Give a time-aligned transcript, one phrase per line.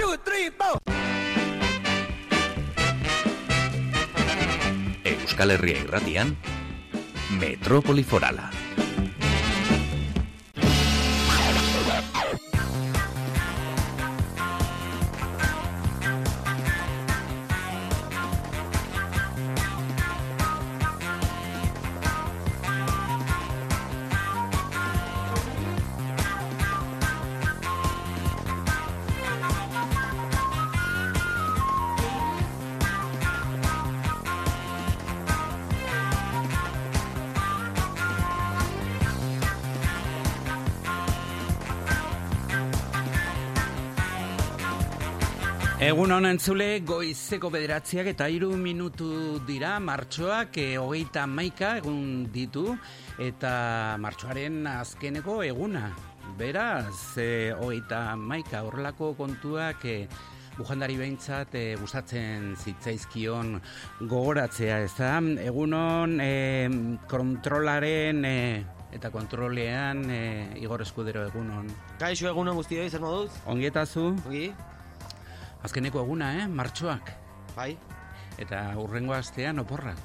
[0.00, 0.78] two, three, four.
[5.04, 6.36] Euskal Herria irratian,
[7.38, 8.50] Metrópoli Forala.
[46.20, 52.74] Egun honen zule, goizeko bederatziak eta hiru minutu dira, martxoak e, hogeita maika egun ditu,
[53.16, 53.52] eta
[54.02, 55.86] martxoaren azkeneko eguna.
[56.36, 59.94] Beraz, e, hogeita maika horrelako kontuak e,
[60.58, 63.54] bujandari behintzat e, gustatzen zitzaizkion
[64.02, 65.14] gogoratzea, ez da?
[65.46, 66.68] Egunon, e,
[67.08, 68.34] kontrolaren e,
[68.92, 70.20] eta kontrolean e,
[70.60, 71.72] Igor Eskudero egunon.
[71.96, 73.30] Kaixo egunon guztioi, zer moduz?
[73.48, 74.10] Ongietazu?
[74.26, 74.50] Ongi?
[75.62, 76.48] Azkeneko eguna, eh?
[76.48, 77.10] Martxoak.
[77.56, 77.76] Bai,
[78.40, 79.98] Eta urrengo astean oporrak.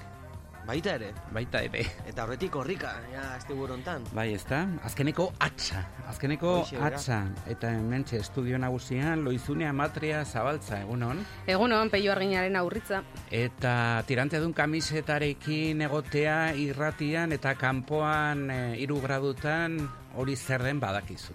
[0.65, 1.11] baita ere.
[1.31, 1.83] Baita ere.
[2.09, 4.01] Eta horretik horrika, ja, azte burontan.
[4.17, 4.63] Bai, ez da?
[4.83, 5.83] Azkeneko atxa.
[6.09, 6.87] Azkeneko bera.
[6.87, 7.19] atxa.
[7.47, 11.21] Eta hementxe estudio nagusian loizunea matria zabaltza, egunon.
[11.45, 13.03] Egunon, peio arginaren aurritza.
[13.29, 19.77] Eta tirantedun kamisetarekin egotea irratian eta kanpoan e, iru gradutan
[20.15, 21.33] hori zer den badakizu.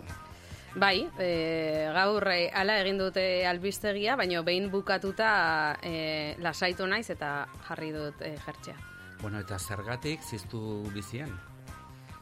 [0.76, 7.48] Bai, e, gaur e, ala egin dute albistegia, baina behin bukatuta e, lasaitu naiz eta
[7.66, 8.76] jarri dut e, jertxea.
[9.20, 11.32] Bueno, eta zergatik ziztu bizian?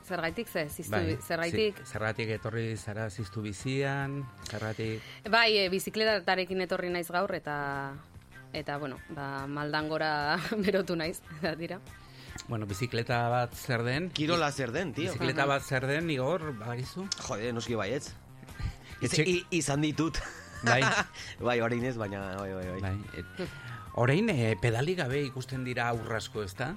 [0.09, 1.77] Zergaitik ze, ziztu, Bai, zergaitik.
[1.83, 5.03] zi- zergatik etorri zara ziztu bizian, zergatik...
[5.29, 7.59] Bai, e, bizikletarekin etorri naiz gaur eta
[8.57, 11.79] eta bueno, ba, maldangora berotu naiz, da dira.
[12.49, 14.09] Bueno, bizikleta bat zer den?
[14.17, 15.13] Kirola zer den, tio.
[15.13, 17.05] Bizikleta bat zer den, Igor, badakizu?
[17.29, 18.15] Jode, noski baietz.
[19.03, 20.19] Ez, Etxe- i, izan ditut.
[20.65, 20.81] Bai.
[21.47, 22.81] bai, orain ez, baina, bai, bai, bai.
[22.83, 22.97] Bai.
[23.23, 23.49] Et,
[23.95, 26.73] orain, e, pedali gabe ikusten dira aurrasko, ezta?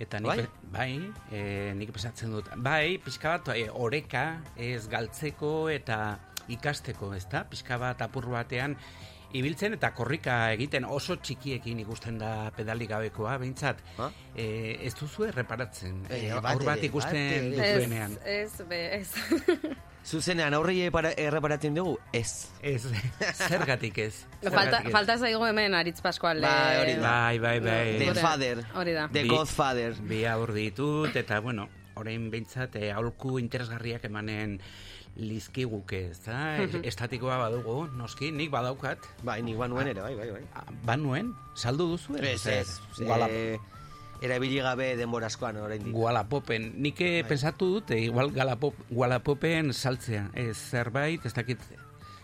[0.00, 0.36] Eta nik, Bai?
[0.40, 0.90] pe- bai,
[1.30, 1.40] e,
[1.76, 2.48] nik pesatzen dut.
[2.56, 6.18] Bai, pixka bat, e, oreka, ez galtzeko eta
[6.52, 7.44] ikasteko, ezta?
[7.48, 8.76] Pixka bat apur batean,
[9.32, 14.10] ibiltzen eta korrika egiten oso txikiekin ikusten da pedali gabekoa, behintzat, Ha?
[14.36, 16.02] e, ez duzu erreparatzen.
[16.10, 18.18] Eh, E, bat aur bat ere, ikusten duzuenean.
[18.24, 19.08] Ez, ez, be, ez.
[20.04, 21.98] Zuzenean aurrei epara- erreparatzen dugu?
[22.12, 22.48] Ez.
[22.60, 22.82] Ez,
[23.48, 24.24] zergatik ez.
[24.42, 24.90] falta, ez.
[24.92, 26.40] falta zaigu hemen Aritz Pascual.
[26.42, 27.02] Bai, hori da.
[27.10, 27.98] Bai, bai, bai.
[27.98, 28.14] The.
[28.20, 28.64] Father.
[28.74, 29.08] Hori da.
[29.12, 29.94] The Bi- Godfather.
[30.02, 34.58] Bi aur ditut, eta, bueno, orain behintzat, e, aholku interesgarriak emanen
[35.16, 36.56] lizkiguke, ez da?
[36.88, 38.98] Estatikoa badugu, noski, nik badaukat.
[39.22, 40.42] Bai, nik banuen ere, bai, bai, bai.
[40.56, 42.16] Ah, Banuen, saldu duzu?
[42.16, 42.78] Ez, ez.
[44.22, 45.92] Eh, erabili gabe denbora askoan oraindik.
[45.92, 46.72] Gualapopen.
[46.82, 50.30] Nik eh, pensatu dut, eh, igual galapop, Gualapopen saltzea.
[50.34, 51.58] Ez zerbait, ez dakit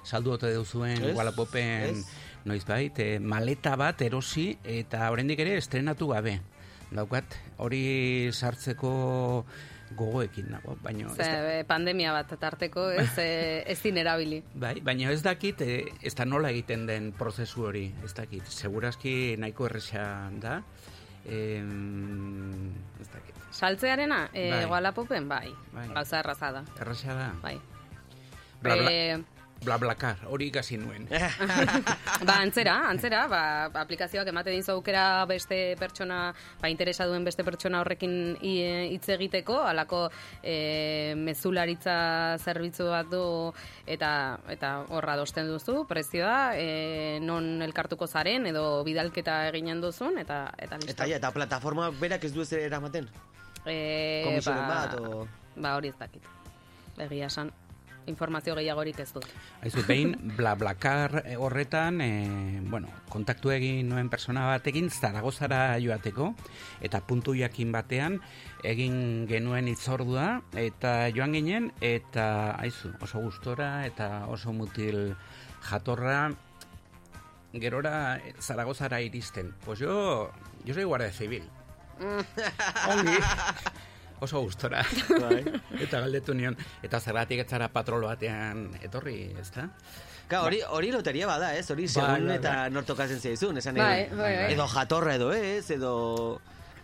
[0.04, 2.04] saldu ote duzuen Ez, Gualapopen ez.
[2.44, 6.40] noizbait, eh, maleta bat erosi eta oraindik ere estrenatu gabe.
[6.90, 9.44] Daukat, hori sartzeko
[9.96, 14.42] gogoekin nago, baina ez Ze, da, e, pandemia bat tarteko, ez, e, ezin erabili.
[14.54, 18.46] bai, baina ez dakit eh, ez da nola egiten den prozesu hori, ez dakit.
[18.48, 20.62] Segurazki nahiko erresa da.
[21.28, 23.34] Em, ez dakit.
[23.50, 24.48] Saltzearena, e,
[25.28, 25.54] Bai.
[25.72, 25.88] Bai.
[25.94, 27.32] Gauza erraza da, Erresa da.
[27.42, 27.60] bai.
[28.62, 28.90] Bla, bla.
[28.90, 29.24] E,
[29.58, 31.08] Blablakar, hori ikasi nuen.
[32.28, 33.40] ba, antzera, antzera, ba,
[33.82, 40.04] aplikazioak emate din aukera beste pertsona, ba, interesa duen beste pertsona horrekin hitz egiteko, alako
[40.42, 43.22] e, mezularitza zerbitzu bat du
[43.86, 44.12] eta
[44.48, 50.78] eta horra dosten duzu, prezioa, e, non elkartuko zaren edo bidalketa eginen duzun, eta eta
[50.78, 50.94] listo.
[50.94, 53.10] Eta, ja, eta plataforma berak ez du ez eramaten.
[53.66, 55.26] E, Komisionen bat, o...
[55.58, 56.22] Ba, hori ez dakit.
[56.98, 57.50] Egia esan,
[58.08, 59.26] informazio gehiagorik ez dut.
[59.62, 62.10] Aizu, behin, blablakar eh, horretan, e,
[62.68, 66.32] bueno, kontaktu egin nuen persona batekin Zaragozara joateko,
[66.84, 68.18] eta puntu jakin batean,
[68.66, 75.14] egin genuen itzordua, eta joan ginen, eta, aizu, oso gustora, eta oso mutil
[75.68, 76.30] jatorra,
[77.52, 79.54] gerora eh, Zaragozara iristen.
[79.64, 80.30] Pues yo,
[80.64, 81.44] yo soy guardia civil.
[82.88, 83.18] Ongi.
[84.20, 84.82] Oso gustora.
[85.08, 85.44] Bai.
[85.84, 89.68] Eta galdetu nion, eta zergatik ez zara patrol batean etorri, ez da?
[90.28, 91.64] Ka, hori, hori loteria bada, ez?
[91.72, 92.70] Hori segun bai, eta bai.
[92.74, 94.48] nortokazen zaizun, esan Bai, edo, bai, bai.
[94.52, 95.92] edo jatorra edo ez, edo...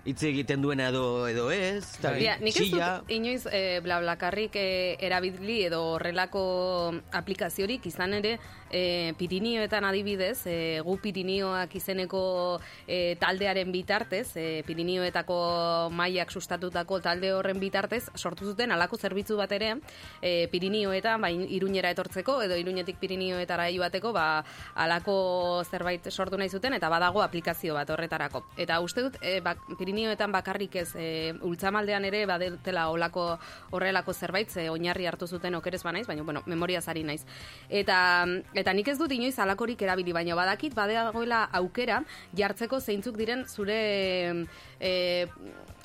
[0.05, 4.67] hitz egiten duena edo edo ez, eta Ja, nik ez dut inoiz e, blablakarrik e,
[5.01, 6.45] erabili edo horrelako
[7.13, 8.37] aplikaziorik izan ere
[8.75, 12.23] e, Pirinioetan adibidez, e, gu Pirinioak izeneko
[12.87, 15.39] e, taldearen bitartez, e, Pirinioetako
[15.95, 19.77] mailak sustatutako talde horren bitartez, sortu zuten alako zerbitzu bat ere,
[20.21, 26.75] e, Pirinioetan, ba, iruñera etortzeko, edo iruñetik Pirinioetara joateko, ba, alako zerbait sortu nahi zuten,
[26.75, 28.45] eta badago aplikazio bat horretarako.
[28.59, 29.63] Eta uste dut, e, bak,
[29.95, 33.39] Pirinioetan bakarrik ez, e, ultzamaldean ere, badetela olako
[33.77, 37.23] horrelako zerbait, ze oinarri hartu zuten okerez banaiz, baina, bueno, memoria zari naiz.
[37.71, 38.27] Eta,
[38.59, 42.01] eta nik ez dut inoiz alakorik erabili, baina badakit, badeagoela aukera,
[42.35, 43.79] jartzeko zeintzuk diren zure
[44.81, 45.27] e,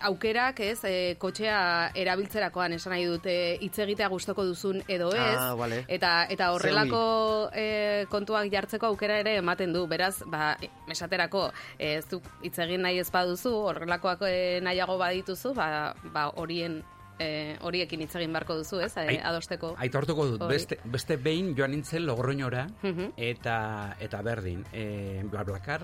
[0.02, 5.36] aukerak, ez, e, kotxea erabiltzerakoan, esan nahi dut, e, hitz egitea gustoko duzun edo ez,
[5.38, 5.84] Ah, vale.
[5.88, 10.56] eta, eta horrelako e, kontuak jartzeko aukera ere ematen du, beraz, ba,
[10.88, 16.30] esaterako, e, ez du hitz egin nahi ez baduzu, horrelakoak e, nahiago badituzu, ba, ba
[16.40, 16.82] horien
[17.20, 19.74] e, horiekin hitz egin beharko duzu, ez, e, Ai- adosteko.
[19.78, 20.54] Aitortuko dut, Hori.
[20.56, 23.12] beste, beste behin joan nintzen logroñora, Mhm.
[23.18, 25.84] eta, eta berdin, e, blablakar,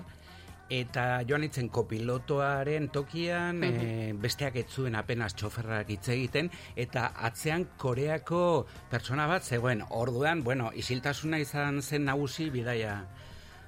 [0.70, 7.68] eta joan nintzen kopilotoaren tokian, e, besteak ez zuen apenas txoferrak hitz egiten, eta atzean
[7.78, 12.98] koreako pertsona bat zegoen, orduan, bueno, isiltasuna izan zen nagusi bidaia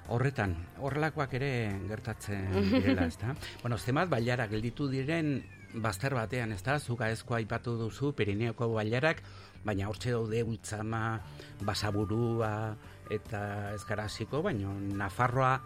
[0.09, 1.51] horretan, horrelakoak ere
[1.87, 3.35] gertatzen direla, ezta?
[3.61, 5.37] Bueno, zenbat bailara gelditu diren
[5.73, 6.79] bazter batean, ezta?
[6.79, 9.21] Zuka ezko aipatu duzu Pirineoko bailarak,
[9.63, 11.19] baina hortxe daude ultzama,
[11.61, 12.73] basaburua
[13.13, 13.41] eta
[13.75, 15.59] ezkaraziko, baina Nafarroa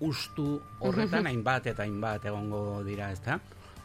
[0.00, 3.38] ustu horretan hainbat eta hainbat egongo dira, ezta?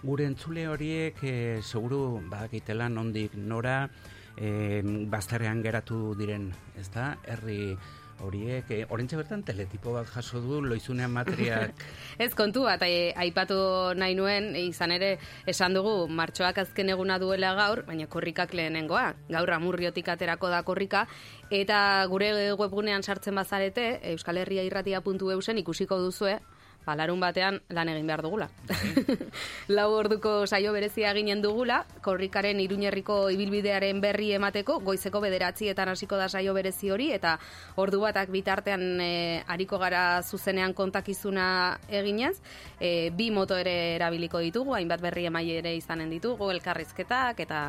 [0.03, 3.87] Gure entzule horiek e, seguru badakitela nondik nora
[4.35, 6.49] e, bazterrean geratu diren,
[6.79, 7.13] ezta?
[7.23, 7.75] Herri
[8.21, 11.83] horiek, e, orentxe bertan teletipo bat jaso du loizunean materiak
[12.23, 13.57] Ez kontu bat e, aipatu
[13.97, 15.17] nahi nuen, izan ere
[15.49, 19.13] esan dugu martxoak azken eguna duela gaur, baina korrikak lehenengoa.
[19.29, 21.07] Gaur amurriotik aterako da korrika,
[21.49, 26.37] eta gure webgunean sartzen bazarete, euskal herria irratia.eusen ikusiko duzue,
[26.85, 28.49] ba, larun batean lan egin behar dugula.
[29.75, 36.29] Lau orduko saio berezia ginen dugula, korrikaren iruñerriko ibilbidearen berri emateko, goizeko bederatzietan hasiko da
[36.29, 37.37] saio berezi hori, eta
[37.79, 42.35] ordu batak bitartean e, ariko gara zuzenean kontakizuna eginez,
[42.79, 47.63] e, bi moto ere erabiliko ditugu, hainbat berri emai ere izanen ditugu, elkarrizketak eta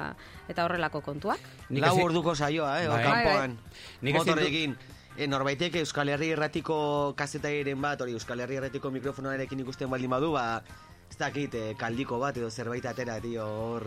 [0.48, 1.40] eta horrelako kontuak.
[1.70, 3.02] Lau orduko saioa, eh, Bai.
[3.04, 3.58] kanpoan.
[4.02, 4.76] Nik ezin du- Motorrekin.
[5.16, 6.76] E, norbaitek Euskal Herri Erratiko
[7.14, 10.58] kazetairen bat, hori Euskal Herri Erratiko mikrofonarekin ikusten baldin badu, ba,
[11.06, 13.86] ez dakit, eh, kaldiko bat edo zerbait atera, tio, hor,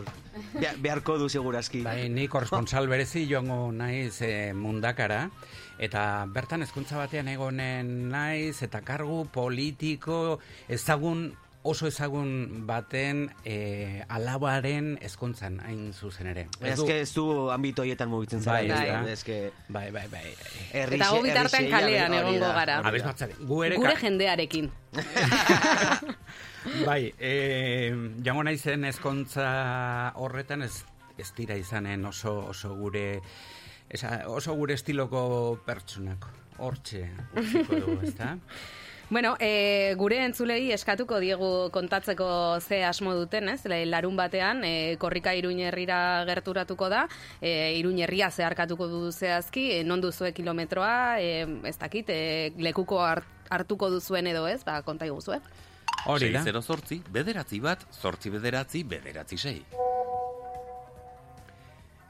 [0.80, 1.82] beharko du segurazki.
[1.84, 5.26] Bai, ni korresponsal berezi joango naiz e, mundakara,
[5.78, 11.28] eta bertan hezkuntza batean egonen naiz, eta kargu politiko ezagun
[11.68, 16.46] oso ezagun baten e, alabaren hezkuntzan hain zuzen ere.
[16.60, 18.62] Baina eske ez du ambito hoietan mugitzen zara.
[18.62, 19.12] Bai, ez bai.
[19.12, 19.38] eske...
[19.68, 20.24] Bai, bai, bai.
[20.72, 22.80] Herri Eta xeia, kalean egongo gara.
[22.88, 24.70] Abesbatzare, gu ere Gure jendearekin.
[26.84, 27.32] Bai, e,
[28.24, 29.46] jango naizen ezkontza
[30.20, 30.82] horretan ez,
[31.16, 33.20] ez dira izanen oso, oso gure
[33.88, 35.22] esa, oso gure estiloko
[35.66, 36.26] pertsonak.
[36.58, 37.04] Hortxe,
[37.38, 38.34] utziko dugu, ezta?
[39.10, 43.62] Bueno, e, gure entzulei eskatuko diegu kontatzeko ze asmo duten, ez?
[43.88, 47.06] Larun batean, e, korrika iruñerrira gerturatuko da,
[47.40, 53.48] e, iruñerria zeharkatuko du zehazki, e, non duzue kilometroa, e, ez dakit, e, lekuko hart-
[53.48, 55.40] hartuko duzuen edo ez, ba, konta iguzue.
[56.04, 56.44] Hori da.
[56.44, 59.64] 6 zortzi, bederatzi bat, zortzi bederatzi, bederatzi sei.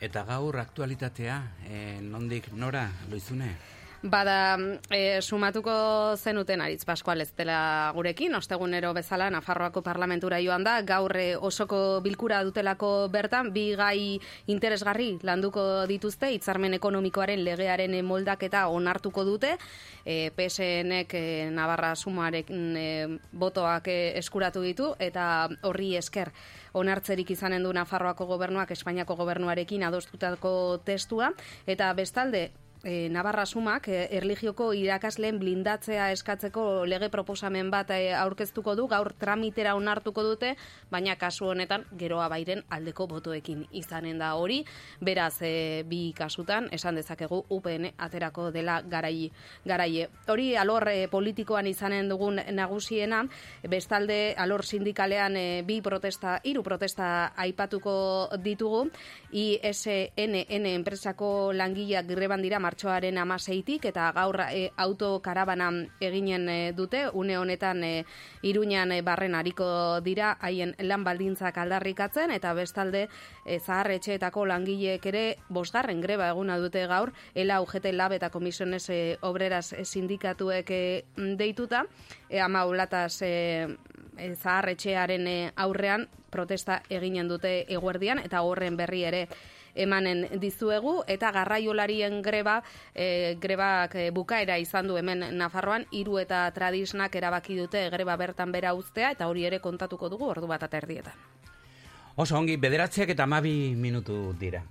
[0.01, 3.55] Eta gaur aktualitatea, e, nondik nora, loizune?
[4.03, 4.57] Bada,
[4.95, 11.17] e, sumatuko zenuten aritz Pascual ez dela gurekin, ostegunero bezala Nafarroako parlamentura joan da, gaur
[11.19, 18.69] e, osoko bilkura dutelako bertan, bi gai interesgarri landuko dituzte, hitzarmen ekonomikoaren legearen e, moldaketa
[18.71, 19.57] onartuko dute,
[20.07, 22.87] e, PSNek e, Navarra sumarekin e,
[23.33, 26.31] botoak e, eskuratu ditu, eta horri esker
[26.79, 30.55] onartzerik izanen du Nafarroako gobernuak Espainiako gobernuarekin adostutako
[30.87, 31.33] testua,
[31.67, 32.47] eta bestalde,
[32.85, 39.13] e, Navarra sumak e, erligioko irakasleen blindatzea eskatzeko lege proposamen bat e, aurkeztuko du, gaur
[39.19, 40.55] tramitera onartuko dute,
[40.91, 44.61] baina kasu honetan geroa bairen aldeko botoekin izanen da hori,
[45.01, 49.31] beraz e, bi kasutan esan dezakegu UPN aterako dela garai,
[49.67, 50.09] garaie.
[50.29, 53.25] Hori alor e, politikoan izanen dugun nagusiena,
[53.69, 58.87] bestalde alor sindikalean e, bi protesta, hiru protesta aipatuko ditugu,
[59.31, 65.69] ISNN enpresako langileak greban dira martxoaren amaseitik, eta gaur e, autokarabana
[66.01, 68.05] eginen e, dute, une honetan e,
[68.43, 73.09] iruñan e, barren hariko dira, haien lan baldintzak aldarrikatzen, eta bestalde
[73.45, 78.89] e, zahar etxeetako langileek ere bosgarren greba eguna dute gaur, ela UGT lab eta komisiones
[78.89, 80.83] e, obreras sindikatuek e,
[81.37, 81.85] deituta,
[82.31, 83.77] e, ama ulataz e,
[84.19, 89.29] e, zahar etxearen e, aurrean protesta eginen dute eguerdian, eta horren berri ere
[89.79, 92.59] emanen dizuegu eta garraiolarien greba
[92.95, 98.53] e, grebak e, bukaera izan du hemen Nafarroan hiru eta tradisnak erabaki dute greba bertan
[98.53, 101.15] bera uztea eta hori ere kontatuko dugu ordu bat aterdietan.
[102.19, 104.65] Oso ongi, bederatziak eta mabi minutu dira.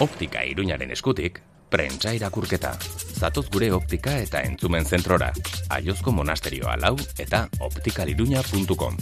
[0.00, 2.74] Optika iruñaren eskutik, prentsa irakurketa.
[3.20, 5.32] Zatoz gure optika eta entzumen zentrora.
[5.70, 8.96] Aiozko monasterioa lau eta optikaliruña.com.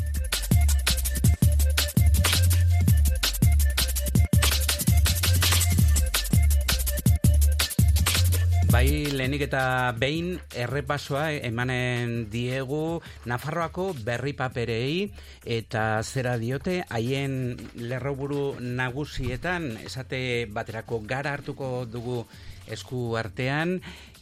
[8.68, 15.08] Bai, lehenik eta behin errepasoa emanen diegu Nafarroako berri paperei
[15.56, 20.20] eta zera diote haien lerroburu nagusietan esate
[20.52, 22.20] baterako gara hartuko dugu
[22.70, 23.78] esku artean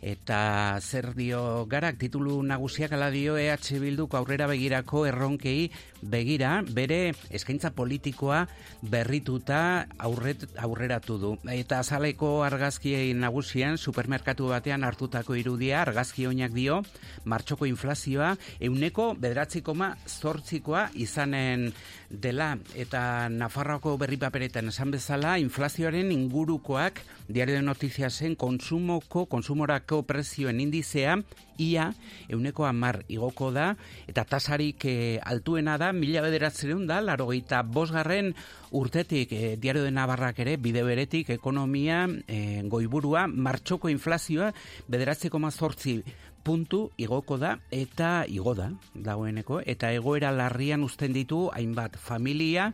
[0.06, 5.70] eta zer dio garak titulu nagusiak ala dio EH Bilduko aurrera begirako erronkei
[6.02, 8.44] begira bere eskaintza politikoa
[8.82, 11.32] berrituta aurret, aurreratu du.
[11.50, 16.82] Eta azaleko argazkiei nagusian supermerkatu batean hartutako irudia argazki oinak dio
[17.24, 21.72] martxoko inflazioa euneko bederatzikoma zortzikoa izanen
[22.10, 22.58] dela.
[22.74, 31.16] Eta Nafarroako berri paperetan esan bezala inflazioaren ingurukoak diario de notiziasen konsumoko, konsumorako prezioen indizea,
[31.58, 31.88] ia,
[32.28, 33.70] euneko amar igoko da,
[34.06, 37.28] eta tasarik e, altuena da, mila bederatzen da, laro
[37.64, 38.34] bosgarren
[38.70, 44.52] urtetik, e, diario de Navarrak ere, bide beretik, ekonomia, e, goiburua, martxoko inflazioa,
[44.88, 46.02] bederatzeko mazortzi,
[46.46, 52.68] puntu igoko da eta igo da dagoeneko eta egoera larrian uzten ditu hainbat familia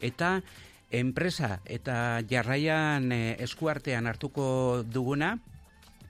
[0.00, 0.38] eta
[0.90, 4.48] enpresa eta jarraian eh, eskuartean hartuko
[4.88, 5.34] duguna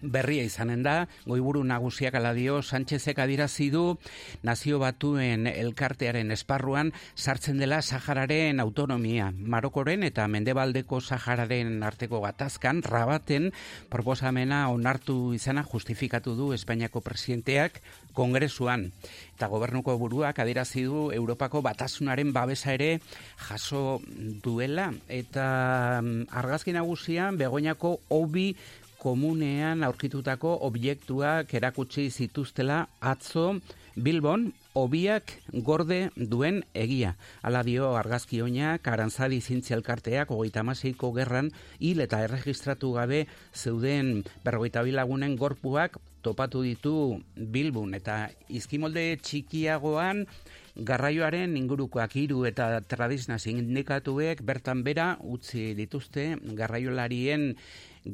[0.01, 3.99] berria izanen da, goiburu nagusiak aladio, Sánchezek adirazi du
[4.47, 9.33] nazio batuen elkartearen esparruan sartzen dela Sahararen autonomia.
[9.33, 13.53] Marokoren eta Mendebaldeko Sahararen arteko gatazkan rabaten
[13.91, 17.83] proposamena onartu izana justifikatu du Espainiako presidenteak
[18.19, 18.89] kongresuan.
[19.37, 22.99] Eta gobernuko buruak adirazi du Europako batasunaren babesa ere
[23.49, 24.01] jaso
[24.43, 24.91] duela.
[25.09, 28.51] Eta mm, argazki nagusian begoinako hobi
[28.99, 33.55] komunean aurkitutako objektuak erakutsi zituztela atzo
[33.99, 35.33] Bilbon obiak
[35.67, 37.17] gorde duen egia.
[37.43, 41.51] Hala dio argazki oinak, arantzadi zintzialkarteak, ogeita maseiko gerran,
[41.81, 43.25] hil eta erregistratu gabe
[43.55, 46.95] zeuden berrogeita bilagunen gorpuak topatu ditu
[47.35, 47.95] Bilbon.
[47.99, 50.25] Eta izkimolde txikiagoan,
[50.79, 57.51] garraioaren ingurukoak hiru eta tradizna sindikatuek bertan bera utzi dituzte garraiolarien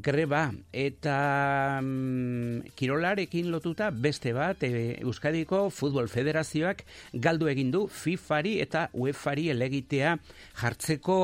[0.02, 6.82] greba eta mm, kirolarekin lotuta beste bat e, Euskadiko Futbol Federazioak
[7.12, 10.16] galdu egin du FIFAri eta UEFAri elegitea
[10.60, 11.18] jartzeko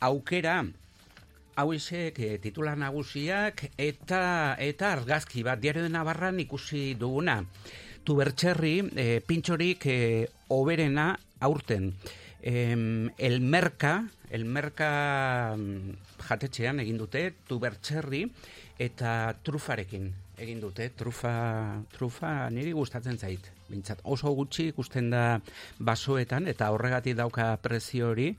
[0.00, 0.62] aukera.
[1.56, 7.40] Hauesek e, titular nagusiak eta eta argazki bat diario de Navarran ikusi duguna.
[8.06, 9.98] Tubertxerri e, pintxorik e,
[10.54, 11.90] oberena aurten
[12.42, 15.96] el merka el merka mm,
[16.28, 18.24] jatetxean egin dute tubertxerri
[18.78, 20.90] eta trufarekin egin dute.
[20.96, 21.32] Trufa
[21.94, 25.40] trufa niri gustatzen zait bintzat oso gutxi ikusten da
[25.78, 28.34] basoetan eta horregatik dauka prezio hori.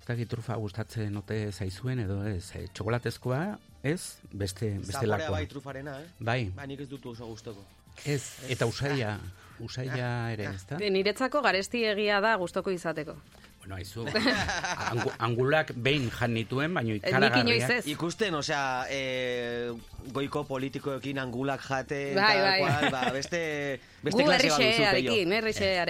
[0.00, 2.50] Ez trufa gustatzen ote zaizuen edo ez.
[2.56, 6.08] E, txokolatezkoa ez beste beste lakoa bai trufarena eh?
[6.18, 6.40] Bai.
[6.56, 7.62] Ba nik ez dut oso gustoko.
[8.04, 9.18] Ez eta usaia
[9.60, 13.16] usaia ere ezta niretzako garesti egia da gustoko izateko
[13.60, 14.06] Bueno, aizu,
[15.20, 17.84] angulak behin jan nituen, baina ikaragarriak.
[17.92, 19.00] Ikusten, osea, e,
[20.16, 22.88] goiko politikoekin angulak jate, bai, bai.
[22.94, 23.42] ba, beste,
[24.02, 25.16] beste klase bat duzu, peio.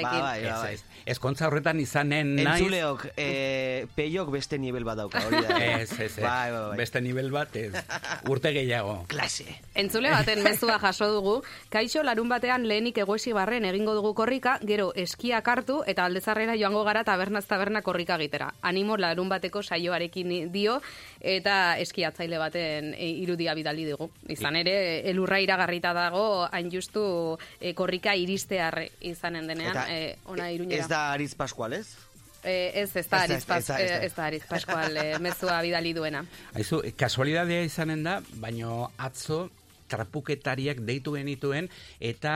[0.02, 0.76] Ba, bai, bai,
[1.10, 2.60] Ezkontza horretan izanen naiz.
[2.60, 5.56] Entzuleok, e, peiok beste nivel bat dauka, hori da.
[5.56, 6.22] Ez, ez, ez.
[6.22, 6.76] Bai, bai, bai.
[6.78, 7.72] Beste nivel bat, ez.
[8.32, 8.98] Urte gehiago.
[9.08, 9.46] Klase.
[9.80, 11.36] Entzule baten mezua jaso dugu,
[11.72, 16.84] kaixo larun batean lehenik egoesi barren egingo dugu korrika, gero eskiak hartu eta aldezarrera joango
[16.84, 18.50] gara tabernaz taberna korrika gitera.
[18.62, 20.80] Animo larun bateko saioarekin dio
[21.20, 24.10] eta eskiatzaile baten e, irudia bidali dugu.
[24.28, 24.76] Izan ere,
[25.10, 31.12] elurra iragarrita dago, hain justu e, korrika iristear izanen denean, eta, e, ona iruñera da
[31.12, 31.96] Ariz Pascual, ez?
[32.42, 34.96] Eh, ez, ez da Ez Ariz, ez Pas- ez da, ez eh, ez Ariz Pascual
[34.96, 36.24] eh, mezua bidali duena.
[36.54, 39.50] Aizu, kasualidadea izanen da, baino atzo
[39.90, 41.68] trapuketariak deitu genituen
[42.00, 42.32] eta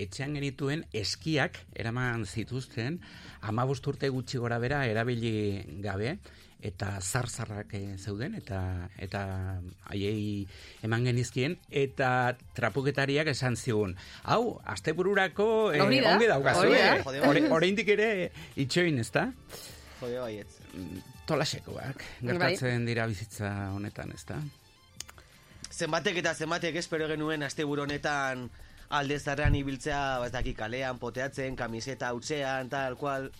[0.00, 2.98] etxean genituen eskiak eraman zituzten
[3.46, 6.16] amabost urte gutxi gora bera erabili gabe
[6.62, 8.60] eta zarzarrak eh, zeuden eta
[9.00, 9.22] eta
[9.88, 10.46] haiei
[10.86, 17.02] eman genizkien eta trapuketariak esan zigun hau, astebururako eh, ongi daukazu eh?
[17.04, 17.44] Bai.
[17.50, 19.30] oraindik ere itxoin, ezta?
[20.00, 20.52] Jode baietz.
[21.28, 24.40] Tolasekoak gertatzen dira bizitza honetan, ezta?
[25.70, 28.48] Zenbatek eta zenbatek espero genuen asteburu honetan
[28.90, 33.30] alde zarrean ibiltzea, ba, ez daki kalean, poteatzen, kamiseta hautzean, tal cual.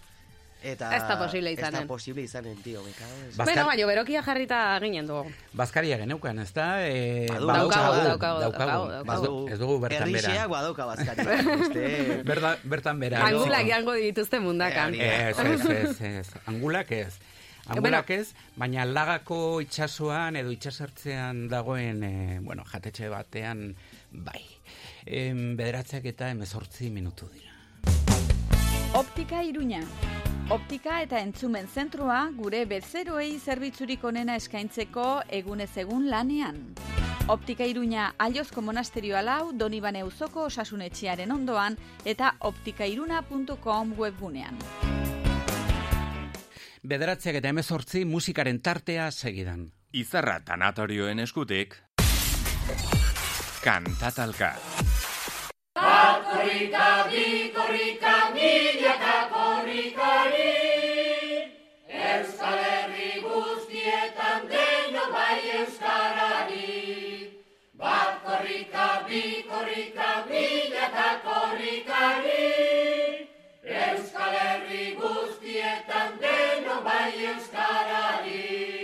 [0.62, 1.80] Eta Ez da posible Ez izanen.
[1.80, 5.30] da posible izanen, tio, me cago en- Ba- Bueno, baina berokia jarrita ginen dugu.
[5.54, 6.86] Bazkaria geneukan, ez da?
[6.86, 9.48] E, Badu, daukagu, badaukagu, daukagu, daukagu, Ez daukagu.
[9.48, 10.48] Ez dugu bertan Errixeak bera.
[10.48, 11.24] badauka bazkari.
[11.60, 12.22] Beste...
[12.24, 13.24] Berda, bertan bera.
[13.26, 14.94] Angulak jango dituzte mundakan.
[14.94, 16.28] Eh, Ez, ez, ez, ez.
[16.46, 17.14] Angulak ez.
[17.70, 23.76] Angulak ez, baina lagako itsasoan edo itsasertzean dagoen, e, bueno, jatetxe batean,
[24.10, 24.42] bai.
[25.06, 27.48] Em, bederatzeak eta emezortzi minutu dira.
[28.92, 29.84] Optika Iruña.
[30.50, 35.04] Optika eta entzumen zentroa gure bezeroei zerbitzurik onena eskaintzeko
[35.38, 36.58] egunez egun lanean.
[37.30, 44.58] Optika Iruña Aiozko Monasterioa lau, Donibane Uzoko osasunetxearen ondoan eta optikairuna.com webgunean.
[46.82, 49.68] Bederatzeak eta emezortzi musikaren tartea segidan.
[49.92, 51.78] Izarra tanatorioen eskutik.
[53.62, 54.56] Kantatalka.
[55.80, 60.52] Bat korrika, bi korrika, milaka korrikari.
[61.88, 67.32] Euskal Herri guztietan denok bai euskarari.
[67.80, 72.50] Bat korrika, bi korrika, milaka korrikari.
[73.86, 78.79] Euskal Herri guztietan denok bai euskarari.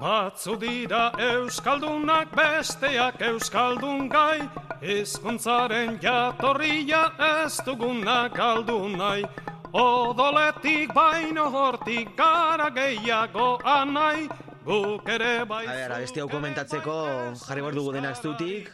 [0.00, 4.38] Batzu dira euskaldunak besteak euskaldun gai,
[4.80, 9.26] hizkuntzaren jatorria ez duguna galdu nahi.
[9.76, 14.24] Odoletik baino hortik gara gehiago anai,
[14.64, 16.96] guk ere bai A ber, abesti hau komentatzeko
[17.42, 18.70] jarri behar dugu denak zutik,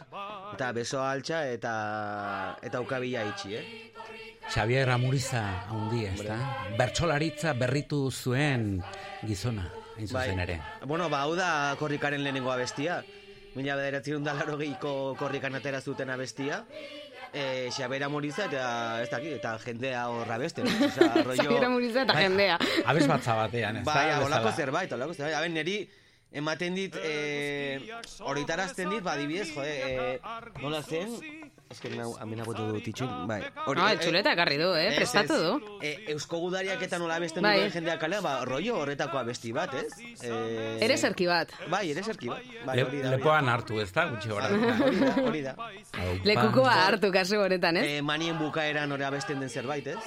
[0.53, 1.73] eta beso altxa eta
[2.63, 3.65] eta ukabila itxi, eh?
[4.47, 6.39] Xavier Amuriza haundi, ez da?
[6.79, 8.77] Bertxolaritza berritu zuen
[9.27, 10.59] gizona, hain zuzen ere.
[10.85, 13.01] Bueno, ba, hau da korrikaren lehenengo abestia.
[13.57, 16.63] Mila bederatzen da laro gehiko korrikan atera zuten abestia.
[17.33, 20.63] E, Xabera Moriza eta ez dakit, eta jendea horra beste.
[20.63, 21.43] Osa, rollo...
[21.43, 22.57] Zagira muriza eta jendea.
[22.89, 23.93] Abez batza batean, ez da?
[23.93, 25.35] Bai, holako zerbait, holako zerbait.
[25.35, 25.81] Haben, neri
[26.31, 27.81] ematen dit, e,
[28.19, 31.13] horitarazten dit, ba, adibidez, jode, e, nola zen,
[31.69, 33.41] Ez que nau, amena botu dut itxun, bai.
[33.65, 34.85] Hori, Ah, eh, el txuleta ekarri du, eh?
[34.87, 35.39] ez, Prestatu ez.
[35.43, 35.77] du.
[35.83, 37.57] E, Eusko gudariak eta nola abesten Bai.
[37.59, 39.91] duen jendeak kalea, ba, rollo horretako abesti bat, ez?
[40.23, 41.51] E, Ere zerki bat.
[41.69, 42.39] Bai, ere zerki bat.
[42.65, 44.47] Bai, Le, hori da, hori lepoan hartu, ez da, gutxi gora.
[44.47, 45.55] Hori da, hori da.
[46.23, 47.85] Lekukoa hartu kasu honetan, ez?
[47.97, 49.97] E, manien bukaeran hori abesten den zerbait, ez?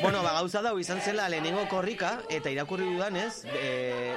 [0.00, 4.16] Bueno, ba, gauza dau izan zela lehenengo korrika, eta irakurri dudanez, e,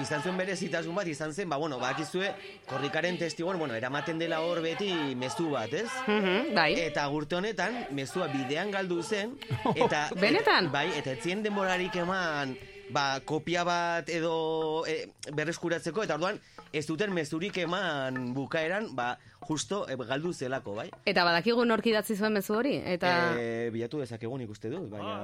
[0.00, 2.30] izan zuen bere zitasun bat, izan zen, ba, bueno, bakizue,
[2.70, 5.88] korrikaren testigoan, bueno, eramaten dela hor beti mezu bat, ez?
[6.06, 6.72] Mhm, bai.
[6.86, 9.36] Eta gurte honetan, mezua bidean galdu zen,
[9.74, 10.08] eta...
[10.20, 10.66] Benetan?
[10.66, 12.56] et- bai, eta etzien denborarik eman,
[12.94, 16.40] ba, kopia bat edo e, berreskuratzeko, eta orduan,
[16.74, 20.88] ez duten mezurik eman bukaeran, ba, justo e, galdu zelako, bai?
[21.06, 23.34] Eta badakigu nork idatzi zuen mezu hori, eta...
[23.38, 25.20] E, bilatu dezakegun ikuste dut, baina...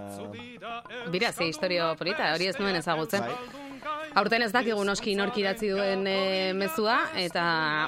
[1.11, 3.27] Bira, ze historio polita, hori ez nuen ezagutzen.
[3.27, 3.70] Bai.
[4.19, 7.43] Aurten ez dakigu noski nork idatzi duen e, mezua, eta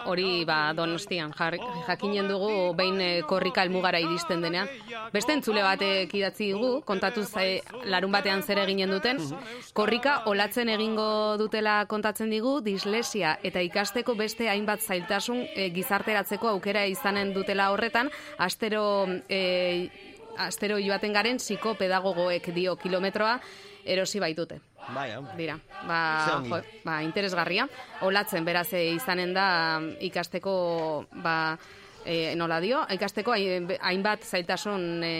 [0.07, 1.57] hori ba, donostian jar,
[1.89, 4.71] jakinen dugu behin e, korrika elmugara iristen denean.
[5.13, 9.19] Beste entzule batek idatzi dugu, kontatu ze, larun batean zer eginen duten,
[9.75, 11.09] korrika olatzen egingo
[11.41, 18.15] dutela kontatzen digu, dislesia eta ikasteko beste hainbat zailtasun e, gizarteratzeko aukera izanen dutela horretan,
[18.39, 18.87] astero...
[19.29, 23.35] E, astero joaten garen psikopedagogoek dio kilometroa
[23.85, 24.61] erosi baitute
[24.95, 25.55] Bai, dira.
[25.87, 27.69] Ba, jo, ba, interesgarria.
[28.03, 31.57] Olatzen beraz e, izanen da ikasteko ba,
[32.05, 35.13] e, nola dio, ikasteko hain- hainbat zailtasun e,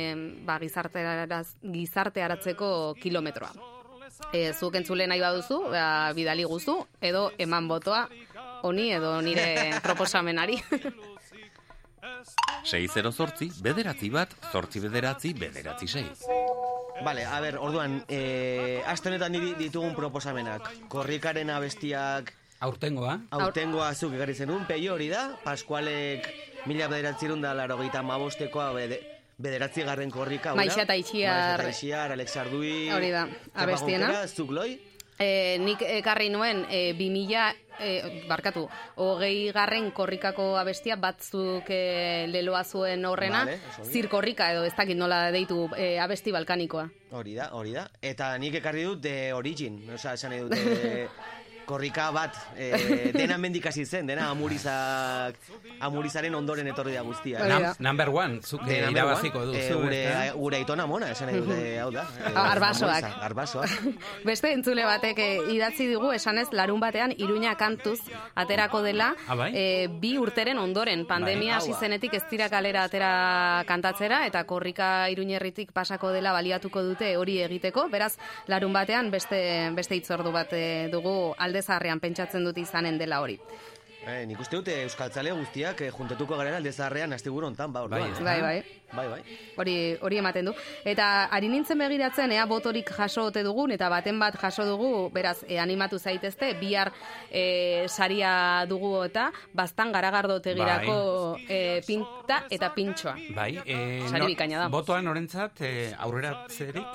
[0.45, 3.53] ba, gizartearaz, gizartearatzeko kilometroa.
[4.35, 8.09] E, zuk entzule nahi baduzu, ba, bidali guzu, edo eman botoa
[8.63, 10.59] honi edo nire proposamenari.
[12.65, 16.07] 6 zortzi, bederatzi bat, zortzi bederatzi, bederatzi sei.
[17.03, 20.69] Vale, a ber, orduan, e, aste honetan ditugun proposamenak.
[20.93, 26.29] Korrikaren abestiak Aurtengoa, autengoa zuk egarri zenun, peio hori da, Pascualek
[26.71, 29.01] mila bederatzerun da laro gita mabostekoa bede,
[29.43, 30.55] bederatzi garren korrika.
[30.55, 30.95] Maixa eta.
[30.95, 32.77] Maixa eta Alex Ardui.
[32.95, 33.27] Hori da,
[33.65, 34.13] abestiena.
[34.29, 34.77] Zuk loi.
[35.23, 37.43] E, nik ekarri nuen e, 2000
[37.79, 37.91] e,
[38.29, 38.65] barkatu,
[39.03, 45.25] hogei garren korrikako abestia batzuk e, leloa zuen horrena, Vale, zirkorrika edo ez dakit nola
[45.35, 46.89] deitu e, abesti balkanikoa.
[47.13, 47.87] Hori da, hori da.
[48.01, 49.83] Eta nik ekarri dut The Origin.
[49.95, 51.07] Osa, esan dut, eh,
[51.67, 55.37] korrika bat, eh, dena mendik hasi zen, dena amurizak,
[55.81, 57.41] amurizaren ondoren etorri da guztia.
[57.43, 59.59] Hori Nam, number one, zuk De eh, number irabaziko one, duzu.
[59.59, 62.07] eh, gure, gure aitona mona, esan nahi dut, eh, hau da.
[62.23, 63.05] Eh, Arbasoak.
[63.05, 63.71] Amuriza, Arbasoak.
[64.25, 68.01] Beste entzule batek eh, idatzi digu esanez larun batean iruña kantuz
[68.35, 69.51] aterako dela bai?
[69.55, 71.61] eh, bi urteren ondoren pandemia Bai.
[71.61, 77.17] hasi Hau, zenetik ez dira kalera atera kantatzera eta korrika iruñerritik pasako dela baliatuko dute
[77.17, 80.89] hori egiteko beraz larun batean beste beste hitzordu bat eh,
[81.53, 83.39] dugu aldezarrean pentsatzen dut izanen dela hori
[84.03, 88.03] Eh, nik uste dut eh, euskaltzale guztiak eh, juntetuko garen aldezarrean asteguru hontan, ba, orduan.
[88.03, 88.17] Bai, eh?
[88.19, 89.21] ez bai bai bai, bai.
[89.57, 90.55] hori hori ematen du.
[90.89, 95.39] Eta ari nintzen begiratzen ea botorik jaso ote dugun eta baten bat jaso dugu, beraz
[95.49, 96.93] e, animatu zaitezte, bihar
[97.31, 103.17] e, saria dugu eta bastan garagardo tegirako e, pinta eta pintxoa.
[103.37, 104.69] Bai, eh, Sari bikaina da.
[104.73, 106.87] Botoa norentzat eh, aurrera zerik?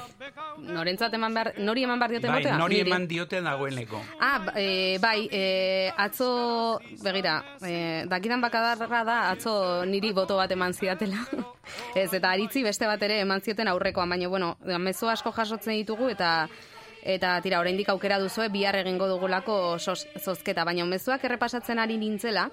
[0.67, 2.58] Norentzat eman behar, nori eman behar diote Bai, botea?
[2.58, 2.91] nori Niri.
[2.91, 4.02] eman diote dagoeneko.
[4.20, 10.74] Ah, e, bai, e, atzo, begira, e, dakidan bakadarra da, atzo niri boto bat eman
[10.74, 11.26] zidatela.
[12.02, 16.10] Ez, eta aritzi beste bat ere eman zioten aurrekoan, baina, bueno, mezu asko jasotzen ditugu,
[16.14, 16.48] eta
[17.08, 22.50] eta tira, oraindik aukera duzue bihar egingo dugulako zozketa, baina mezuak errepasatzen ari nintzela,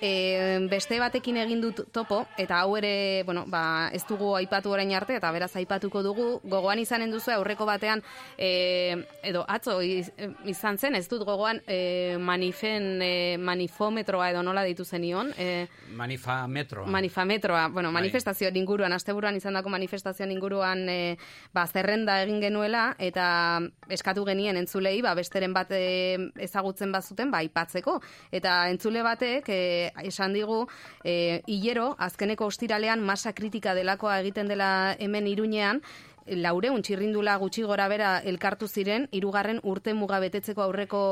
[0.00, 4.92] e, beste batekin egin dut topo, eta hau ere, bueno, ba, ez dugu aipatu orain
[4.94, 8.02] arte, eta beraz aipatuko dugu, gogoan izanen duzu aurreko batean,
[8.38, 10.12] e, edo atzo iz-
[10.44, 16.46] izan zen, ez dut gogoan e, manifen, e, manifometroa edo nola ditu zenion, e, Manifa
[16.48, 16.86] metroa.
[16.90, 18.00] Manifametroa, bueno, Bai.
[18.02, 21.16] manifestazioen inguruan, asteburuan izandako manifestazioen inguruan e,
[21.54, 27.38] ba, zerrenda egin genuela, eta eskatu genien entzulei, ba, besteren bat e, ezagutzen bazuten, ba,
[27.44, 28.00] aipatzeko.
[28.32, 30.66] Eta entzule batek e, esan digu,
[31.04, 35.82] e, hilero, azkeneko ostiralean masa kritika delakoa egiten dela hemen iruñean,
[36.26, 41.02] laureun txirrindula gutxi gora bera elkartu ziren, hirugarren urte muga betetzeko aurreko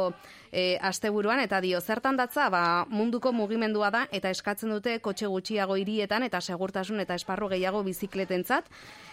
[0.50, 5.76] e, asteburuan, eta dio, zertan datza, ba, munduko mugimendua da, eta eskatzen dute kotxe gutxiago
[5.76, 8.70] hirietan, eta segurtasun eta esparru gehiago bizikletentzat,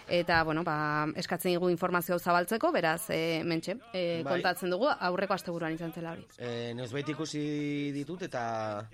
[0.08, 4.32] eta, bueno, ba, eskatzen digu informazio zabaltzeko, beraz, e, mentxe, e, Bai.
[4.32, 6.26] kontatzen dugu, aurreko asteburuan izan zela hori.
[6.38, 8.88] Eh, Neuzbait ikusi ditut eta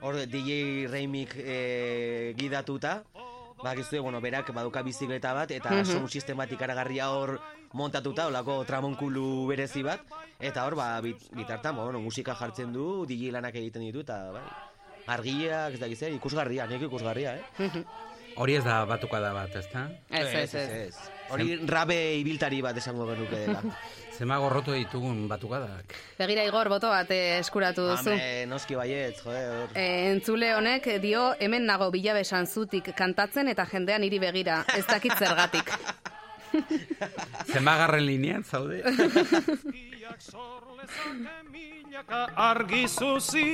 [0.00, 3.02] hor DJ Reimik eh, gidatuta,
[3.62, 5.84] bakizue, bueno, berak baduka bizikleta bat eta Mhm.
[5.84, 7.40] sound sistemat ikaragarria hor
[7.72, 10.00] montatuta, olako tramonkulu berezi bat,
[10.40, 14.30] eta hor, ba, bit, bitartan, ba, bueno, musika jartzen du, DJ lanak egiten ditu, eta,
[14.32, 14.42] bai,
[15.06, 17.70] argiak, ez dakiz, zer, ikusgarria, nik ikusgarria, eh?
[18.36, 19.90] Hori ez da batuka da bat, ezta?
[20.08, 20.98] Ez, ez, ez.
[21.30, 23.60] Hori rabe ibiltari bat esango genuke dela.
[24.22, 25.96] Zema gorrotu ditugun batukadak.
[26.14, 28.12] Begira Igor, boto bat eh, eskuratu duzu.
[28.12, 29.72] Hame, noski baietz, joder.
[29.74, 35.18] E, entzule honek dio hemen nago bilabesan zutik kantatzen eta jendean hiri begira, ez dakit
[35.18, 35.74] zergatik.
[37.52, 38.78] Zema garren linean zaude?
[41.50, 43.48] Milaka argi zuzi,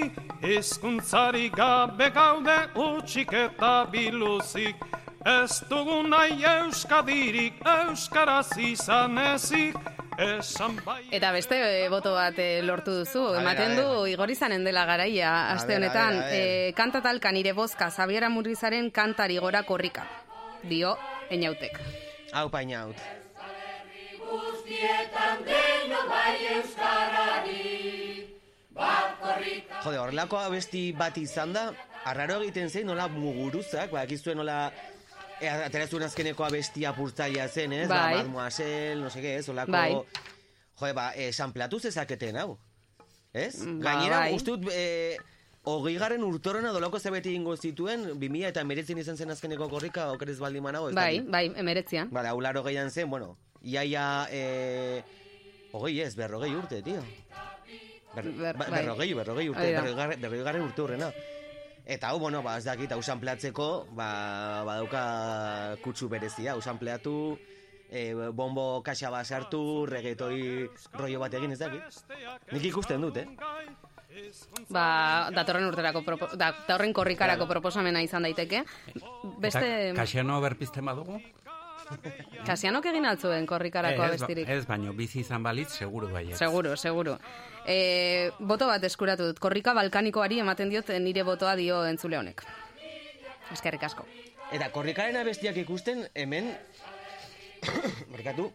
[0.44, 4.84] hizkuntzari gabe gaude utxik eta biluzik.
[5.26, 9.74] Ez dugu nahi euskadirik, euskaraz izan ezik,
[10.14, 11.00] esan bai...
[11.10, 15.74] Eta beste e, boto bat e, lortu duzu, ematen du igor izanen dela garaia aste
[15.74, 16.20] honetan.
[16.30, 20.06] E, kantatalka nire bozka, Zabiera Murrizaren kantari gora korrika.
[20.62, 20.94] Dio,
[21.30, 21.80] enautek.
[22.32, 22.94] Hau painaut.
[29.82, 31.72] Jode, horrelako abesti bat izan da,
[32.06, 34.04] arraro egiten zen, nola muguruzak, ba,
[34.38, 34.58] nola,
[35.40, 37.88] e, aterazuen azkeneko abestia purtzaia zen, ez?
[37.88, 37.98] Bai.
[38.14, 39.72] Ba, Mademoiselle, no seke, ez, olako...
[39.72, 39.92] Bai.
[40.78, 42.58] Jode, ba, e, sanplatu zezaketen, hau.
[43.32, 43.64] Ez?
[43.64, 44.34] Ba, Gainera, bai.
[44.36, 45.16] uste dut, e,
[45.68, 50.38] hogei garen urtorena dolako zebeti ingo zituen, 2000 eta emeretzin izan zen azkeneko korrika, okerez
[50.40, 52.08] baldin manago, ez Bai, bai, emeretzian.
[52.14, 55.02] Bale, hau laro gehian zen, bueno, iaia, e,
[55.72, 57.02] hogei ez, berrogei urte, tio.
[58.14, 58.78] Ber, Ber- ba- bai.
[58.80, 59.82] berrogei, berrogei urte, da.
[59.82, 61.10] garren, berrogei garren urte hurrena.
[61.88, 64.08] Eta hau, bueno, ba, ez dakit, hau sanpleatzeko, ba,
[64.68, 65.02] badauka
[65.80, 67.38] kutsu berezia, hau sanpleatu,
[67.88, 72.02] e, bombo kaxa bat sartu, regetoi rollo bat egin, ez dakit.
[72.52, 73.24] Nik ikusten dut, eh?
[74.68, 78.64] Ba, datorren urterako, propo, da, datorren korrikarako proposamena izan daiteke.
[79.40, 81.22] Beste, Eta Kasiano berpizten badugu?
[82.48, 84.48] Kasianok egin altzuen korrikarako ez, abestirik.
[84.52, 86.36] ez, baino, bizi izan balitz, seguru baiet.
[86.36, 87.16] Seguro, seguro.
[87.68, 89.40] E, boto bat eskuratu dut.
[89.44, 92.42] Korrika balkanikoari ematen diot nire botoa dio entzule honek.
[93.52, 94.06] Eskerrik asko.
[94.56, 96.48] Eta korrikaren abestiak ikusten, hemen,
[98.14, 98.48] markatu,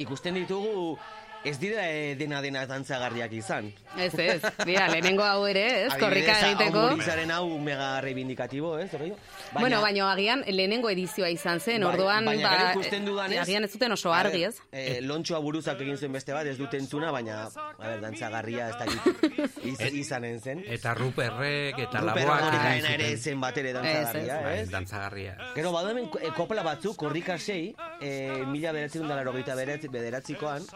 [0.00, 0.96] ikusten ditugu
[1.44, 3.70] ez dira eh, dena dena dantzagarriak izan.
[3.96, 6.82] Ez, ez, bia, lehenengo hau ere, ez, korrika egiteko.
[6.92, 9.16] Adibidez, hau mega reivindikatibo, ez, horreio?
[9.50, 13.40] Baina, bueno, baina agian lehenengo edizioa izan zen, bai, orduan, baina, ba, ikusten dudan, ez,
[13.46, 14.54] agian ez zuten oso argi, ez?
[14.70, 18.76] Eh, lontxoa buruzak egin zuen beste bat, ez dut entzuna, baina, a ber, dantzagarria ez
[18.82, 20.62] dakit iz, izanen zen.
[20.68, 24.60] Eta Ruperrek, eta Ruper Laboak egin ere zen bat ere dantzagarria, ez?
[24.66, 24.70] ez?
[24.76, 25.34] Dantzagarria.
[25.56, 30.68] Gero, badu hemen eh, kopla batzuk, korrika sei, eh, mila beratzen dara rogeita bederatzikoan,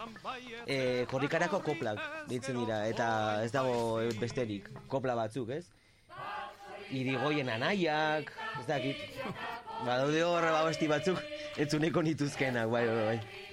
[0.67, 3.07] eh, korrikarako koplak ditzen dira, eta
[3.45, 5.65] ez dago besterik, kopla batzuk, ez?
[6.95, 9.01] Irigoien anaiak, ez dakit.
[9.85, 11.19] Badaude hor abesti batzuk,
[11.59, 13.44] entzuneko nituzkenak, bai, bai, bai.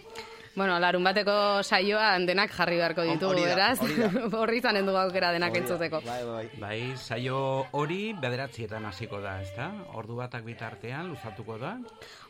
[0.55, 1.35] Bueno, larun bateko
[1.65, 3.79] saioan denak jarri beharko ditugu, Hori da, beraz.
[3.81, 4.57] hori da.
[4.63, 6.01] Izanen du aukera denak Hori da, entzuteko.
[6.05, 6.61] Bai, bai, bai.
[6.61, 7.39] Bai, saio
[7.73, 9.71] hori bederatzietan hasiko da, ezta?
[9.97, 11.73] Ordu batak bitartean luzatuko da.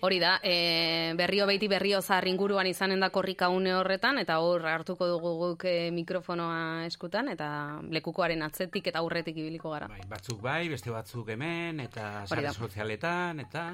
[0.06, 4.68] Hori da, e, berrio beiti berrio zahar inguruan izanen da korrika une horretan, eta hor
[4.70, 7.50] hartuko dugu guk e, mikrofonoa eskutan, eta
[7.90, 9.90] lekukoaren atzetik eta aurretik ibiliko gara.
[9.90, 13.68] Bai, batzuk bai, beste batzuk hemen, eta sare sozialetan, eta...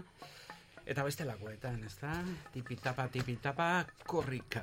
[0.89, 2.15] Eta beste lakoetan, ez da?
[2.53, 4.63] Tipitapa, tipitapa, korrika.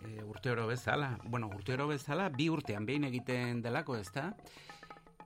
[0.00, 1.10] E, urteoro bezala.
[1.28, 4.30] Bueno, urteoro bezala, bi urtean behin egiten delako, ez da?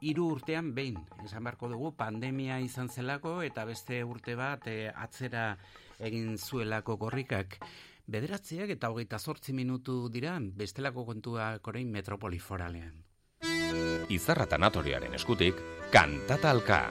[0.03, 0.97] Hiru urtean behin.
[1.23, 5.53] Esan beharko dugu, pandemia izan zelako, eta beste urte bat e, atzera
[6.03, 7.61] egin zuelako korrikak.
[8.11, 13.05] Bederatziak eta hogeita zortzi minutu dira, bestelako kontuak orain metropoli foralean.
[14.11, 15.63] Izarra tanatoriaren eskutik,
[15.95, 16.89] kantatalka.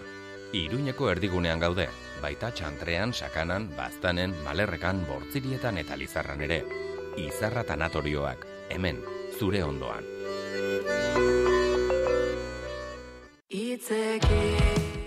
[0.50, 1.86] Iruñeko erdigunean gaude,
[2.24, 6.64] baita txantrean, sakanan, baztanen, malerrekan, bortzirietan eta lizarran ere.
[7.22, 9.04] Izarra tanatorioak, hemen,
[9.38, 10.08] zure ondoan.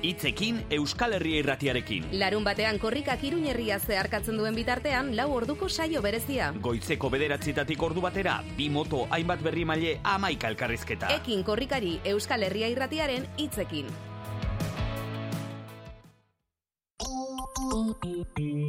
[0.03, 2.07] Hitzekin Euskal Herria irratiarekin.
[2.23, 6.53] Larun batean korrikak iruñerria zeharkatzen duen bitartean, lau orduko saio berezia.
[6.63, 11.11] Goitzeko bederatzitatik ordu batera, bi moto, hainbat berri maile, amaika elkarrizketa.
[11.19, 13.27] Ekin korrikari Euskal Herria irratiaren
[17.71, 18.69] Thank you.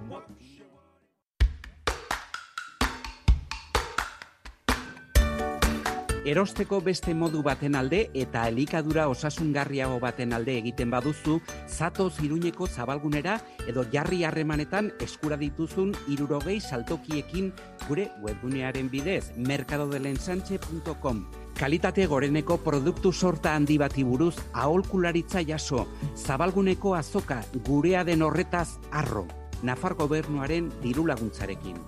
[6.21, 13.39] Erosteko beste modu baten alde eta elikadura osasungarriago baten alde egiten baduzu, zatoz iruñeko zabalgunera
[13.65, 17.49] edo jarri harremanetan eskura dituzun irurogei saltokiekin
[17.87, 21.23] gure webgunearen bidez, mercadodelensanche.com.
[21.57, 29.25] Kalitate goreneko produktu sorta handi bati buruz aholkularitza jaso, zabalguneko azoka gurea den horretaz arro,
[29.63, 31.81] Nafar gobernuaren diru laguntzarekin.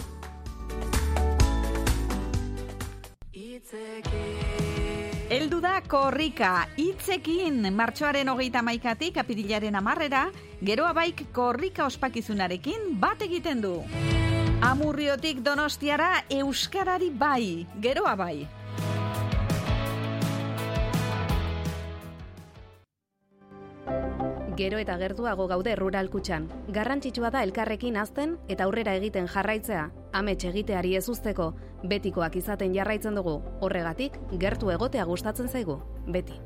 [5.33, 10.27] Eldu da korrika, hitzekin martxoaren hogeita maikatik apirilaren amarrera,
[10.61, 13.79] geroa baik korrika ospakizunarekin bat egiten du.
[14.61, 18.45] Amurriotik donostiara euskarari bai, geroa bai.
[24.55, 26.45] Gero eta gertuago gaude rural kutxan.
[26.69, 29.87] Garrantzitsua da elkarrekin azten eta aurrera egiten jarraitzea.
[30.13, 31.53] Amets egiteari ez usteko,
[31.89, 33.39] betikoak izaten jarraitzen dugu.
[33.65, 35.79] Horregatik, gertu egotea gustatzen zaigu.
[36.05, 36.37] Beti.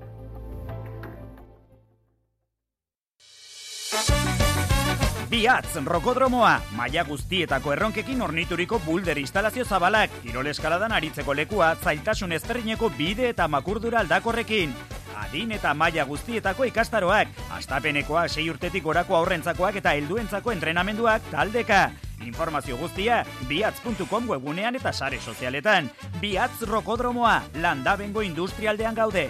[5.28, 12.89] Biatz, rokodromoa, maila guztietako erronkekin ornituriko bulder instalazio zabalak, kirol eskaladan aritzeko lekua, zailtasun ezberdineko
[12.96, 14.72] bide eta makurdura aldakorrekin.
[15.17, 21.88] Adin eta maila guztietako ikastaroak, astapenekoa sei urtetik gorako aurrentzakoak eta helduentzako entrenamenduak taldeka.
[22.25, 25.89] Informazio guztia, biatz.com webunean eta sare sozialetan.
[26.21, 29.30] Biatz rokodromoa, landabengo industrialdean gaude.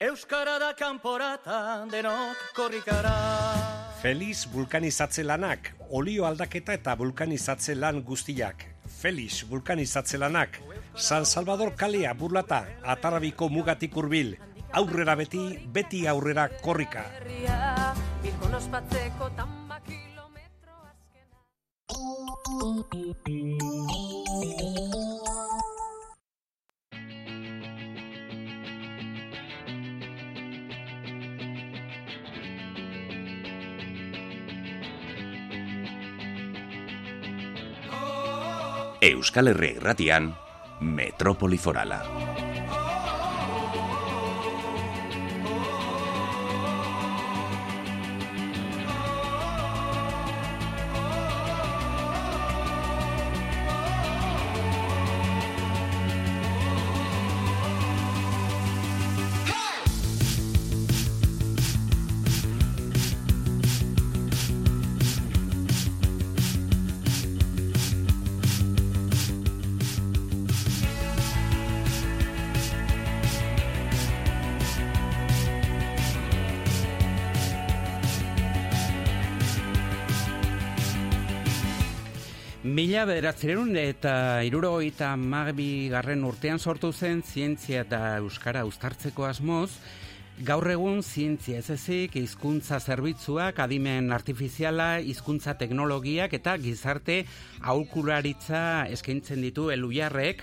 [0.00, 3.14] Euskara da kanporata denok korrikara.
[3.98, 8.62] Feliz vulkanizatze lanak, olio aldaketa eta vulkanizatze lan guztiak.
[9.00, 10.60] Feliz vulkanizatze lanak,
[10.98, 14.32] San Salvador kalea burlata, atarabiko mugatik hurbil,
[14.74, 17.04] aurrera beti, beti aurrera korrika.
[39.00, 40.32] Euskal Herria irratian,
[40.80, 42.47] Metropoli Forala.
[82.98, 89.68] Mila bederatzerun eta irurogeita magbi garren urtean sortu zen zientzia eta euskara uztartzeko asmoz,
[90.48, 97.20] gaur egun zientzia ez ezik, hizkuntza zerbitzuak, adimen artifiziala, hizkuntza teknologiak eta gizarte
[97.74, 98.64] aurkularitza
[98.96, 100.42] eskaintzen ditu elujarrek,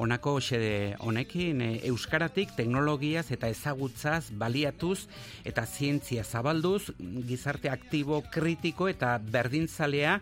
[0.00, 5.02] Honako xede honekin e, euskaratik teknologiaz eta ezagutzaz baliatuz
[5.44, 6.94] eta zientzia zabalduz
[7.28, 10.14] gizarte aktibo kritiko eta berdintzalea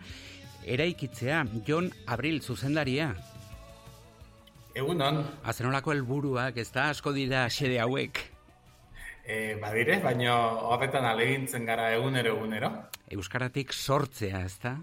[0.65, 3.13] eraikitzea Jon Abril zuzendaria.
[4.75, 5.23] Egunon.
[5.43, 8.21] Azenolako helburuak ez da asko dira xede hauek.
[9.29, 10.35] E, badire, baina
[10.71, 12.71] horretan alegintzen gara egunero egunero.
[13.13, 14.77] Euskaratik sortzea, ez da?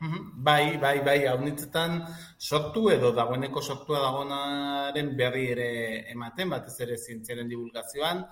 [0.00, 0.44] Mhm.
[0.44, 1.98] Bai, bai, bai, hau nintzetan
[2.38, 5.70] sortu edo dagoeneko sortua dagoenaren berri ere
[6.12, 8.24] ematen, batez ere zientziaren divulgazioan,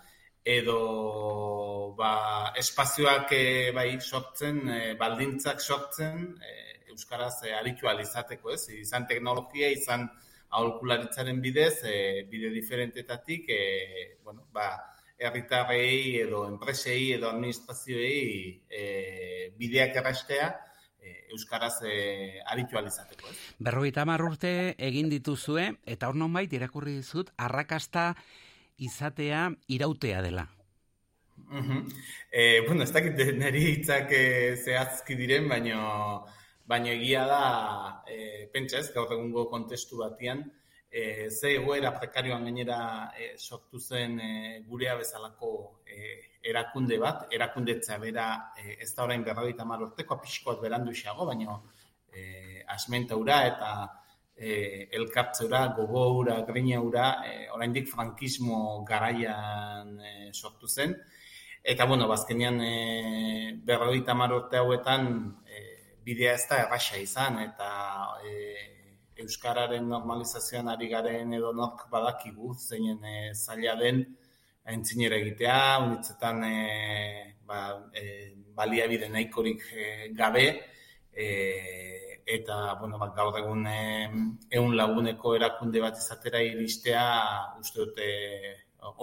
[0.45, 0.79] edo
[1.99, 2.12] ba,
[2.57, 3.45] espazioak e,
[3.77, 6.67] bai sortzen, e, baldintzak sortzen, e,
[6.98, 8.64] Euskaraz e, aritu alizateko, ez?
[8.74, 10.08] Izan teknologia, izan
[10.50, 13.61] aholkularitzaren bidez, e, bide diferentetatik, e,
[14.24, 14.70] bueno, ba,
[15.18, 18.82] herritarrei edo enpresei edo administrazioei e,
[19.58, 20.50] bideak errastea,
[21.32, 23.30] euskaraz e, aritu alizateko.
[23.30, 23.37] Ez?
[23.62, 28.14] Berroita urte egin dituzue, eta hor nonbait irakurri dizut, arrakasta
[28.78, 30.48] izatea irautea dela.
[31.48, 31.82] Uh -huh.
[32.30, 36.26] e, bueno, ez dakit niri hitzak e, zehazki diren, baino,
[36.68, 37.42] baino egia da,
[38.07, 40.44] e, pentsa ez, gaur egungo kontestu batian,
[40.90, 42.81] e, ze egoera prekarioan gainera
[43.16, 44.31] e, sortu zen e,
[44.68, 45.50] gurea bezalako
[45.87, 46.14] e,
[46.50, 51.57] erakunde bat, erakundetza bera e, ez da orain berrogeita hamar urteko pixkoat berandu xago, baina
[52.12, 53.72] e, asmentaura eta
[54.37, 60.94] e, elkartzeura, gogoura, griñaura, e, oraindik frankismo garaian e, sortu zen.
[61.62, 62.74] Eta, bueno, bazkenean e,
[63.66, 65.09] berrogeita hamar urte hauetan
[66.09, 67.71] bidea ez da erraxa izan, eta
[68.25, 68.35] e,
[69.25, 74.05] Euskararen normalizazioan ari garen edo nork badakigu, zeinen e, zaila den,
[74.73, 76.55] aintzinera egitea, unitzetan e,
[77.49, 78.05] ba, e,
[78.57, 79.88] baliabide nahikorik e,
[80.21, 80.47] gabe,
[81.12, 81.29] e,
[82.38, 87.05] eta bueno, ba, gaur egun ehun laguneko erakunde bat izatera iristea,
[87.61, 88.09] uste dute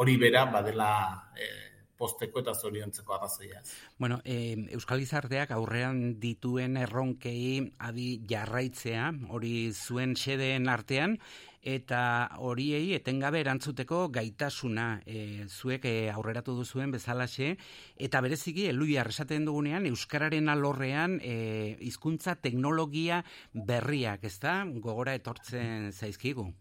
[0.02, 0.92] hori bera badela
[1.36, 1.50] e,
[1.98, 3.62] posteko eta zoriontzeko arrazoia.
[3.98, 11.20] Bueno, e, Euskal Gizarteak aurrean dituen erronkei adi jarraitzea, hori zuen xedeen artean,
[11.66, 17.56] eta horiei etengabe erantzuteko gaitasuna e, zuek e, aurreratu duzuen bezalaxe,
[17.98, 24.60] eta bereziki eluia esaten dugunean Euskararen alorrean e, hizkuntza teknologia berriak, ez da?
[24.78, 26.52] Gogora etortzen zaizkigu.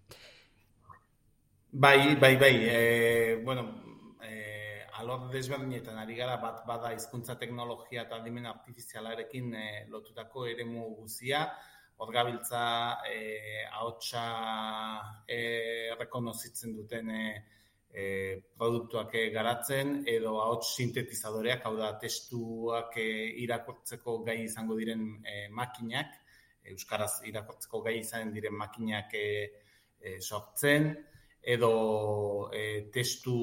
[1.74, 2.54] Bai, bai, bai.
[2.70, 3.68] E, bueno,
[5.00, 11.44] alor desberdinetan ari gara bat bada hizkuntza teknologia eta adimen artifizialarekin e, lotutako eremu guzia,
[11.98, 12.62] hor gabiltza
[13.10, 13.18] e,
[13.70, 14.24] ahotsa
[15.26, 15.40] e,
[15.98, 17.24] rekonozitzen duten e,
[17.90, 18.04] e,
[18.58, 23.08] produktuak garatzen edo ahots sintetizadoreak, hau da testuak e,
[23.46, 26.20] irakortzeko gai izango diren e, makinak,
[26.74, 29.26] euskaraz irakortzeko gai izan diren makinak e,
[30.00, 30.90] e, sortzen,
[31.44, 33.34] edo e, testu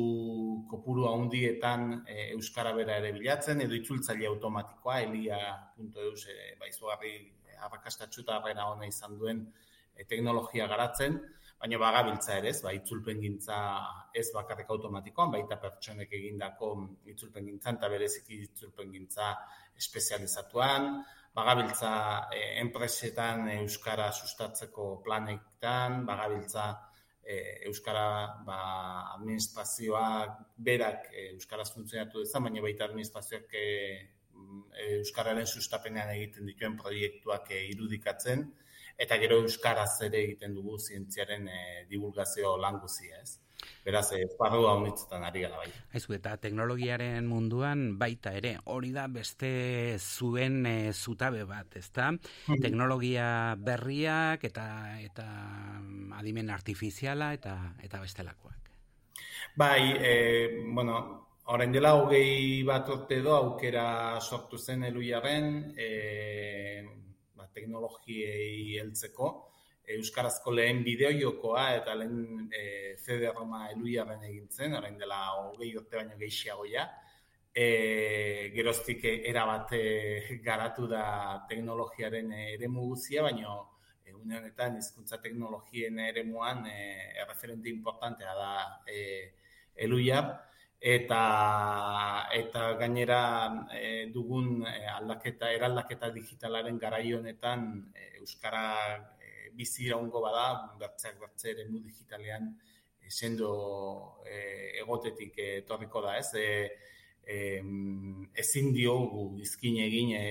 [0.69, 7.13] kopuru handietan e, euskara bera ere bilatzen edo itzultzaile automatikoa elia.eus e, baizugarri
[7.61, 9.45] arrakastatxu eta arrena hona izan duen
[9.93, 11.19] e, teknologia garatzen,
[11.61, 13.57] baina bagabiltza ere ez, ba, itzulpen gintza
[14.17, 16.73] ez bakarrik automatikoan, baita pertsonek egindako
[17.13, 19.35] itzulpen gintzan eta bereziki itzulpen gintza
[19.77, 20.95] espezializatuan,
[21.37, 21.91] bagabiltza
[22.33, 26.71] e, enpresetan euskara sustatzeko planetan, bagabiltza
[27.23, 27.37] e,
[27.69, 28.07] euskara
[28.45, 28.61] ba,
[29.17, 33.67] administrazioak berak e, euskaraz funtzionatu dezan, baina baita administrazioak e,
[34.97, 38.47] euskararen sustapenean egiten dituen proiektuak e, irudikatzen
[39.01, 43.37] eta gero euskaraz ere egiten dugu zientziaren e, divulgazio lan guzia, ez?
[43.85, 45.69] Beraz, eh, esparru haunitzetan ari gara bai.
[45.97, 52.11] Aizu, eta teknologiaren munduan baita ere, hori da beste zuen e, zutabe bat, ezta?
[52.61, 54.65] Teknologia berriak eta
[55.01, 55.25] eta
[55.81, 58.71] mm, adimen artifiziala eta eta bestelakoak.
[59.57, 60.13] Bai, e,
[60.73, 60.99] bueno,
[61.51, 65.87] orain dela hogei bat urte edo aukera sortu zen eluiaren e,
[67.35, 69.50] ba, teknologiei heltzeko.
[69.97, 76.17] Euskarazko lehen bideojokoa eta lehen e, CD-ROMa eluiaren egin zen, orain dela hogei urte baino
[76.19, 76.87] gehiago ja.
[77.51, 79.83] E, geroztik erabat e,
[80.43, 81.03] garatu da
[81.49, 83.59] teknologiaren eremu guzia, baino
[84.23, 86.77] une honetan hizkuntza teknologien eremuan e,
[87.23, 88.53] erreferente importantea da
[88.85, 89.33] e,
[89.75, 90.21] eluia
[90.81, 91.21] eta
[92.33, 93.21] eta gainera
[93.73, 98.65] e, dugun e, aldaketa eraldaketa digitalaren garai honetan e, euskara
[99.57, 100.45] bizi iraungo bada
[100.79, 102.47] bertzeak bertze eremu digitalean
[102.99, 106.33] e, sendo e, egotetik etorriko da, ez?
[106.35, 106.47] E,
[107.23, 107.37] e,
[108.43, 110.25] ezin diogu izkin egin e,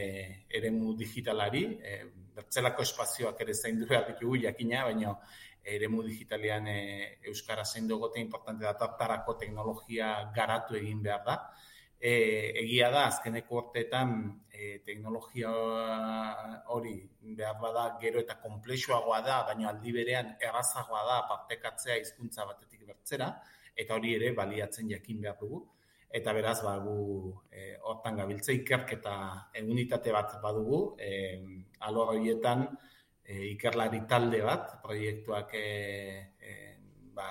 [0.61, 2.01] eremu digitalari, e,
[2.37, 5.15] bertzelako espazioak ere zaindu behar ditugu jakina, baina
[5.65, 6.79] eremu digitalean e,
[7.31, 11.37] euskara zaindu gote importante da tartarako teknologia garatu egin behar da.
[12.01, 12.13] E,
[12.63, 14.13] egia da, azkeneko urteetan
[14.49, 15.51] e, teknologia
[16.73, 16.95] hori
[17.37, 23.29] behar bada gero eta komplexuagoa da, baina aldi berean errazagoa da partekatzea hizkuntza batetik bertzera,
[23.77, 25.61] eta hori ere baliatzen jakin behar dugu.
[26.11, 26.97] Eta beraz ba gu
[27.53, 29.17] e, hortan gabiltze ikerketa
[29.63, 31.11] unitate bat badugu e,
[31.87, 32.65] alor horietan
[33.23, 35.67] e, ikerlari talde bat proiektuak e,
[36.41, 36.55] e,
[37.15, 37.29] ba,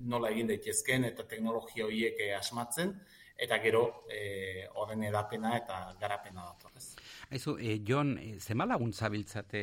[0.00, 2.94] nola egin daitezken eta teknologia horiek asmatzen
[3.40, 6.94] eta gero e, horren edapena eta garapena datorrez.
[7.32, 9.62] Aizu, e, Jon, e, zema laguntza biltzate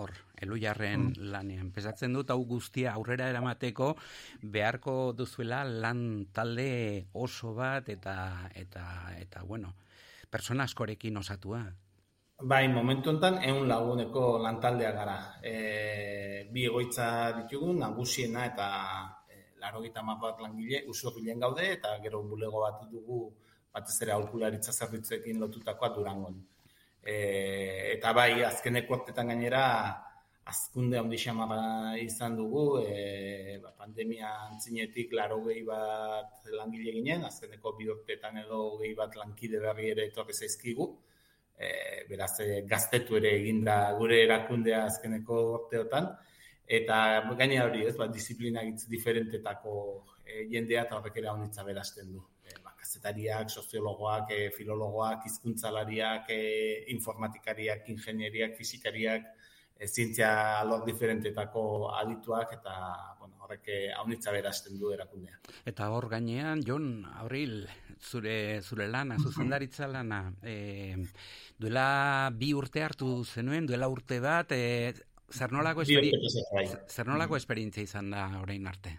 [0.00, 1.28] hor, elujarren mm.
[1.34, 1.68] lanean?
[1.74, 3.92] Pesatzen dut, hau guztia aurrera eramateko,
[4.40, 6.70] beharko duzuela lan talde
[7.12, 8.16] oso bat, eta,
[8.54, 8.84] eta,
[9.20, 9.74] eta bueno,
[10.30, 11.64] persona askorekin osatua.
[12.40, 15.16] Bai, momentu enten, egun laguneko lantaldea gara.
[15.44, 18.68] E, bi egoitza ditugu, nagusiena eta
[19.60, 23.30] laro gita bat langile, usurbilen gaude, eta gero bulego bat dugu,
[23.72, 26.40] batez ere aurkularitza zerbitzuekin lotutakoa durangon.
[27.02, 29.64] E, eta bai, azkeneko urtetan gainera,
[30.50, 37.76] azkunde handi xamarra izan dugu, e, ba, pandemia antzinetik laro gehi bat langile ginen, azkeneko
[37.78, 40.88] bi urtetan edo gehi bat lankide berri ere etorri zaizkigu,
[41.56, 41.70] e,
[42.08, 46.10] beraz e, gaztetu ere eginda gure erakundea azkeneko urteotan,
[46.70, 46.98] eta
[47.34, 49.72] gaina hori ez, ba, disiplina gitz diferentetako
[50.24, 52.22] e, jendea eta horrek ere honitza berazten du
[52.90, 59.28] kazetariak, soziologoak, e, filologoak, hizkuntzalariak, e, informatikariak, ingenieriak, fizikariak,
[59.76, 61.62] e, zientzia alor diferentetako
[62.00, 62.74] adituak eta
[63.20, 65.38] bueno, horrek haunitza berazten du erakundea.
[65.64, 67.68] Eta hor gainean, Jon, Auril,
[68.00, 70.96] zure, zure lana, zuzendaritza lana, e,
[71.60, 74.92] duela bi urte hartu zenuen, duela urte bat, e,
[75.32, 76.10] zer nolako, esperi...
[76.88, 78.96] Zer nolako esperientzia izan da orain arte?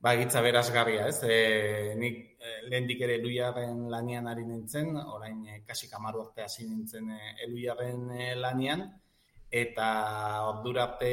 [0.00, 1.18] Ba, gitza berazgarria, ez?
[1.28, 6.64] E, nik e, lehendik ere eluiaren lanian ari nintzen, orain e, kasi kamaru arte hasi
[6.64, 8.86] nintzen e, eluiaren e, lanian,
[9.50, 9.90] eta
[10.46, 11.10] ordura arte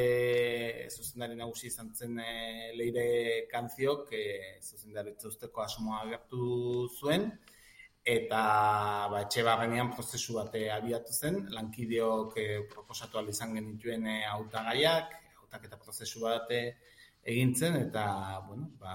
[0.88, 2.32] zuzendari nagusi izan zen e,
[2.78, 3.04] leire
[3.52, 4.24] kanziok, e,
[4.62, 7.28] zuzendari usteko asmoa agertu zuen,
[8.08, 8.42] eta
[9.12, 15.66] ba, etxe barrenean prozesu bat abiatu zen, lankideok e, proposatu izan genituen e, autagaiak, autak
[15.68, 18.04] eta prozesu bat egintzen eta
[18.46, 18.94] bueno, ba,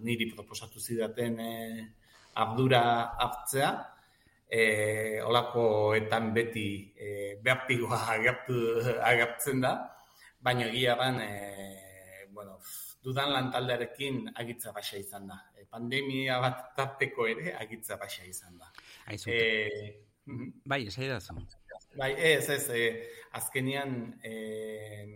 [0.00, 1.54] niri proposatu zidaten e,
[2.34, 2.82] abdura
[3.18, 3.70] hartzea.
[4.50, 4.62] E,
[5.22, 6.66] olako etan beti
[6.98, 8.56] e, behartigoa agertu,
[9.06, 9.76] agertzen da,
[10.42, 12.58] baina egia ban, e, bueno,
[13.04, 15.38] dudan lantaldearekin agitza baixa izan da.
[15.70, 18.70] Pandemia bat tarteko ere agitza baixa izan da.
[19.26, 19.38] E,
[20.64, 21.20] bai, ez da
[21.98, 22.82] Bai, ez, ez, e,
[23.38, 25.06] azkenian, e,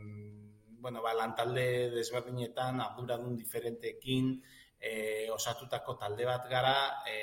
[0.85, 4.33] bueno, ba, lantalde desberdinetan, arduradun diferenteekin,
[4.81, 6.77] e, osatutako talde bat gara,
[7.07, 7.19] e,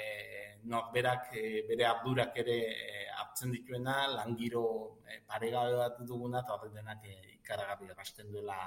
[0.94, 6.74] berak e, bere abdurak ere e, hartzen dituena, langiro e, paregabe bat duguna, eta horrek
[6.80, 7.88] denak e, ikaragarri
[8.32, 8.62] duela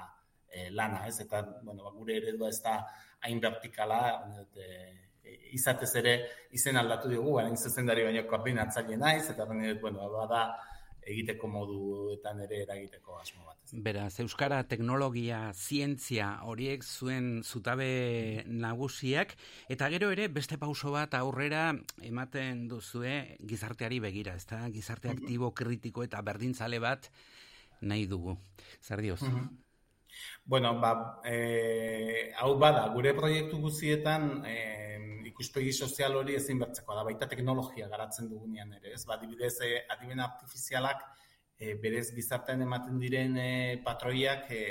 [0.55, 1.19] e, lana, ez?
[1.25, 2.77] Eta, bueno, ba, gure eredua ez da
[3.27, 3.99] hain vertikala,
[4.55, 4.69] e,
[5.57, 6.15] izatez ere
[6.55, 10.45] izen aldatu dugu, hain zuzendari baino koordinatzaile naiz, eta bueno, ba, da,
[11.05, 13.57] egiteko moduetan ere eragiteko asmo bat.
[13.85, 19.35] Beraz, Euskara teknologia, zientzia horiek zuen zutabe nagusiak,
[19.69, 21.67] eta gero ere beste pauso bat aurrera
[22.05, 24.63] ematen duzue gizarteari begira, ez da?
[24.73, 27.11] Gizarte aktibo, kritiko eta berdintzale bat
[27.81, 28.37] nahi dugu.
[28.81, 29.21] Zer dioz?
[30.45, 34.55] Bueno, ba, e, hau bada, gure proiektu guztietan e,
[35.31, 39.03] ikuspegi sozial hori ezin bertzeko da, baita teknologia garatzen dugunean ere, ez?
[39.05, 41.03] Ba, adibidez, e, adimen artifizialak
[41.57, 43.49] e, berez gizartean ematen diren e,
[43.83, 44.61] patroiak e,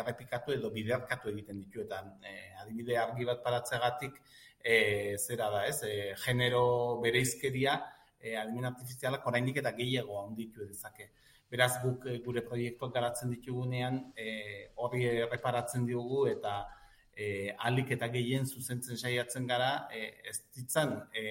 [0.00, 4.16] errepikatu edo biderkatu egiten ditu, eta e, adibide argi bat paratzegatik
[4.60, 5.82] e, zera da, ez?
[5.84, 6.64] E, genero
[7.04, 7.78] bereizkeria
[8.20, 11.10] e, adimen artifizialak oraindik eta gehiago handitu dezake.
[11.50, 14.26] Beraz, guk e, gure proiektuak garatzen ditugunean, e,
[14.82, 16.56] hori erreparatzen diogu eta
[17.14, 21.26] e, alik eta gehien zuzentzen saiatzen gara, e, ez ditzan e,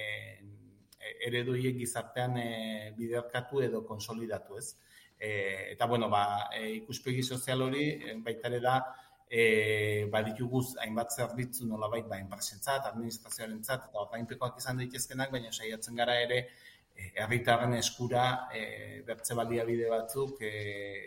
[1.27, 2.49] ereduiek gizartean e,
[2.97, 4.75] biderkatu edo konsolidatu, ez?
[5.19, 5.29] E,
[5.73, 6.23] eta, bueno, ba,
[6.55, 7.85] e, ikuspegi sozial hori,
[8.23, 8.79] baita da,
[9.29, 15.51] e, badituguz hainbat zerbitzu nola baita ba, enpresentzat, administrazioaren zat, eta ordainpekoak izan daitezkenak, baina
[15.51, 16.45] saiatzen gara ere,
[16.95, 20.51] herritarren eskura e, bertze baliabide batzuk e,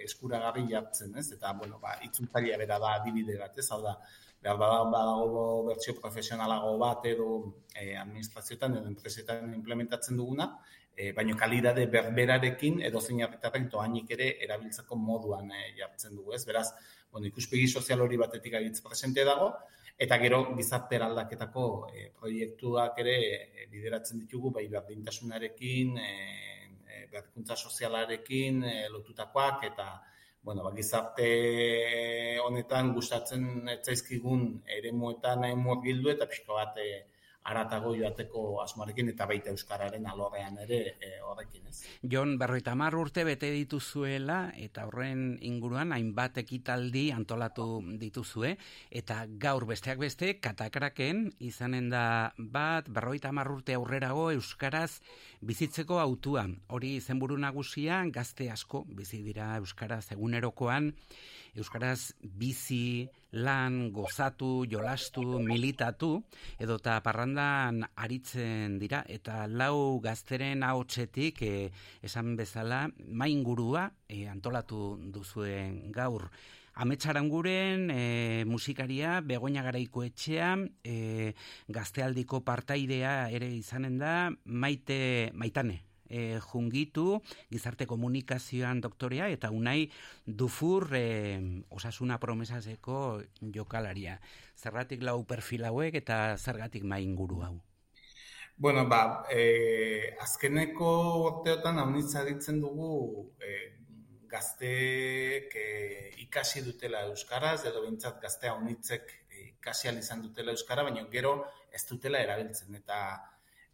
[0.05, 1.31] eskuragarri jartzen, ez?
[1.37, 3.67] Eta, bueno, ba, itzultzailea bera da adibide bat, ez?
[3.73, 3.95] Hau da,
[4.43, 7.31] behar bada, badago bertsio profesionalago bat edo
[7.75, 10.51] e, administrazioetan edo enpresetan implementatzen duguna,
[10.95, 16.45] e, baina kalidade berberarekin edo zein herritarren toainik ere erabiltzeko moduan e, jartzen dugu, ez?
[16.47, 16.69] Beraz,
[17.11, 19.53] bueno, ikuspegi sozial hori batetik agitz presente dago,
[20.05, 23.15] Eta gero gizarte aldaketako e, proiektuak ere
[23.63, 26.13] e, bideratzen ditugu bai berdintasunarekin, e,
[26.87, 29.89] e, berkuntza sozialarekin e, lotutakoak eta
[30.43, 31.27] bueno, ba, gizarte
[32.45, 34.45] honetan gustatzen etzaizkigun
[34.79, 36.89] eremuetan murgildu eta pixko bat e,
[37.45, 41.81] aratago joateko asmoarekin eta baita euskararen alorrean ere e, horrekin, ez?
[42.13, 48.57] Jon, berroita mar urte bete dituzuela eta horren inguruan hainbat ekitaldi antolatu dituzue
[48.91, 55.01] eta gaur besteak beste katakraken izanen da bat berroita mar urte aurrerago euskaraz
[55.41, 56.47] bizitzeko autua.
[56.69, 60.93] Hori izenburu nagusia gazte asko bizi dira euskaraz egunerokoan
[61.59, 66.11] Euskaraz bizi, lan, gozatu, jolastu, militatu,
[66.61, 71.71] edota parrandan aritzen dira, eta lau gazteren haotxetik, e,
[72.05, 76.29] esan bezala, main gurua e, antolatu duzuen gaur.
[76.79, 80.53] Ametsaranguren e, musikaria, begoina garaiko etxea,
[80.87, 81.35] e,
[81.75, 84.99] gaztealdiko partaidea ere izanen da, maite,
[85.35, 87.21] maitane, e, jungitu,
[87.51, 89.91] gizarte komunikazioan doktorea, eta unai
[90.25, 93.23] dufur e, osasuna promesazeko
[93.55, 94.21] jokalaria.
[94.55, 97.57] Zergatik lau perfil hauek eta zergatik main guru hau?
[98.59, 100.93] Bueno, ba, e, azkeneko
[101.27, 103.78] urteotan haunitza ditzen dugu e,
[104.31, 105.69] gazteek e,
[106.25, 109.11] ikasi dutela Euskaraz, edo bintzat gaztea haunitzek
[109.47, 111.35] ikasi izan dutela Euskara, baina gero
[111.73, 112.75] ez dutela erabiltzen.
[112.83, 113.01] Eta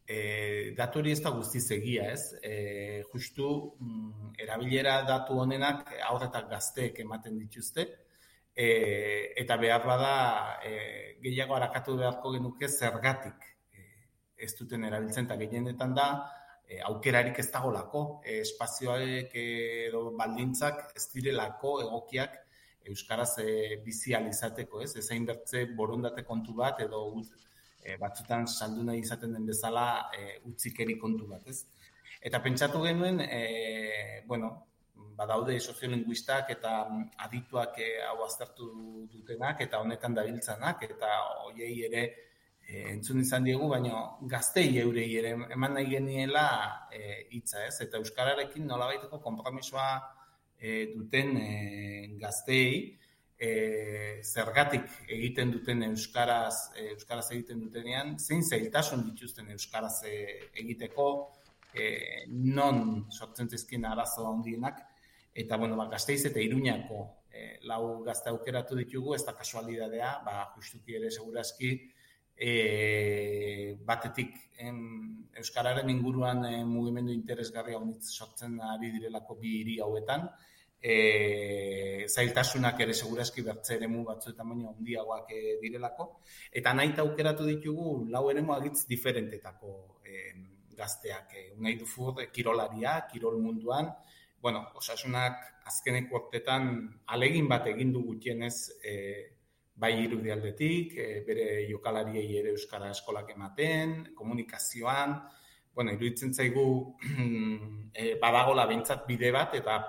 [0.06, 2.34] E, datu hori ez da guztiz egia, ez?
[2.44, 3.46] E, justu,
[3.80, 7.86] mm, erabilera datu honenak aurretak gazteek ematen dituzte,
[8.52, 8.66] e,
[9.40, 10.14] eta behar bada
[10.62, 13.86] e, gehiago harakatu beharko genuke zergatik e,
[14.36, 16.08] ez duten erabiltzen, eta gehienetan da,
[16.68, 22.40] e, aukerarik ez dago lako, e, espazioak edo baldintzak ez direlako egokiak
[22.84, 24.92] Euskaraz e, bizializateko, ez?
[25.00, 27.06] Ezain bertze borondate kontu bat edo
[27.80, 31.64] e, batzutan saldu nahi izaten den bezala e, utzikeri kontu bat, ez?
[32.24, 34.52] Eta pentsatu genuen, e, bueno,
[35.16, 36.74] badaude soziolinguistak eta
[37.26, 38.68] adituak e, hau aztertu
[39.12, 41.10] dutenak eta honetan dabiltzanak eta
[41.44, 42.04] hoiei ere
[42.66, 46.48] e, entzun izan diegu, baina gaztei eurei ere eman nahi geniela
[47.30, 47.78] hitza, ez?
[47.86, 49.88] Eta euskararekin nolabaiteko konpromisoa
[50.58, 51.48] e, duten e,
[52.20, 52.98] gaztei,
[53.38, 60.14] e, zergatik egiten duten euskaraz e, euskaraz egiten dutenean zein zailtasun dituzten euskaraz e,
[60.62, 61.08] egiteko
[61.74, 61.88] e,
[62.28, 64.80] non sortzen zizkin arazo handienak
[65.34, 67.00] eta bueno ba Gasteiz eta Iruñako
[67.30, 71.74] e, lau gazte aukeratu ditugu ez da kasualidadea ba justuki ere segurazki
[72.36, 74.80] e, batetik en,
[75.38, 80.28] euskararen inguruan e, mugimendu interesgarria honitz sortzen ari direlako bi hiri hauetan
[80.84, 86.20] e, zailtasunak ere segurazki bertze ere batzuetan baino handiagoak e, direlako.
[86.52, 90.34] Eta nahi aukeratu ditugu lau ere agitz diferentetako e,
[90.76, 91.32] gazteak.
[91.32, 93.88] E, unai dufu e, kirolaria, kirol munduan,
[94.42, 96.68] bueno, osasunak azkenek urtetan
[97.06, 98.92] alegin bat egin du gutienez e,
[99.74, 105.16] bai irudialdetik, e, bere jokalariei ere euskara eskolak ematen, komunikazioan,
[105.74, 106.96] bueno, iruditzen zaigu
[107.92, 109.80] e, badagola bintzat bide bat, eta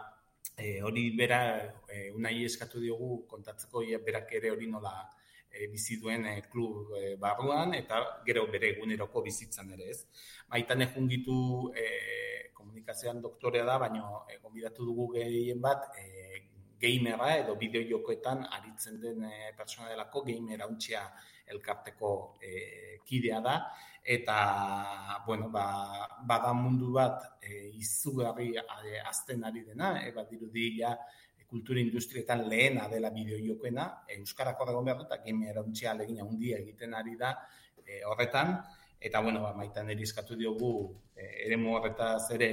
[0.58, 1.42] e, hori bera
[1.88, 4.96] e, unai eskatu diogu kontatzeko ia berak ere hori nola
[5.50, 10.00] e, bizi duen e, klub e, barruan eta gero bere eguneroko bizitzan ere ez.
[10.50, 11.86] Maitan ejungitu e,
[12.54, 14.40] komunikazioan doktorea da, baina e,
[14.78, 16.45] dugu gehien bat e,
[16.86, 21.04] gamera edo bideojokoetan aritzen den e, pertsona delako gamer hauntxea
[21.54, 22.12] elkarteko
[22.42, 23.58] e, kidea da
[24.06, 30.76] eta bueno, ba, bada mundu bat e, izugarri e, azten ari dena, e, bat dirudi
[30.78, 30.94] ja,
[31.50, 33.86] kultura industrietan lehena dela bideojokoena,
[34.18, 37.34] Euskarako dago behar eta gamer hauntxea legina handia egiten ari da
[37.82, 38.60] e, horretan,
[39.02, 40.72] eta bueno, ba, maitan erizkatu diogu
[41.16, 42.52] e, ere horretaz ere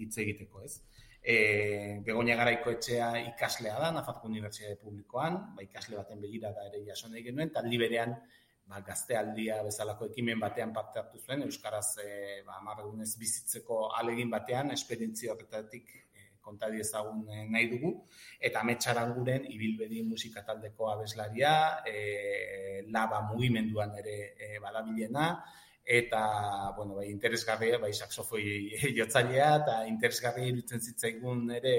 [0.00, 0.80] hitz egiteko, ez?
[1.22, 6.80] E, Begoña garaiko etxea ikaslea da, Nafarroko Unibertsitate Publikoan, ba, ikasle baten begira da ere
[6.86, 8.14] jaso nahi genuen, taldi berean
[8.64, 12.08] ba, gaztealdia bezalako ekimen batean parte hartu zuen, Euskaraz e,
[12.46, 17.92] ba, amarregunez bizitzeko alegin batean, esperientzia horretatik e, konta ezagun e, nahi dugu,
[18.40, 21.54] eta ametsaran guren ibilbedi musika taldeko abeslaria,
[21.84, 25.34] e, laba mugimenduan ere e, badabilena,
[25.90, 28.44] eta bueno, bai interesgarria, bai saxofoi
[28.98, 31.76] jotzailea eta interesgarria iruditzen zitzaigun ere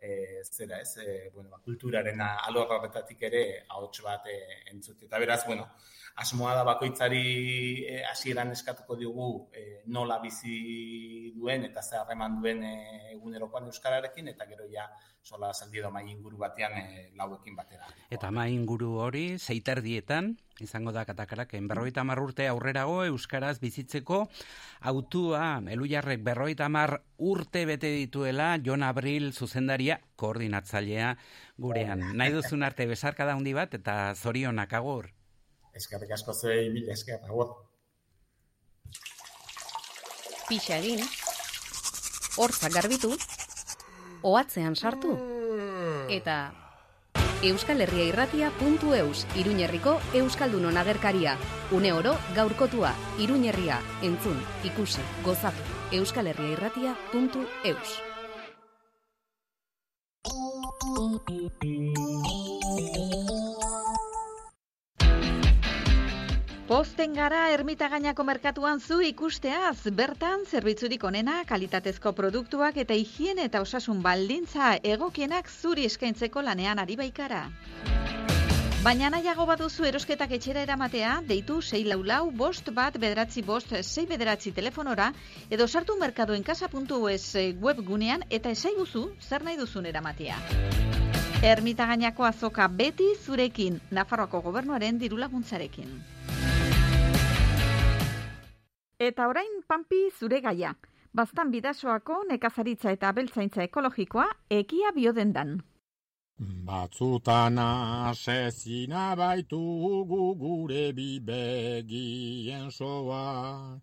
[0.00, 4.36] e, zera, ez, e, bueno, ba, kulturaren alorra horretatik ere ahots bat e,
[4.70, 5.02] entzut.
[5.08, 5.66] Eta beraz, bueno,
[6.22, 7.24] asmoa da bakoitzari
[7.84, 12.74] e, hasieran eskatuko diogu e, nola bizi duen eta zer harreman duen e,
[13.16, 14.86] egunerokoan euskararekin eta gero ja
[15.22, 17.86] sola saldi mai inguru batean e, lauekin batera.
[18.10, 24.28] Eta mai inguru hori zeiterdietan izango da katakarak berroita urte aurrerago euskaraz bizitzeko
[24.80, 31.16] autua elujarrek berroita mar urte bete dituela Jon Abril zuzendaria koordinatzailea
[31.58, 32.16] gurean.
[32.16, 35.10] Nahi duzun arte besarka da handi bat eta zorionak agur.
[35.74, 37.54] Eskerrik asko zei mila esker agur.
[40.48, 41.04] Pixa egin,
[42.36, 43.12] hortzak garbitu,
[44.22, 45.14] oatzean sartu.
[46.10, 46.59] Eta
[47.42, 51.38] Euskal Herria Irratia puntu eus, Iruñerriko Euskaldunon agerkaria.
[51.72, 55.64] Une oro, gaurkotua, Iruñerria, entzun, ikusi, gozatu.
[55.90, 57.96] Euskal Herria Irratia puntu eus.
[66.70, 73.98] Posten gara ermitagainako merkatuan zu ikusteaz, bertan zerbitzurik onena, kalitatezko produktuak eta higiene eta osasun
[74.04, 77.40] baldintza egokienak zuri eskaintzeko lanean ari baikara.
[78.84, 84.06] Baina nahiago baduzu erosketak etxera eramatea, deitu 6 lau lau, bost bat bederatzi bost, 6
[84.12, 85.10] bederatzi telefonora,
[85.50, 87.26] edo sartu merkadoenkasa.us
[87.66, 90.38] webgunean eta esaiguzu zer nahi duzun eramatea.
[91.42, 96.19] Ermitagainako azoka beti zurekin, Nafarroako gobernuaren dirulaguntzarekin.
[99.00, 100.74] Eta orain panpi zure gaia.
[101.16, 104.26] Baztan bidasoako nekazaritza eta beltzaintza ekologikoa
[104.56, 105.54] ekia biodendan.
[106.68, 109.62] Batzutan asezina baitu
[110.42, 113.80] gure bibegien soa.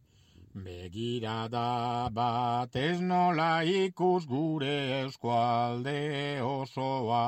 [0.54, 6.00] Begirada bat ez nola ikus gure eskualde
[6.42, 7.26] osoa.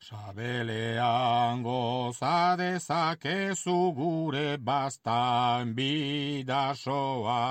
[0.00, 7.42] Sabelean goza dezakezu gure bastan bidasoa.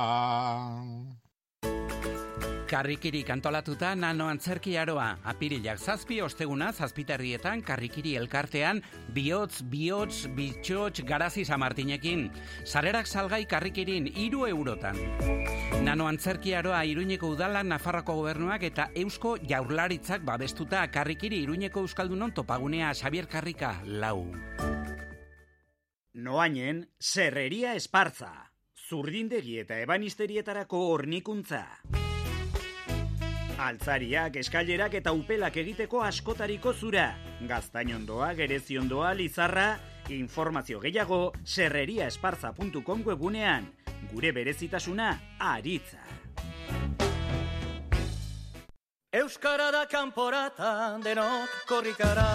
[2.66, 5.20] Karrikiri kantolatuta nano antzerki aroa.
[5.30, 8.82] Apirilak zazpi osteguna zazpiterrietan karrikiri elkartean
[9.14, 12.32] bihotz, bihotz, bitxotx, garazi samartinekin.
[12.66, 14.98] Sarerak salgai karrikirin iru eurotan.
[15.86, 22.94] Nano antzerki aroa iruñeko udalan Nafarroko gobernuak eta eusko jaurlaritzak babestuta karrikiri iruñeko euskaldunon topagunea
[22.94, 24.26] Xavier Karrika lau.
[26.16, 28.32] Noainen, serreria espartza.
[28.90, 31.64] Zurdindegi eta ebanisterietarako hornikuntza.
[33.66, 37.08] Altzariak, eskailerak eta upelak egiteko askotariko zura.
[37.50, 39.80] Gaztainondoa, gereziondoa, lizarra,
[40.14, 43.72] informazio gehiago, serreriaesparza.com webunean.
[44.12, 46.04] Gure berezitasuna, aritza.
[49.16, 52.26] Euskara da kanporata denok korrikara.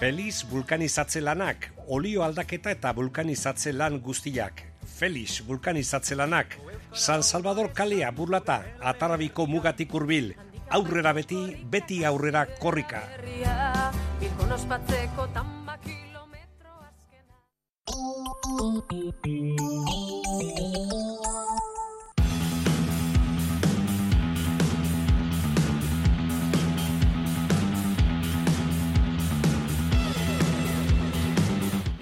[0.00, 4.64] Feliz vulkanizatze lanak, olio aldaketa eta vulkanizatze lan guztiak.
[4.96, 6.56] Feliz vulkanizatze lanak,
[6.92, 10.34] San Salvador kalea burlata, atarabiko mugatik urbil,
[10.70, 11.38] aurrera beti,
[11.70, 13.04] beti aurrera korrika.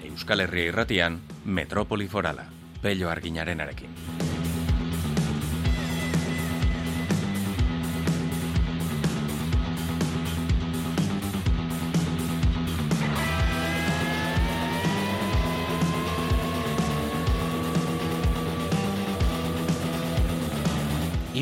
[0.09, 2.49] Euskal Herria irratian, Metropoli Forala,
[2.81, 3.61] Pello Arginaren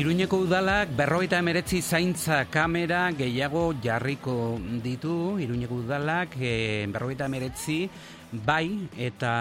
[0.08, 7.90] Iruñeko udalak berrogeita emeretzi zaintza kamera gehiago jarriko ditu, Iruñeko udalak e, berrogeita emeretzi
[8.32, 9.32] bai eta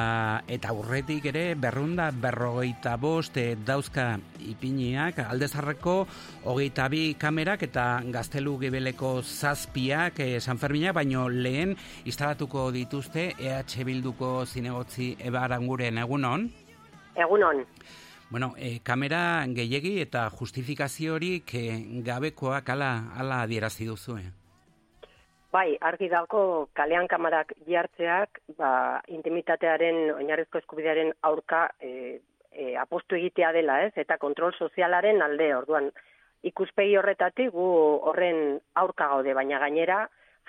[0.43, 5.95] eta aurretik ere berrunda berrogeita bost e, dauzka ipiniak aldezarreko
[6.43, 13.87] hogeita bi kamerak eta gaztelu gebeleko zazpiak e, San Ferminak, baino lehen instalatuko dituzte EH
[13.87, 16.49] Bilduko zinegotzi ebaranguren egunon?
[17.15, 17.63] Egunon.
[18.29, 21.61] Bueno, e, kamera gehiegi eta justifikaziorik e,
[22.03, 24.31] gabekoak ala, ala adierazi duzu, eh?
[25.55, 26.41] Bai, argi dago
[26.75, 32.19] kalean kamarak jartzeak, ba, intimitatearen, oinarrizko eskubidearen aurka e,
[32.51, 33.93] e, apostu egitea dela, ez?
[33.95, 35.87] Eta kontrol sozialaren alde, orduan,
[36.43, 37.69] ikuspegi horretatik gu
[38.11, 40.01] horren aurka gaude, baina gainera,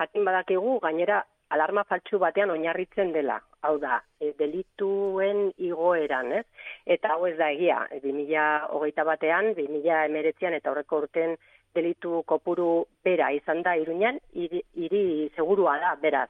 [0.02, 1.22] jakin badakigu, gainera
[1.54, 3.38] alarma faltsu batean oinarritzen dela.
[3.66, 6.44] Hau da, e, delituen igoeran, ez?
[6.86, 11.36] Eta hau ez da egia, e, 2008 batean, 2008an eta horreko urten
[11.74, 15.02] delitu kopuru bera izan da iruñan, hiri, hiri
[15.36, 16.28] segurua da, beraz.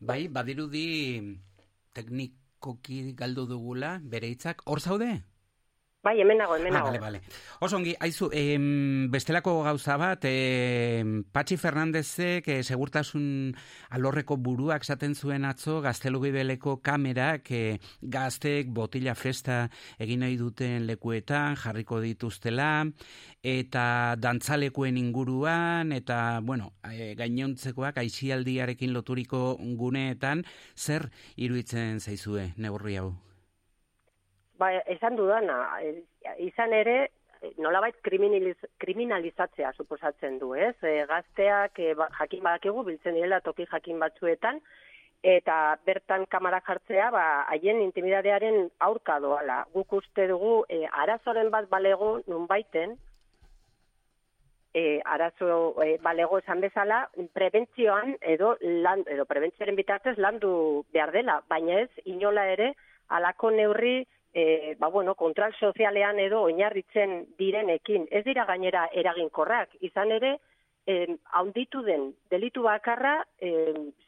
[0.00, 0.86] Bai, badirudi
[1.94, 5.12] teknikoki galdu dugula, bere hitzak, hor zaude?
[6.02, 6.88] Bai, hemen nago, hemen nago.
[6.88, 7.20] Ah, vale, vale.
[7.62, 13.54] Osongi, aizu, em, bestelako gauza bat, em, Patxi Fernandezek e, segurtasun
[13.94, 19.68] alorreko buruak esaten zuen atzo, gaztelugi beleko kamerak, e, gaztek botila festa
[20.02, 22.72] egin nahi duten lekuetan, jarriko dituztela,
[23.40, 30.42] eta dantzalekuen inguruan, eta, bueno, e, gainontzekoak aixialdiarekin loturiko guneetan,
[30.74, 33.12] zer iruditzen zaizue, neurri hau?
[34.62, 35.90] Ba, esan dudana, e,
[36.46, 36.96] izan ere,
[37.42, 40.76] e, nolabait kriminaliz, kriminalizatzea suposatzen du, ez?
[40.86, 44.60] E, gazteak e, ba, jakin badakigu biltzen direla toki jakin batzuetan,
[45.22, 45.56] eta
[45.86, 49.64] bertan kamara jartzea, ba, haien intimidadearen aurka doala.
[49.74, 52.94] Guk uste dugu, e, arazoren bat balego nunbaiten,
[54.74, 57.02] e, arazo e, balego esan bezala,
[57.34, 60.54] prebentzioan edo, lan, edo prebentzioaren bitartez landu
[60.94, 62.72] behar dela, baina ez, inola ere,
[63.08, 64.02] alako neurri
[64.32, 70.38] e, ba, bueno, kontral sozialean edo oinarritzen direnekin, ez dira gainera eraginkorrak, izan ere,
[70.86, 73.52] e, haunditu den delitu bakarra e,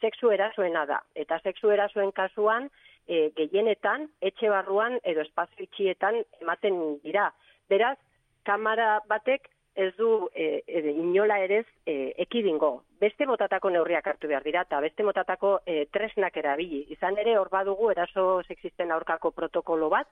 [0.01, 1.01] sexu erasoena da.
[1.15, 2.69] Eta sexu erasoen kasuan,
[3.07, 7.29] e, gehienetan, etxe barruan edo espazio itxietan ematen dira.
[7.69, 7.97] Beraz,
[8.45, 12.83] kamara batek ez du e, e, inola ere e, ekidingo.
[12.99, 16.85] Beste motatako neurriak hartu behar dira eta beste motatako e, tresnak erabili.
[16.95, 20.07] Izan ere hor badugu eraso sexisten aurkako protokolo bat,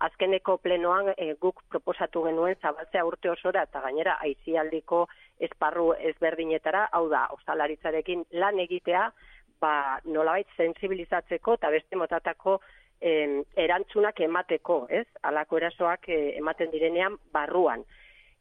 [0.00, 5.06] azkeneko plenoan e, guk proposatu genuen zabaltzea urte osora eta gainera aizialdiko
[5.38, 9.10] esparru ezberdinetara, hau da, ostalaritzarekin lan egitea,
[9.60, 12.60] ba, nolabait sensibilizatzeko eta beste motatako
[13.02, 15.08] erantzunak emateko, ez?
[15.26, 17.82] Alako erasoak e, ematen direnean barruan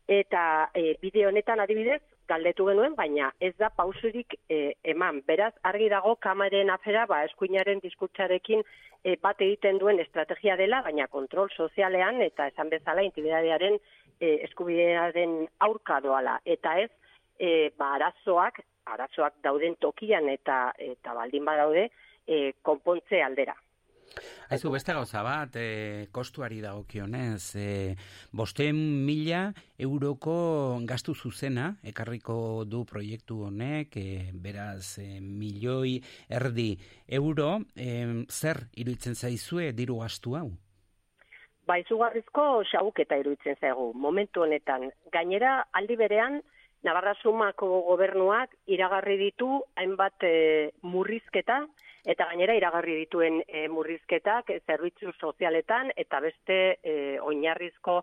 [0.08, 5.22] eta e, bideo honetan adibidez galdetu genuen, baina ez da pausurik e, eman.
[5.28, 8.64] Beraz, argi dago kamaren afera, ba, eskuinaren diskurtsarekin
[9.04, 13.78] e, bat egiten duen estrategia dela, baina kontrol sozialean eta esan bezala intimidadearen
[14.20, 16.38] e, eskubidearen aurka doala.
[16.46, 16.92] Eta ez,
[17.40, 18.62] e, ba, arazoak,
[18.96, 21.90] arazoak dauden tokian eta, eta baldin badaude,
[22.28, 23.58] e, konpontze aldera.
[24.52, 27.68] Aizu, beste gauza bat, e, kostuari dagokionez, e,
[28.36, 29.46] bosten mila
[29.80, 30.34] euroko
[30.90, 36.74] gastu zuzena, ekarriko du proiektu honek, e, beraz, e, milioi erdi
[37.08, 40.50] euro, e, zer iruditzen zaizue diru gastu hau?
[41.68, 44.90] Ba, izugarrizko xauk eta iruditzen zaigu, momentu honetan.
[45.14, 46.42] Gainera, aldi berean,
[46.84, 51.62] Navarra Sumako gobernuak iragarri ditu hainbat e, murrizketa,
[52.06, 58.02] eta gainera iragarri dituen e, murrizketak e, zerbitzu sozialetan eta beste e, oinarrizko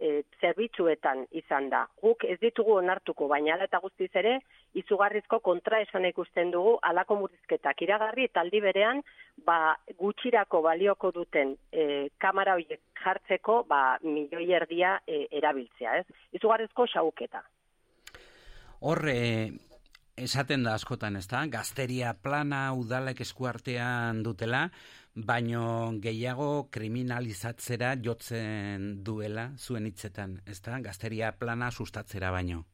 [0.00, 1.84] e, zerbitzuetan izan da.
[2.02, 4.38] Guk ez ditugu onartuko, baina ala eta guztiz ere,
[4.80, 9.02] izugarrizko kontra esan ikusten dugu alako murrizketak iragarri eta aldi berean
[9.46, 15.98] ba, gutxirako balioko duten e, kamara horiek jartzeko ba, milioi erdia e, erabiltzea.
[16.00, 16.06] Ez?
[16.38, 17.42] Izugarrizko xauketa.
[18.80, 19.16] Horre,
[20.24, 21.44] esaten da askotan, ez da?
[21.50, 24.66] Gazteria plana udalek eskuartean dutela,
[25.14, 25.62] baino
[26.02, 30.78] gehiago kriminalizatzera jotzen duela zuen hitzetan, ez da?
[30.84, 32.64] Gazteria plana sustatzera baino.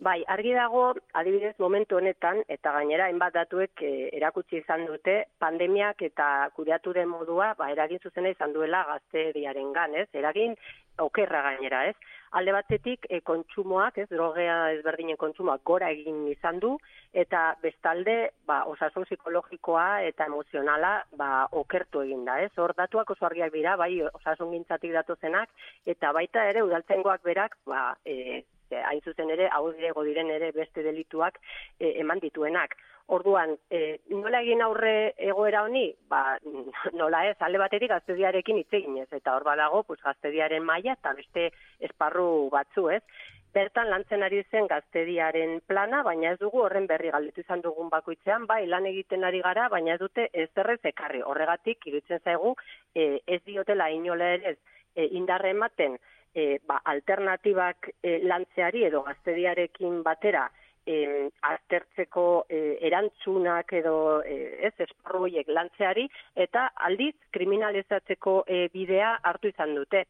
[0.00, 6.00] Bai, argi dago, adibidez momentu honetan, eta gainera hainbat datuek e, erakutsi izan dute, pandemiak
[6.06, 10.06] eta kudeatu den modua, ba, eragin zuzena izan duela gazteriaren gan, ez?
[10.16, 10.56] Eragin
[11.04, 12.16] okerra gainera, ez?
[12.38, 16.76] Alde batetik, e, kontsumoak, ez, drogea ezberdinen kontsumoak gora egin izan du,
[17.22, 18.14] eta bestalde,
[18.46, 21.30] ba, osasun psikologikoa eta emozionala, ba,
[21.62, 22.52] okertu egin da, ez?
[22.56, 25.50] Hor datuak oso argiak dira, bai, osasun gintzatik datozenak,
[25.94, 28.44] eta baita ere, udaltzengoak berak, ba, e,
[28.78, 31.40] hain zuzen ere, hau dirego diren ere beste delituak
[31.78, 32.76] e, eman dituenak.
[33.10, 35.88] Orduan, e, nola egin aurre egoera honi?
[36.08, 36.38] Ba,
[37.00, 41.50] nola ez, alde batetik gaztediarekin hitz eginez, eta hor badago, pues, gaztediaren maila eta beste
[41.88, 43.02] esparru batzu, ez?
[43.50, 48.46] Bertan lantzen ari zen gaztediaren plana, baina ez dugu horren berri galdetu izan dugun bakoitzean,
[48.46, 51.24] bai lan egiten ari gara, baina ez dute ez errez ekarri.
[51.26, 52.54] Horregatik, iruditzen zaigu,
[52.94, 54.58] e, ez diotela inola ere ez,
[54.94, 55.98] e, indarre ematen,
[56.34, 60.48] e, ba, alternatibak e, lantzeari edo gaztediarekin batera
[60.86, 66.06] e, aztertzeko e, erantzunak edo e, ez esparroiek lantzeari
[66.46, 70.04] eta aldiz kriminalizatzeko e, bidea hartu izan dute.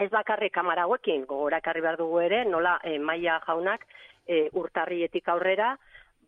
[0.00, 3.84] Ez bakarri kamara hauekin, gogorakarri behar dugu ere, nola e, maia jaunak
[4.26, 5.74] e, urtarrietik aurrera,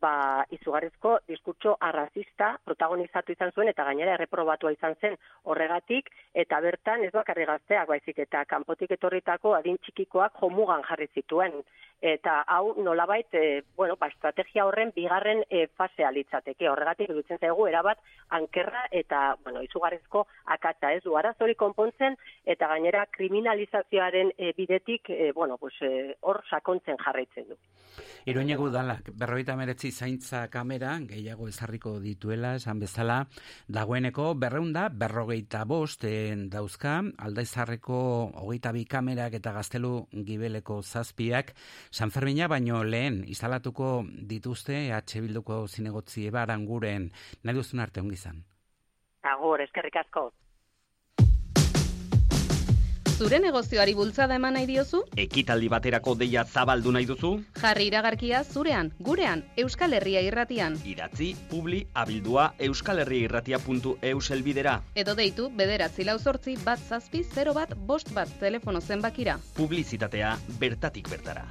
[0.02, 6.10] ba, izugarrizko diskurtso arrazista protagonizatu izan zuen eta gainera erreprobatua izan zen horregatik
[6.44, 11.62] eta bertan ez bakarri gazteak baizik eta kanpotik etorritako adin txikikoak jomugan jarri zituen.
[12.02, 16.66] Eta hau nolabait e, bueno, ba, estrategia horren bigarren e, fasea litzateke.
[16.68, 18.00] Horregatik dutzen zaigu erabat
[18.34, 20.24] ankerra eta bueno, izugarrizko
[20.56, 20.90] akatsa.
[20.96, 26.98] Ez du arazori konpontzen eta gainera kriminalizazioaren e, bidetik e, bueno, pues, e, hor sakontzen
[27.04, 27.60] jarraitzen du.
[28.26, 33.18] Iruñegu dalak, berroita meretzi zaintza kamera, gehiago ezarriko dituela, esan bezala,
[33.68, 36.06] dagoeneko berreunda, berrogeita bost
[36.50, 38.00] dauzka, aldaizarreko
[38.42, 41.54] hogeita bi kamerak eta gaztelu gibeleko zazpiak,
[41.90, 47.10] San Fermina baino lehen, instalatuko dituzte, EH Bilduko zinegotzi ebaran guren,
[47.44, 48.42] nahi duzun arte ongizan.
[49.22, 50.32] Agur, eskerrik asko.
[53.12, 55.02] Zure negozioari bultzada eman nahi diozu?
[55.20, 57.32] Ekitaldi baterako deia zabaldu nahi duzu?
[57.60, 60.78] Jarri iragarkia zurean, gurean, Euskal Herria irratian.
[60.88, 64.78] Idatzi, publi, abildua, euskalherriairratia.eus elbidera.
[64.94, 69.36] Edo deitu, bederatzi lau sortzi, bat zazpi, 0 bat, bost bat, telefono zenbakira.
[69.60, 71.44] Publizitatea bertatik bertara.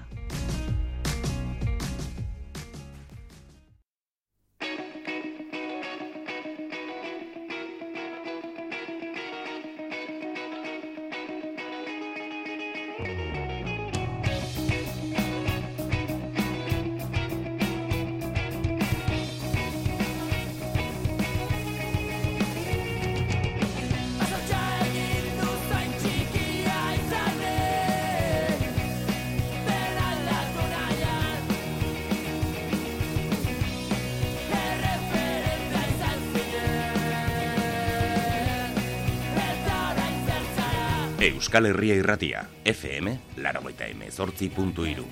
[41.51, 43.11] Euskal Herria Irratia, FM,
[43.43, 45.03] laragoita emezortzi puntu iru.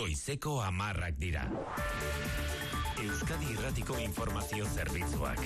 [0.00, 1.44] Goizeko amarrak dira.
[3.02, 5.40] Euskadi Irratiko Informazio Zerbitzuak.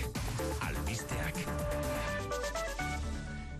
[0.66, 1.38] Albisteak.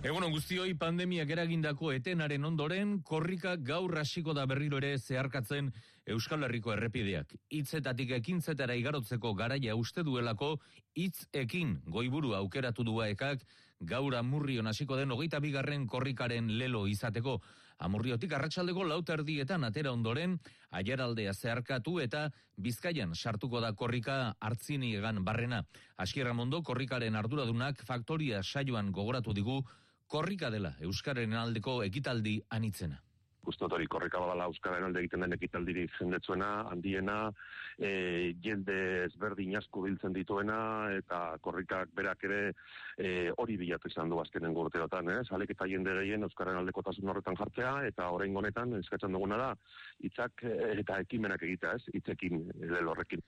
[0.04, 5.70] Egun guztioi pandemiak eragindako etenaren ondoren, korrika gaur hasiko da berriro ere zeharkatzen
[6.06, 7.32] Euskal Herriko errepideak.
[7.48, 10.58] Hitzetatik ekintzetara igarotzeko garaia uste duelako,
[10.94, 13.40] hitz ekin goiburu aukeratu duaekak,
[13.80, 17.40] gaur amurrion hasiko den hogeita bigarren korrikaren lelo izateko.
[17.78, 20.36] Amurriotik arratsaldeko lauterdietan atera ondoren,
[20.74, 25.62] aiaraldea zeharkatu eta bizkaian sartuko da korrika hartzini egan barrena.
[25.96, 29.62] Askierra mondo korrikaren arduradunak faktoria saioan gogoratu digu,
[30.06, 33.02] korrika dela Euskaren aldeko ekitaldi anitzena
[33.48, 37.18] uste dut hori korrika badala Euskaren alde egiten den ekitaldirik jendetzuena, handiena,
[37.78, 38.76] e, jende
[39.06, 40.58] ezberdin asko biltzen dituena,
[40.98, 42.42] eta korrikak berak ere
[42.96, 45.22] e, hori bilatu izan du azkenen gurteotan, eh?
[45.28, 49.50] Salek eta jende gehien Euskaren aldeko tasun horretan jartzea, eta orain honetan eskatzen duguna da,
[50.04, 51.98] hitzak e, eta ekimenak egitea, ez?
[51.98, 53.24] Hitzekin, lelorrekin.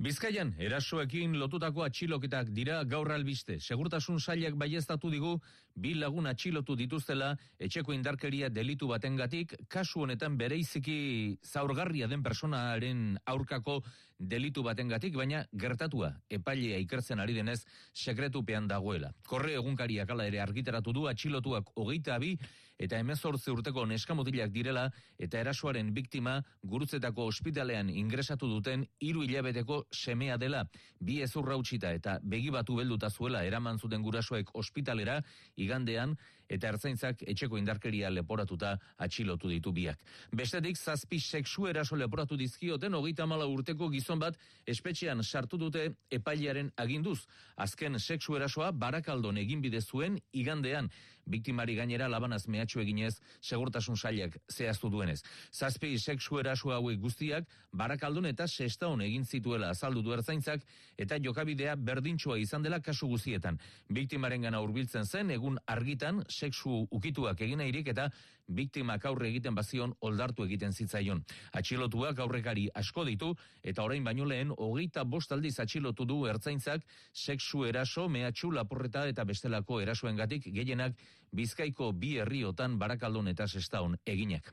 [0.00, 3.58] Bizkaian, erasoekin lotutako atxiloketak dira gaur albiste.
[3.60, 5.34] Segurtasun sailak baiestatu digu,
[5.76, 13.82] bi lagun atxilotu dituztela, etxeko indarkeria delitu batengatik, kasu honetan bereiziki zaurgarria den personaren aurkako
[14.16, 17.60] delitu batengatik, baina gertatua epailea ikertzen ari denez
[17.92, 19.12] sekretupean dagoela.
[19.28, 22.38] Korre egunkariak ala ere argitaratu du atxilotuak hogeita bi,
[22.80, 24.86] eta emezortze urteko neskamutilak direla
[25.20, 26.38] eta erasoaren biktima
[26.72, 30.64] gurutzetako ospitalean ingresatu duten hiru hilabeteko semea dela.
[31.00, 35.20] Bi ezurra utxita eta begibatu belduta zuela eraman zuten gurasoek ospitalera
[35.56, 36.16] igandean
[36.50, 40.00] eta ertzaintzak etxeko indarkeria leporatuta atxilotu ditu biak.
[40.34, 46.72] Bestetik, zazpi sexu eraso leporatu dizkioten hogeita mala urteko gizon bat espetxean sartu dute epailearen
[46.76, 47.20] aginduz.
[47.56, 50.90] Azken sexu erasoa barakaldon egin bide zuen igandean.
[51.30, 55.20] Biktimari gainera labanaz mehatxu eginez segurtasun sailak zehaztu duenez.
[55.52, 60.64] Zazpi sexu eraso hauek guztiak barakaldon eta sestaon egin zituela azaldu du ertzaintzak
[60.98, 63.58] eta jokabidea berdintxoa izan dela kasu guztietan.
[63.88, 68.10] Biktimaren gana hurbiltzen zen egun argitan sexu ukituak egin eta
[68.50, 71.22] biktimak aurre egiten bazion oldartu egiten zitzaion.
[71.52, 73.32] Atxilotuak aurrekari asko ditu
[73.62, 79.24] eta orain baino lehen hogeita bost aldiz atxilotu du ertzaintzak sexu eraso, mehatxu, laporreta eta
[79.24, 80.98] bestelako erasoengatik gehienak
[81.30, 84.48] Bizkaiko bi herriotan barakaldon eta sestaon eginak.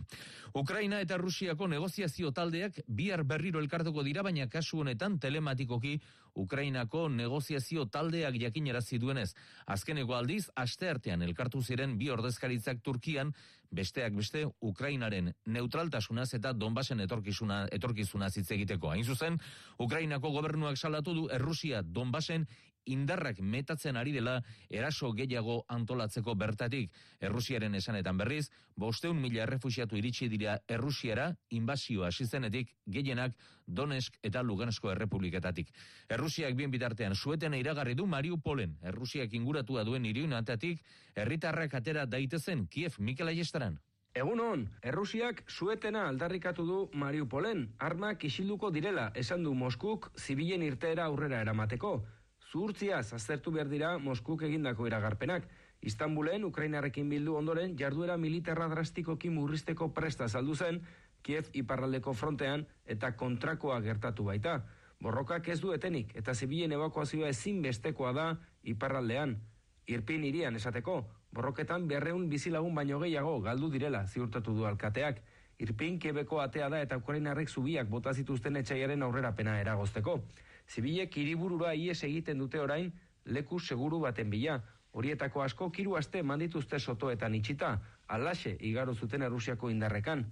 [0.53, 5.97] Ukraina eta Rusiako negoziazio taldeak bihar berriro elkartuko dira, baina kasu honetan telematikoki
[6.37, 9.31] Ukrainako negoziazio taldeak jakinarazi duenez.
[9.65, 13.33] Azkeneko aldiz, aste artean elkartu ziren bi ordezkaritzak Turkian,
[13.71, 18.91] besteak beste Ukrainaren neutraltasunaz eta Donbasen etorkizuna etorkizuna hitz egiteko.
[18.91, 19.39] Hain zuzen,
[19.79, 22.47] Ukrainako gobernuak salatu du Errusia Donbasen
[22.87, 24.37] indarrak metatzen ari dela
[24.69, 26.91] eraso gehiago antolatzeko bertatik.
[27.19, 33.35] Errusiaren esanetan berriz, bosteun mila errefusiatu iritsi dira Errusiara inbazioa hasi zenetik gehienak
[33.67, 35.73] Donetsk eta Lugansko errepubliketatik.
[36.09, 40.81] Errusiak bien bitartean sueten iragarri du Mariupolen, Errusiak inguratua duen iriunatatik,
[41.15, 43.79] herritarrak atera daitezen Kiev Mikel Aiestaran.
[44.17, 51.05] Egun hon, Errusiak suetena aldarrikatu du Mariupolen, armak isilduko direla, esan du Moskuk zibilen irteera
[51.05, 51.91] aurrera eramateko.
[52.51, 55.47] Zuhurtziaz aztertu behar dira Moskuk egindako iragarpenak.
[55.81, 60.81] Istanbulen, Ukrainarrekin bildu ondoren, jarduera militarra drastikoki murrizteko presta saldu zen,
[61.27, 64.61] Kiev iparraldeko frontean eta kontrakoa gertatu baita.
[65.03, 68.27] Borrokak ez du etenik eta zibilen evakuazioa ezin bestekoa da
[68.63, 69.35] iparraldean.
[69.87, 71.01] Irpin irian esateko,
[71.35, 75.19] borroketan berreun bizilagun baino gehiago galdu direla ziurtatu du alkateak.
[75.59, 80.21] Irpin kebeko atea da eta Ukrainarrek zubiak bota zituzten etxaiaren aurrerapena eragozteko.
[80.67, 82.91] Zibilek hiriburura ies egiten dute orain
[83.25, 84.61] leku seguru baten bila.
[84.97, 90.25] Horietako asko kiru aste mandituzte sotoetan itxita, alaxe igaro zuten Errusiako indarrekan.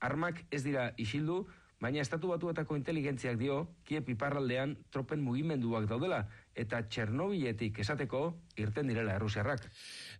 [0.00, 1.46] Armak ez dira isildu,
[1.80, 8.22] baina estatu batuetako inteligentziak dio, Kiep iparraldean tropen mugimenduak daudela, eta Txernobiletik esateko
[8.60, 9.64] irten direla Errusiarrak.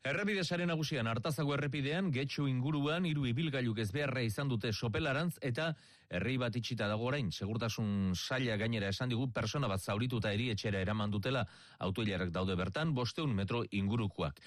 [0.08, 5.72] Errepide sare nagusian hartazago errepidean getxu inguruan hiru ibilgailuk ez beharra izan dute sopelarantz eta
[6.10, 11.10] herri bat itxita dago orain segurtasun saila gainera esan digu persona bat zaurituta erietxera eraman
[11.10, 11.46] dutela
[11.78, 14.40] autoilarak daude bertan bosteun metro ingurukoak.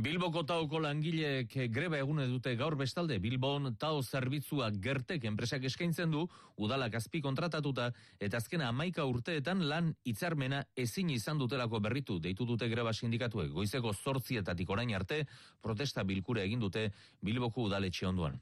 [0.00, 6.22] Bilboko tauko langileek greba egune dute gaur bestalde Bilbon tau zerbitzua gertek enpresak eskaintzen du
[6.56, 12.68] udalak azpi kontratatuta eta azkena amaika urteetan lan hitzarmena ezin izan dutelako berritu deitu dute
[12.72, 15.26] greba sindikatuek goizeko zortzietatik orain arte
[15.60, 16.86] protesta bilkura egin dute
[17.20, 18.38] Bilboko udaletxe onduan.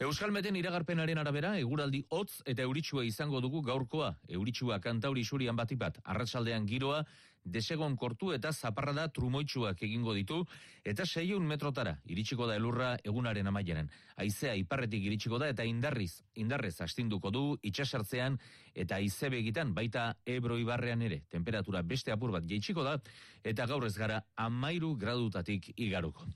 [0.00, 4.14] Euskalmeten iragarpenaren arabera eguraldi hotz eta euritsua izango dugu gaurkoa.
[4.28, 7.04] Euritsua kantauri surian batipat arratsaldean giroa
[7.44, 10.42] desegon kortu eta zaparrada trumoitsuak egingo ditu,
[10.84, 13.90] eta seiun metrotara iritsiko da elurra egunaren amaieran.
[14.16, 18.38] Aizea iparretik iritsiko da eta indarriz, indarrez astinduko du itxasartzean
[18.74, 21.22] eta aizebe egitan baita ebro ibarrean ere.
[21.30, 22.96] Temperatura beste apur bat jeitsiko da
[23.44, 26.26] eta gaur ez gara amairu gradutatik igaruko.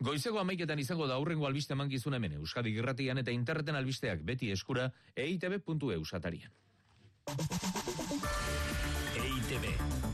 [0.00, 4.90] Goizeko amaiketan izango da aurrengo albiste mankizun hemen, Euskadi Girratian eta interneten albisteak beti eskura
[5.16, 6.52] eitb.eu satarian.
[9.20, 10.09] EITB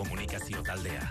[0.00, 1.10] komunikazio taldea.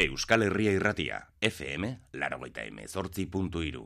[0.00, 3.82] Euskal Herria Irratia, FM, larogeita emezortzi puntu iru.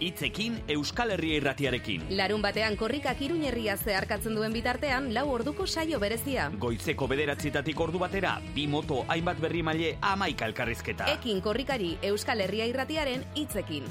[0.00, 2.08] Itzekin Euskal Herria irratiarekin.
[2.18, 6.50] Larun batean korrikak iruñerria zeharkatzen duen bitartean, lau orduko saio berezia.
[6.58, 11.06] Goizeko bederatzitatik ordu batera, bi moto hainbat berri maile amaika elkarrizketa.
[11.14, 13.86] Ekin korrikari Euskal Herria irratiaren hitzekin.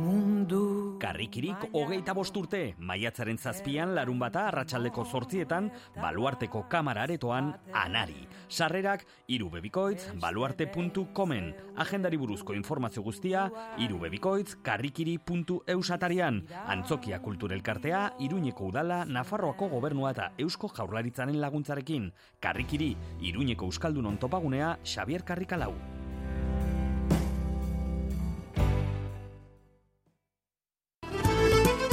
[0.00, 8.26] Mundu Karrikirik hogeita bost urte, maiatzaren zazpian larun bata arratsaldeko zortzietan, baluarteko kamara aretoan, anari.
[8.50, 11.48] Sarrerak, irubebikoitz, baluarte.comen.
[11.80, 13.46] Agendari buruzko informazio guztia,
[13.80, 16.42] irubebikoitz, karrikiri.eusatarian.
[16.66, 22.12] Antzokia kulturelkartea, Iruñeko udala, Nafarroako gobernua eta Eusko jaurlaritzaren laguntzarekin.
[22.44, 22.92] Karrikiri,
[23.32, 25.72] Iruñeko Euskaldunon topagunea, Xavier Karrikalau.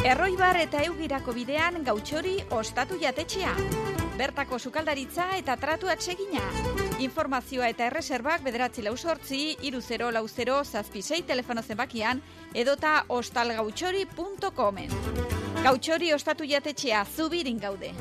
[0.07, 3.49] Erroibar eta eugirako bidean gautxori ostatu jatetxea.
[4.15, 6.39] Bertako sukaldaritza eta tratu atsegina.
[7.03, 12.21] Informazioa eta erreserbak bederatzi lau sortzi, iru zero lau zero zazpisei telefono zenbakian
[12.53, 14.95] edota ostalgautxori.comen.
[15.67, 17.91] Gautxori ostatu jatetxea zubirin gaude.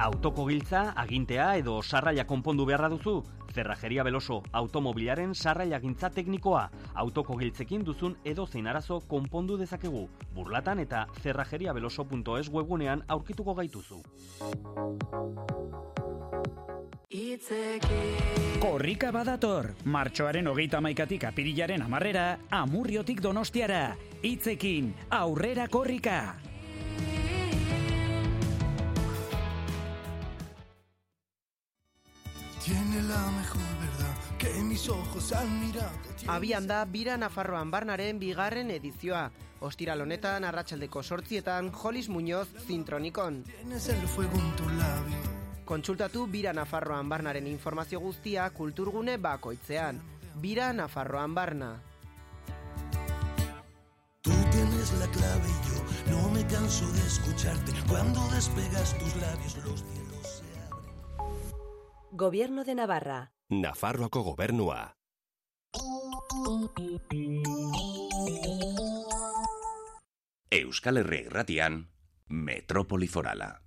[0.00, 3.20] Autoko giltza, agintea edo sarraia konpondu beharra duzu?
[3.56, 6.66] Zerrajeria Beloso, automobilaren sarraia gintza teknikoa.
[7.02, 10.02] Autoko giltzekin duzun edo zein arazo konpondu dezakegu.
[10.36, 14.02] Burlatan eta zerrajeriabeloso.es webunean aurkituko gaituzu.
[18.60, 23.96] Korrika badator, martxoaren hogeita maikatik apirilaren amarrera, amurriotik donostiara.
[24.22, 26.18] Itzekin, aurrera korrika!
[32.66, 35.88] Tiene la mejor verdad que mis ojos han mirado.
[36.26, 39.30] Abian da Bira Nafarroan Barnaren bigarren edizioa.
[39.60, 43.44] Ostiral honetan arratsaldeko sortzietan Jolis Muñoz zintronikon.
[43.44, 45.14] Tienes el fuego en tu labio.
[45.64, 50.02] Kontsultatu Bira Nafarroan Barnaren informazio guztia kulturgune bakoitzean.
[50.34, 51.80] Bira Nafarroan Barna.
[54.22, 57.72] Tú tienes la clave y yo no me canso de escucharte.
[57.88, 59.84] Cuando despegas tus labios los.
[62.18, 63.34] Gobierno de Navarra.
[63.50, 64.94] Nafarroako gobernua.
[70.50, 71.90] Euskal Herria irratian,
[72.28, 73.65] Metrópoli Forala.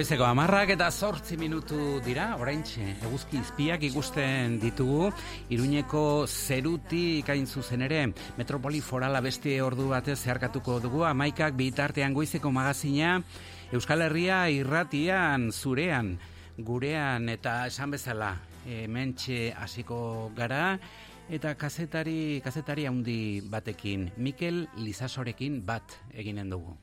[0.00, 5.10] Goizeko amarrak eta zortzi minutu dira, oraintxe, eguzki izpiak ikusten ditugu,
[5.52, 8.06] iruñeko zeruti ikain zuzen ere,
[8.38, 13.18] metropoli forala beste ordu batez zeharkatuko dugu, amaikak bitartean goizeko magazina,
[13.76, 16.14] Euskal Herria irratian, zurean,
[16.56, 18.30] gurean eta esan bezala,
[18.88, 20.78] mentxe hasiko gara,
[21.28, 26.78] eta kazetari, kazetari handi batekin, Mikel Lizasorekin bat eginen dugu.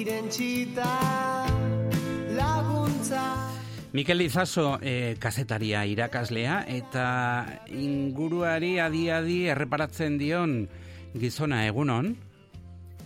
[0.00, 0.88] Irentsita
[2.32, 3.20] laguntza
[3.92, 7.04] Mikel Izaso, e, kazetaria irakaslea, eta
[7.68, 10.54] inguruari adi-adi erreparatzen dion
[11.12, 12.14] gizona egunon.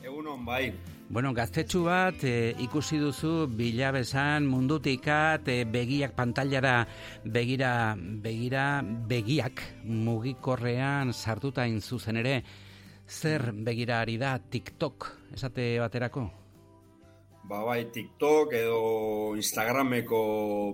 [0.04, 0.68] Egunon, bai.
[1.08, 6.76] Bueno, gaztetxu bat e, ikusi duzu bilabesan mundutikat e, begiak pantailara
[7.24, 12.38] begira, begira, begiak mugikorrean sartuta zuzen ere.
[13.08, 16.43] Zer begira ari da TikTok, esate baterako?
[17.44, 18.76] Ba, bai, TikTok edo
[19.36, 20.20] Instagrameko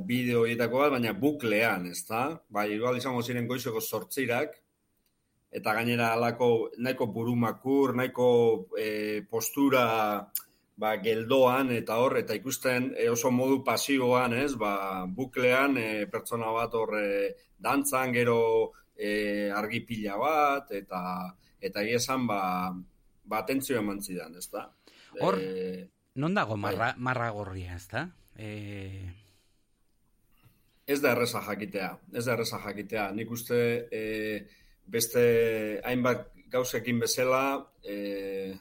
[0.07, 2.29] bideo horietako bat, baina buklean, ez da?
[2.47, 4.55] Bai, igual izango ziren goizeko sortzirak,
[5.51, 8.29] eta gainera alako nahiko burumakur, nahiko
[8.79, 9.85] e, postura
[10.79, 14.55] ba, geldoan eta hor, eta ikusten e, oso modu pasiboan, ez?
[14.55, 14.73] Ba,
[15.11, 17.07] buklean e, pertsona bat hor e,
[17.59, 18.41] dantzan, gero
[18.95, 21.01] e, argi pila bat, eta
[21.61, 22.43] eta esan, ba,
[23.27, 24.69] ba atentzio eman zidan, ez da?
[25.19, 28.09] Hor, E, non dago marra, marra gorria, ez da?
[28.37, 28.49] E,
[30.91, 33.11] Ez da erreza jakitea, ez da erreza jakitea.
[33.15, 33.59] Nik uste
[33.95, 34.01] e,
[34.91, 35.23] beste
[35.87, 37.43] hainbat gauzekin bezala
[37.87, 38.57] e,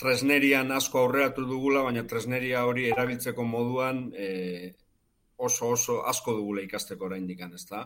[0.00, 4.28] tresnerian asko aurreratu dugula, baina tresneria hori erabiltzeko moduan e,
[5.36, 7.84] oso oso asko dugula ikasteko oraindik ez da?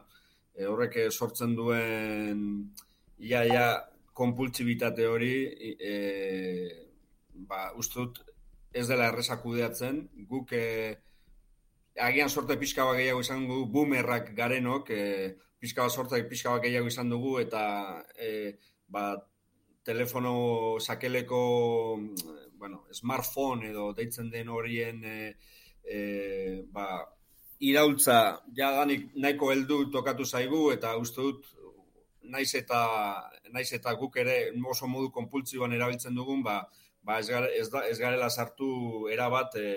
[0.54, 2.46] E, horrek sortzen duen
[3.18, 3.66] ia, ia,
[4.14, 5.34] konpultsibitate hori,
[5.78, 5.92] e,
[7.50, 8.22] ba, uste dut,
[8.72, 10.64] ez dela errezak kudeatzen, guk e,
[11.98, 16.64] agian sorte pixka bat gehiago izan dugu, boomerrak garenok, e, pixka bat sorte pixka bat
[16.66, 17.62] gehiago izan dugu, eta
[18.14, 18.58] e,
[18.88, 19.10] ba,
[19.84, 20.34] telefono
[20.80, 21.42] sakeleko,
[22.58, 25.18] bueno, smartphone edo deitzen den horien e,
[25.84, 26.00] e,
[26.74, 26.88] ba,
[27.58, 28.18] iraultza
[28.54, 31.48] jadanik nahiko heldu tokatu zaigu, eta uste dut
[32.28, 32.82] naiz eta
[33.54, 34.36] naiz eta guk ere
[34.70, 36.60] oso modu konpultsioan erabiltzen dugun, ba,
[37.08, 39.68] ba ez, gare, ez, da, ez garela sartu erabat e,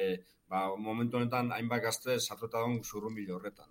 [0.51, 3.69] ba, momentu honetan hainbat gazte sartuta daun zurrunbilo horretan.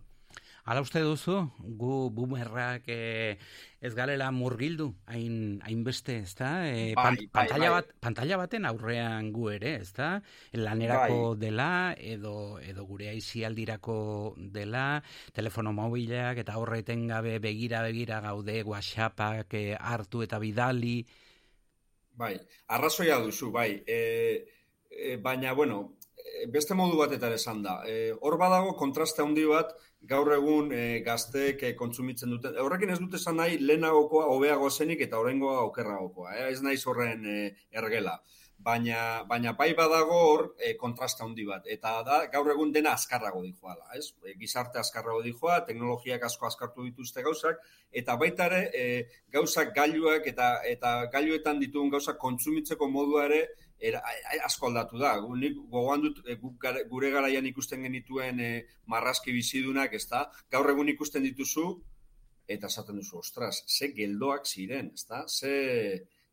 [0.71, 1.37] Hala uste duzu,
[1.81, 3.37] gu bumerrak e,
[3.81, 6.51] ez garela murgildu, hain, hainbeste, ez da?
[6.69, 7.79] E, Bai, bai, pantalla, bai.
[7.79, 10.11] Bat, pantalla baten aurrean gu ere, ez da?
[10.57, 11.41] Lanerako Bai.
[11.45, 13.97] dela, edo, edo gure aizialdirako
[14.53, 14.85] dela,
[15.37, 21.01] telefono mobilak eta horreten gabe begira-begira gaude, whatsappak e, hartu eta bidali,
[22.21, 22.35] Bai,
[22.77, 23.71] arrazoia duzu, bai.
[23.87, 23.99] E,
[24.91, 25.79] e, baina, bueno,
[26.21, 27.79] e, beste modu batetan esan da.
[27.89, 29.73] E, hor badago kontraste handi bat
[30.13, 32.59] gaur egun e, gazteek e, kontsumitzen duten.
[32.65, 36.37] Horrekin ez dute esan nahi lehenagokoa hobeago zenik eta oraingoa okerragokoa.
[36.37, 36.51] Eh?
[36.53, 37.39] Ez naiz horren e,
[37.83, 38.19] ergela.
[38.65, 41.65] Baina, baina bai badago hor e, kontraste handi bat.
[41.75, 43.87] Eta da gaur egun dena azkarrago dijoala.
[43.97, 44.11] Ez?
[44.27, 47.63] E, gizarte azkarrago dijoa, teknologiak asko azkartu dituzte gauzak,
[48.03, 48.85] eta baita ere e,
[49.33, 53.41] gauzak gailuak eta eta gailuetan ditugun gauzak kontsumitzeko modua ere
[53.81, 54.03] era,
[54.45, 55.15] asko aldatu da.
[55.41, 56.37] Nik gogoan dut e,
[56.93, 58.53] gure garaian ikusten genituen e,
[58.93, 60.27] marrazki bizidunak, ezta?
[60.53, 61.71] Gaur egun ikusten dituzu
[62.51, 65.25] eta esaten duzu, ostras, ze geldoak ziren, ezta?
[65.29, 65.53] Ze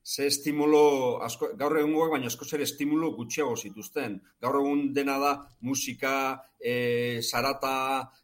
[0.08, 0.84] ze estimulo
[1.26, 4.16] asko, gaur egungoak baina asko zer estimulo gutxiago zituzten.
[4.44, 5.34] Gaur egun dena da
[5.68, 6.14] musika,
[6.60, 7.74] e, sarata,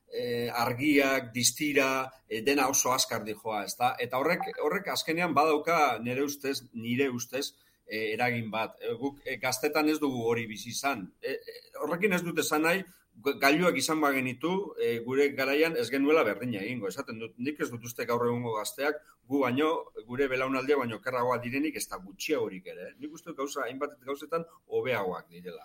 [0.07, 1.89] e, argiak, distira,
[2.29, 3.91] e, dena oso askar dijoa, ezta?
[3.99, 7.49] Eta horrek horrek azkenean badauka nire ustez, nire ustez,
[7.85, 8.79] e, eragin bat.
[8.79, 11.03] E, guk e, gaztetan ez dugu hori bizi izan.
[11.19, 12.85] E, e, horrekin ez dut esan nahi,
[13.21, 16.87] gailuak izan bagenitu, e, gure garaian ez genuela berdina egingo.
[16.87, 18.99] Esaten dut, nik ez dut uste gaur egungo gazteak,
[19.29, 19.69] gu baino,
[20.07, 22.93] gure belaunaldia baino kerragoa direnik, ez da gutxiagorik ere.
[22.99, 25.63] Nik uste gauza, hainbat gauzetan, hobeagoak direla.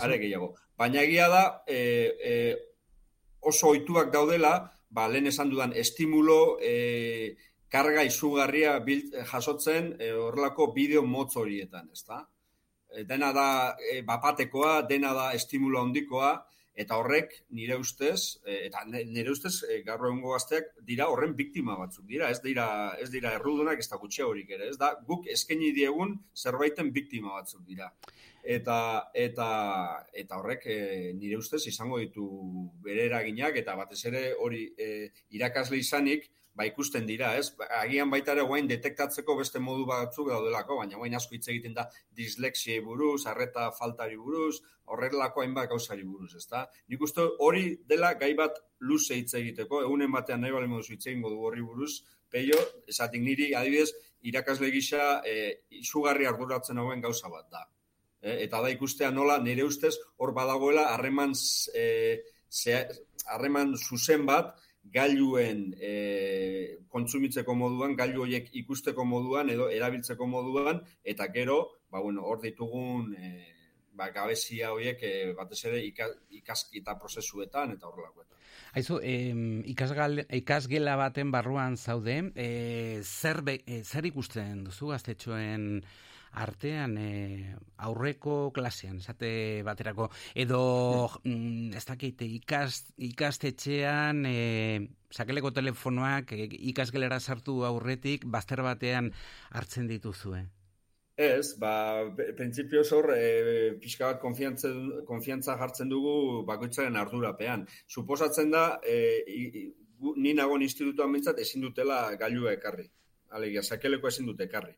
[0.00, 0.54] Are gehiago.
[0.78, 1.80] Baina egia da, e,
[2.30, 2.32] e,
[3.40, 4.54] oso ohituak daudela,
[4.90, 7.36] ba, lehen esan dudan, estimulo, e,
[7.72, 12.24] karga izugarria bilt, jasotzen e, horrelako bideo motz horietan, ezta?
[12.88, 13.48] E, dena da
[13.92, 16.36] e, bapatekoa, dena da estimulo handikoa,
[16.76, 21.76] eta horrek nire ustez, e, eta nire ustez e, gaur egungo gazteak dira horren biktima
[21.80, 22.68] batzuk dira, ez dira,
[23.00, 27.64] ez dira errudunak, ez da gutxiagorik ere, ez da guk eskaini diegun zerbaiten biktima batzuk
[27.64, 27.90] dira.
[28.46, 28.78] Eta,
[29.16, 29.48] eta,
[30.14, 30.78] eta horrek e,
[31.18, 32.28] nire ustez izango ditu
[32.84, 34.90] bere eraginak, eta batez ere hori e,
[35.34, 37.50] irakasle izanik, ba ikusten dira, ez?
[37.58, 41.76] Ba, Agian baita ere guain detektatzeko beste modu batzuk daudelako, baina guain asko hitz egiten
[41.76, 41.84] da
[42.16, 44.62] dislexiei buruz, arreta faltari buruz,
[44.92, 46.64] horrelako hainbat gauzari buruz, ezta?
[46.88, 51.04] Nik uste hori dela gai bat luze hitz egiteko, egunen batean nahi bale modu hitz
[51.06, 52.00] egingo du horri buruz,
[52.32, 52.58] peio,
[52.88, 53.90] esatik niri adibidez,
[54.26, 57.66] irakasle gisa e, izugarri arduratzen hauen gauza bat da.
[58.22, 61.36] E, eta da ikustea nola nire ustez hor badagoela harreman
[61.74, 61.84] e,
[63.26, 64.54] harreman zuzen bat
[64.92, 71.58] gailuen e, kontsumitzeko moduan, gailu horiek ikusteko moduan edo erabiltzeko moduan, eta gero,
[71.90, 73.32] ba, bueno, hor ditugun e,
[73.96, 76.08] ba, gabezia horiek e, batez ere ika,
[76.40, 78.32] ikaskita prozesuetan eta horrelakoetan.
[78.76, 85.80] Aizu, em, ikasgal, ikasgela baten barruan zaude, e, zer, be, e, zer ikusten duzu gaztetxoen
[86.36, 87.54] artean e,
[87.88, 90.60] aurreko klasean, esate baterako, edo
[91.24, 94.36] mm, ez dakit, ikas, ikastetxean e,
[95.10, 99.10] sakeleko telefonoak e, ikasgelera sartu aurretik bazter batean
[99.50, 100.44] hartzen dituzue.
[101.16, 102.04] Ez, ba,
[102.36, 107.64] printzipioz hor, e, pixka bat konfiantza, jartzen dugu bakoitzaren ardurapean.
[107.88, 112.84] Suposatzen da, e, i- gu- ni nagon institutuan bintzat ezin dutela gailua ekarri.
[113.32, 114.76] Alegia, sakeleko ezin dute ekarri.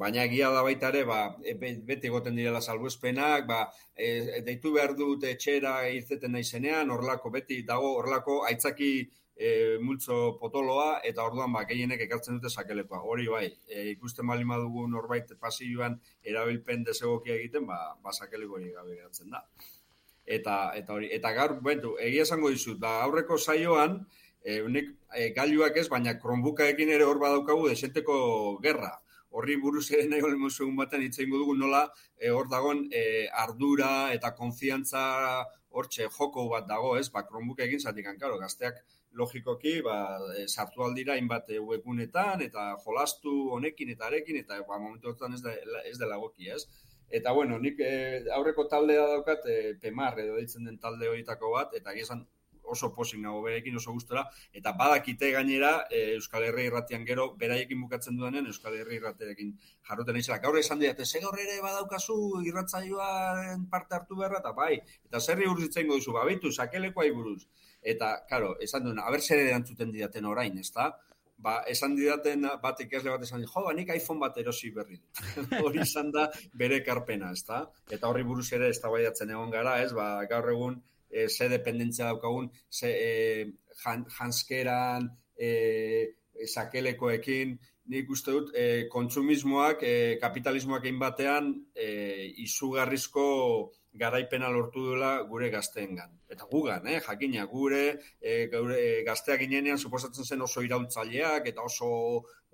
[0.00, 3.60] Baina egia da baita ere, ba, e, be- beti egoten direla salbuespenak, ba,
[3.94, 8.92] e, deitu behar dut etxera irteten naizenean, horrelako beti dago horrelako aitzaki
[9.36, 9.50] e,
[9.80, 13.02] multzo potoloa, eta orduan ba, gehienek ekartzen dute sakelekoa.
[13.12, 15.98] Hori bai, e, ikusten bali madugu norbait pasilloan
[16.32, 19.44] erabilpen desegokia egiten, ba, ba sakeleko hori gabe geratzen da.
[20.24, 24.00] Eta, eta hori, eta gaur, bentu, egia esango dizut, ba, aurreko saioan,
[24.44, 28.18] e, nik e, gailuak ez, baina kronbukaekin ere hor badaukagu desenteko
[28.64, 28.94] gerra.
[29.30, 31.82] Horri buruz ere nahi bali egun batean hitz egingo dugu nola
[32.18, 35.02] e, hor dagon e, ardura eta konfiantza
[35.70, 37.08] hortxe joko bat dago, ez?
[37.14, 38.80] Ba, Chromebook egin zatik, karo, gazteak
[39.12, 39.96] logikoki, ba,
[40.36, 45.34] e, sartu aldira hainbat e, webgunetan, eta jolastu honekin eta arekin, eta ba, momentu horretan
[45.38, 45.54] ez, da,
[45.86, 46.64] ez dela goki, ez?
[47.10, 47.92] Eta bueno, nik e,
[48.36, 52.26] aurreko taldea daukat, e, Pemar edo ditzen den talde horietako bat, eta gizan
[52.70, 57.80] oso posik nago berekin oso gustora eta badakite gainera e, Euskal Herri irratian gero beraiekin
[57.84, 59.52] bukatzen duenen Euskal Herri irraterekin
[59.88, 60.38] jarroten izela.
[60.42, 62.16] Gaur esan diate, ze gaur ere badaukazu
[62.46, 64.74] irratzaioaren parte hartu beharra, eta bai,
[65.08, 67.44] eta zerri buruz ditzen duzu, babitu, sakelekoa buruz.
[67.82, 70.90] Eta, karo, esan duen, haber zer erantzuten didaten orain, ezta?
[71.40, 75.22] Ba, esan didaten bat ikasle bat esan, jo, ba, nik iPhone bat erosi berri dut.
[75.64, 76.26] hori izan da
[76.62, 77.62] bere karpena, ezta?
[77.88, 79.92] Eta horri buruz ere ez egon gara, ez?
[79.96, 83.10] Ba, gaur egun, e, ze dependentzia daukagun, ze e,
[83.84, 85.50] jan, janskeran, e,
[86.46, 87.58] sakelekoekin,
[87.90, 91.90] nik uste dut, e, kontsumismoak, e, kapitalismoak egin batean, e,
[92.46, 93.26] izugarrizko
[93.92, 96.12] garaipena lortu duela gure gazteengan.
[96.30, 101.62] Eta gugan, eh, jakina, gure, e, gure e, gazteak ginenean suposatzen zen oso irauntzaileak, eta
[101.62, 101.90] oso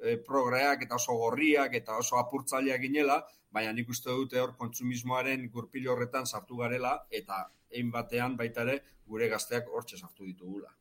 [0.01, 3.21] e, progreak, eta oso gorriak, eta oso apurtzaileak ginela,
[3.53, 7.45] baina nik uste dute hor kontsumismoaren gurpil horretan sartu garela, eta
[7.77, 10.73] egin batean baita ere gure gazteak hortxe sartu ditugula.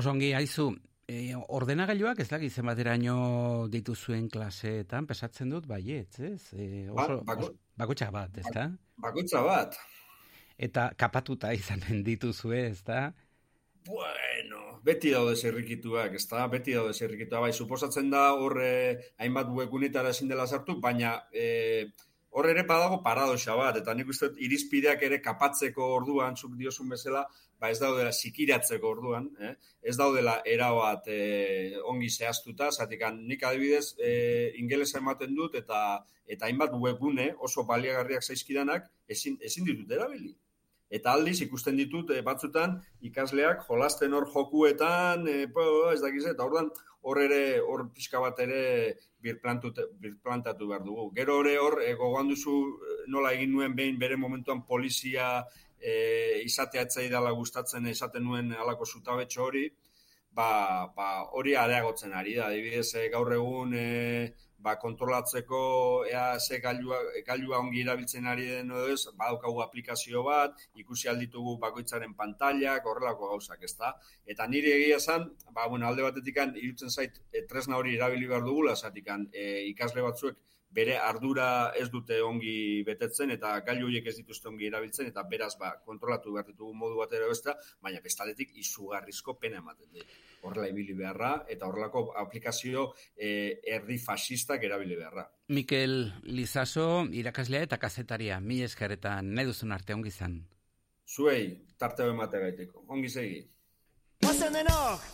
[0.00, 0.70] Osongi, haizu,
[1.06, 3.16] e, ordenagailuak ez dakit zenbateraino
[3.72, 6.52] dituzuen klaseetan, pesatzen dut, baiet, ez?
[6.56, 7.50] E, oso, ba, bako,
[7.82, 8.68] bakotxa bat, ez da?
[9.02, 9.76] Bakotxa bat.
[10.62, 13.10] Eta kapatuta izanen dituzue, ez da?
[13.88, 16.46] Bueno, beti daude zerrikituak, ez da?
[16.50, 18.72] Beti daude zerrikituak, bai, suposatzen da horre
[19.18, 21.18] hainbat webunetara ezin dela sartu, baina...
[21.32, 21.90] E,
[22.32, 27.26] Hor ere badago paradoxa bat, eta nik uste irizpideak ere kapatzeko orduan, zuk diosun bezala,
[27.60, 29.52] ba ez daudela sikiratzeko orduan, eh?
[29.82, 35.82] ez daudela era bat eh, ongi zehaztuta, zatik nik adibidez eh, ingelesa ematen dut, eta
[36.32, 40.32] eta hainbat webgune oso baliagarriak zaizkidanak ezin, ezin ditut erabili.
[40.92, 42.76] Eta aldiz ikusten ditut e, batzutan
[43.08, 46.68] ikasleak jolasten hor jokuetan, e, po, ez dakiz, eta ordan
[47.02, 48.62] hor ere, hor pixka bat ere
[49.22, 51.10] birplantatu behar dugu.
[51.16, 52.56] Gero hori hor, e, gogoan duzu
[53.14, 55.28] nola egin nuen behin bere momentuan polizia
[55.78, 59.66] e, izatea etzai dela gustatzen esaten nuen alako zutabetxo hori,
[60.30, 60.48] ba,
[60.96, 61.08] ba
[61.38, 62.48] hori areagotzen ari da.
[62.50, 63.86] Adibidez, gaur egun e,
[64.62, 65.60] ba, kontrolatzeko
[66.10, 71.56] ea ze gailua, gailua ongi erabiltzen ari den edo ez, badaukagu aplikazio bat, ikusi alditugu
[71.64, 73.92] bakoitzaren pantailak, horrelako gauzak, ezta?
[74.34, 78.46] Eta nire egia esan, ba, bueno, alde batetik irutzen zait, e, tresna hori erabili behar
[78.46, 80.40] dugula, zatikan, e, ikasle batzuek
[80.72, 85.52] bere ardura ez dute ongi betetzen eta gailu horiek ez dituzte ongi erabiltzen eta beraz
[85.60, 90.94] ba, kontrolatu behar ditugu modu batera besta, baina bestaletik izugarrizko pena ematen dut horrela ibili
[90.98, 95.26] beharra, eta horrelako aplikazio e, erdi fasistak erabili beharra.
[95.54, 100.40] Mikel Lizaso, irakaslea eta kazetaria, mi eskaretan nahi duzun arte ongi zan.
[101.06, 101.44] Zuei,
[101.78, 103.42] tarte emate gaiteko, ongi segi.
[104.28, 105.08] Ozen denok,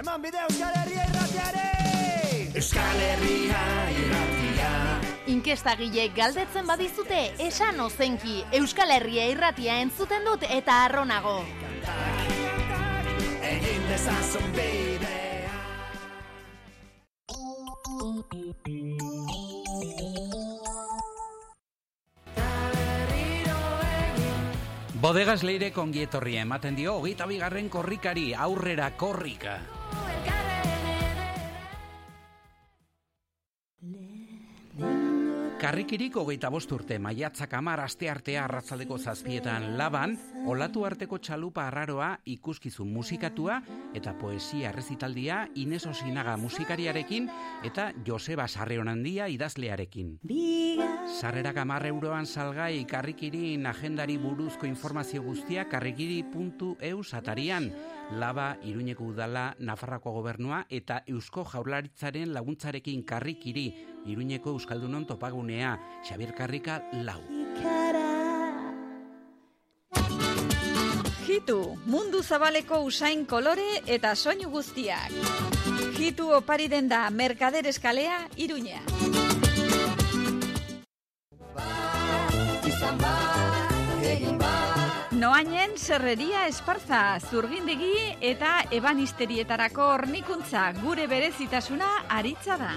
[0.00, 1.68] eman bide Euskal Herria irratiare!
[2.54, 3.62] Euskal Herria
[3.98, 4.72] irratia!
[5.34, 5.76] Inkesta
[6.16, 11.42] galdetzen badizute, esan ozenki, Euskal Herria irratia entzuten dut eta arronago
[13.94, 15.54] dezazun bidea.
[25.04, 29.60] Bodegas leire kongietorri ematen dio, hogeita bigarren korrikari, aurrera korrika.
[35.64, 40.12] Karrikirik hogeita bost urte, maiatzak amar aste artea arratzaldeko zazpietan laban,
[40.44, 43.62] olatu arteko txalupa arraroa ikuskizun musikatua
[43.96, 47.30] eta poesia rezitaldia Ines Osinaga musikariarekin
[47.64, 50.18] eta Joseba Sarreonandia idazlearekin.
[51.08, 57.72] Sarrera gamar euroan salgai karrikirin agendari buruzko informazio guztia karrikiri.eu satarian
[58.20, 63.66] laba Iruñeko udala Nafarrako gobernua eta Eusko Jaurlaritzaren laguntzarekin karrikiri
[64.04, 65.06] Iruñeko Euskaldunon
[65.54, 67.20] topagunea Xabier Karrika lau.
[71.26, 75.10] Hitu, mundu zabaleko usain kolore eta soinu guztiak.
[75.98, 78.82] Hitu opari den da Merkader Eskalea Iruña.
[82.64, 83.13] Izan egin
[85.24, 86.98] Noainen serreria esparza,
[87.30, 87.94] zurgindegi
[88.28, 91.88] eta ebanisterietarako hornikuntza gure berezitasuna
[92.18, 92.74] aritza da.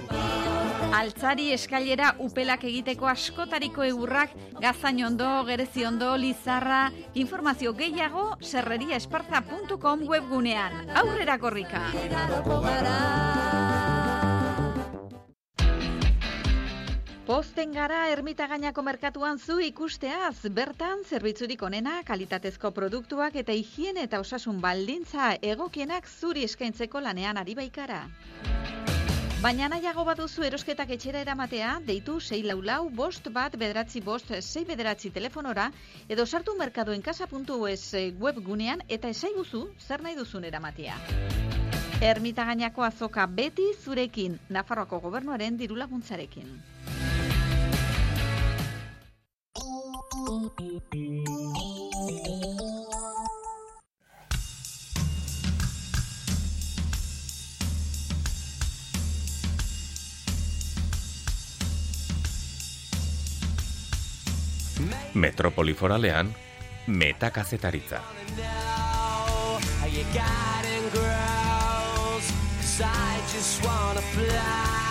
[0.96, 4.32] Altzari eskailera upelak egiteko askotariko egurrak,
[4.64, 6.86] gazain ondo, gerezi ondo, lizarra,
[7.20, 10.86] informazio gehiago serreriaesparza.com webgunean.
[11.04, 11.90] Aurrera korrika!
[17.28, 24.62] Posten gara ermitagainako merkatuan zu ikusteaz, bertan zerbitzurik onena, kalitatezko produktuak eta higiene eta osasun
[24.64, 28.06] baldintza egokienak zuri eskaintzeko lanean ari baikara.
[29.42, 34.64] Baina nahiago baduzu erosketak etxera eramatea, deitu 6 lau lau, bost bat bederatzi bost 6
[34.72, 35.68] bederatzi telefonora,
[36.08, 40.96] edo sartu merkadoenkasa.es webgunean eta esaiguzu zer nahi duzun eramatea.
[42.00, 46.60] Ermitagainako azoka beti zurekin, Nafarroako gobernuaren dirulaguntzarekin.
[65.14, 66.36] Metropoli foralean,
[66.88, 68.02] metakazetaritza.
[72.80, 74.87] I just wanna fly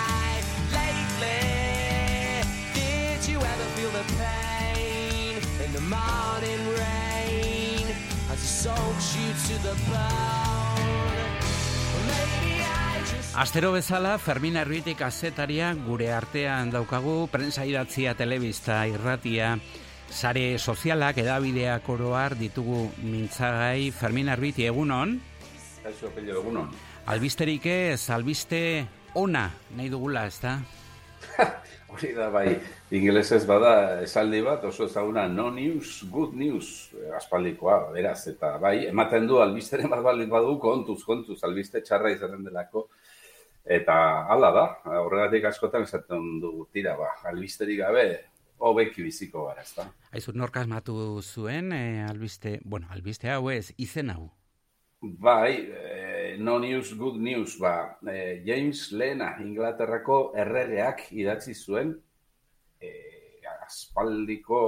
[5.76, 7.84] the morning rain
[8.32, 10.94] As it soaks you to the bone
[13.36, 19.50] Astero bezala, Fermin Erbitik azetaria gure artean daukagu, prensa idatzia, telebista, irratia,
[20.08, 23.90] sare sozialak, edabideak oroar ditugu mintzagai.
[23.92, 25.18] Fermin Erbiti, egunon?
[25.84, 26.72] Kaixo, pello, egunon.
[27.12, 28.62] Albisterik ez, albiste
[29.12, 30.56] ona nahi dugula, ez da?
[31.96, 32.50] Hori da, bai,
[32.92, 38.74] ingelesez bada esaldi bat, oso ezaguna no news, good news, eh, aspaldikoa, beraz, eta bai,
[38.90, 42.82] ematen du albisteren bat baldin badu, kontuz, kontuz, albiste txarra izaten delako,
[43.78, 43.96] eta
[44.34, 44.66] hala da,
[45.06, 48.04] horregatik askotan esaten du, tira, ba, albisterik gabe,
[48.60, 49.88] hobeki biziko gara, ez da?
[50.12, 54.28] Aizu, nork asmatu zuen, eh, albiste, bueno, albiste hau ez, izen hau.
[55.00, 56.05] Bai, eh,
[56.38, 61.94] no news, good news, ba, eh, James Lena, Inglaterrako erregeak idatzi zuen,
[62.80, 64.60] eh, aspaldiko,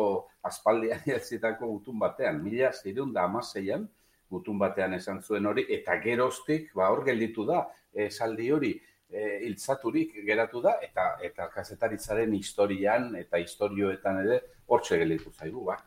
[0.43, 3.89] aspaldian idatzitako gutun batean, mila zirun da amaseian,
[4.28, 7.65] gutun batean esan zuen hori, eta geroztik, ba, hor gelditu da,
[8.09, 8.74] esaldi hori,
[9.11, 15.78] e, iltzaturik geratu da, eta eta kazetaritzaren historian eta historioetan ere hortxe gelditu zaigu, ba.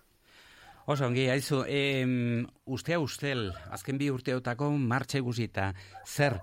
[0.91, 5.69] Oso, ongi, haizu, em, ustea ustel, azken bi urteotako martxe guzita,
[6.03, 6.33] zer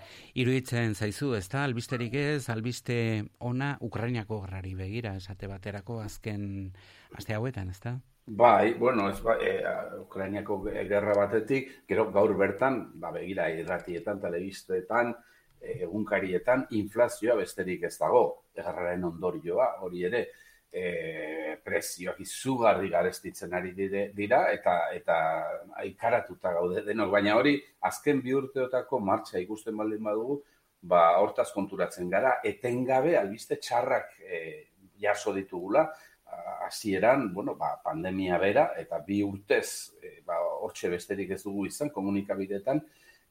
[0.40, 2.96] iruditzen zaizu, ez da, albisterik ez, albiste
[3.44, 6.46] ona Ukrainiako garrari begira, esate baterako azken
[7.12, 7.92] aste hauetan, ez da?
[8.40, 9.52] Bai, bueno, ez ba, e,
[10.06, 10.62] Ukrainiako
[10.94, 15.12] gerra batetik, gero gaur bertan, ba, begira, irratietan, telebistetan,
[15.60, 18.24] e, egunkarietan, inflazioa besterik ez dago,
[18.56, 20.30] egarraren ondorioa, hori ere,
[20.72, 25.16] e, prezioak izugarri garestitzen ari dira, eta eta
[25.82, 27.56] aikaratuta gaude denok, baina hori,
[27.88, 30.42] azken bi urteotako martxa ikusten baldin badugu,
[30.82, 34.42] ba, hortaz konturatzen gara, etengabe albiste txarrak e,
[35.00, 35.88] jaso ditugula,
[36.68, 41.90] hasieran, bueno, ba, pandemia bera, eta bi urtez, e, ba, hortxe besterik ez dugu izan,
[41.94, 42.82] komunikabidetan,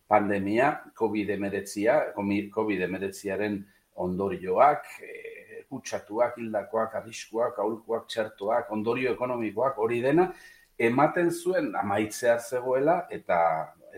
[0.08, 2.14] pandemia, COVID-19,
[2.56, 3.60] COVID-19aren
[4.04, 5.27] ondorioak, e,
[5.70, 10.30] kutsatuak, hildakoak, arriskuak, aulkoak, txertoak, ondorio ekonomikoak, hori dena,
[10.80, 13.40] ematen zuen amaitzear zegoela, eta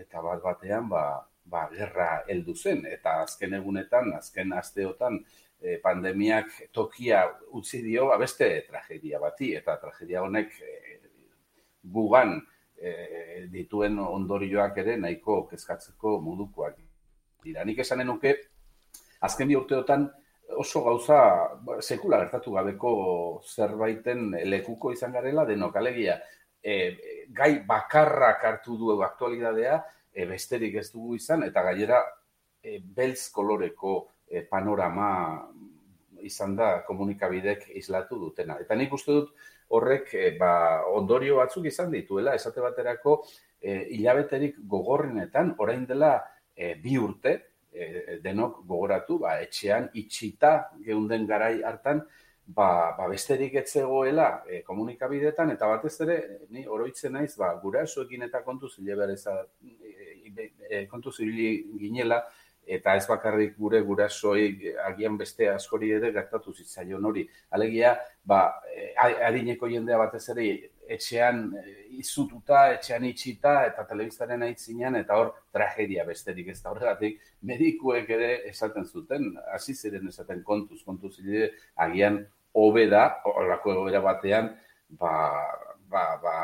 [0.00, 1.04] eta bat batean, ba,
[1.44, 5.18] ba, gerra heldu zen, eta azken egunetan, azken asteotan,
[5.60, 7.24] e, pandemiak tokia
[7.58, 10.76] utzi dio, ba, beste tragedia bati, eta tragedia honek e,
[11.82, 12.38] gugan
[12.76, 12.94] e,
[13.52, 16.78] dituen ondorioak ere nahiko kezkatzeko modukoak
[17.44, 17.64] dira.
[17.64, 18.34] Nik esanen nuke,
[19.20, 20.08] azken bi urteotan
[20.56, 21.20] oso gauza
[21.62, 22.92] ba, sekula gertatu gabeko
[23.46, 26.18] zerbaiten lekuko izan garela denok alegia
[26.62, 29.80] e, gai bakarrak hartu du aktualidadea
[30.12, 32.02] e, besterik ez dugu izan eta gainera
[32.62, 33.94] e, beltz koloreko
[34.28, 35.10] e, panorama
[36.22, 38.58] izan da komunikabidek islatu dutena.
[38.60, 39.30] Eta nik uste dut
[39.76, 40.52] horrek e, ba,
[40.92, 43.20] ondorio batzuk izan dituela, esate baterako
[43.60, 46.18] e, hilabeterik gogorrenetan, orain dela
[46.54, 47.36] e, bi urte,
[47.72, 50.52] e, denok gogoratu, ba, etxean itxita
[50.86, 52.02] geunden garai hartan,
[52.46, 56.18] ba, ba besterik etzegoela e, komunikabidetan, eta batez ere,
[56.50, 62.24] ni oroitzen naiz, ba, gura esuekin eta kontu zile bereza, e, e, kontu zile ginela,
[62.70, 67.24] eta ez bakarrik gure gurasoi agian beste askori ere gertatu zitzaion hori.
[67.56, 68.44] Alegia, ba,
[69.26, 70.46] adineko jendea batez ere
[70.96, 71.42] etxean
[72.00, 78.30] izututa, etxean itxita eta telebiztaren aitzinean eta hor tragedia besterik ez da horregatik medikuek ere
[78.50, 82.20] esaten zuten, hasi ziren esaten kontuz, kontuz zile agian
[82.52, 84.50] hobe da, horrako egoera batean,
[84.98, 85.12] ba,
[85.90, 86.34] ba, ba,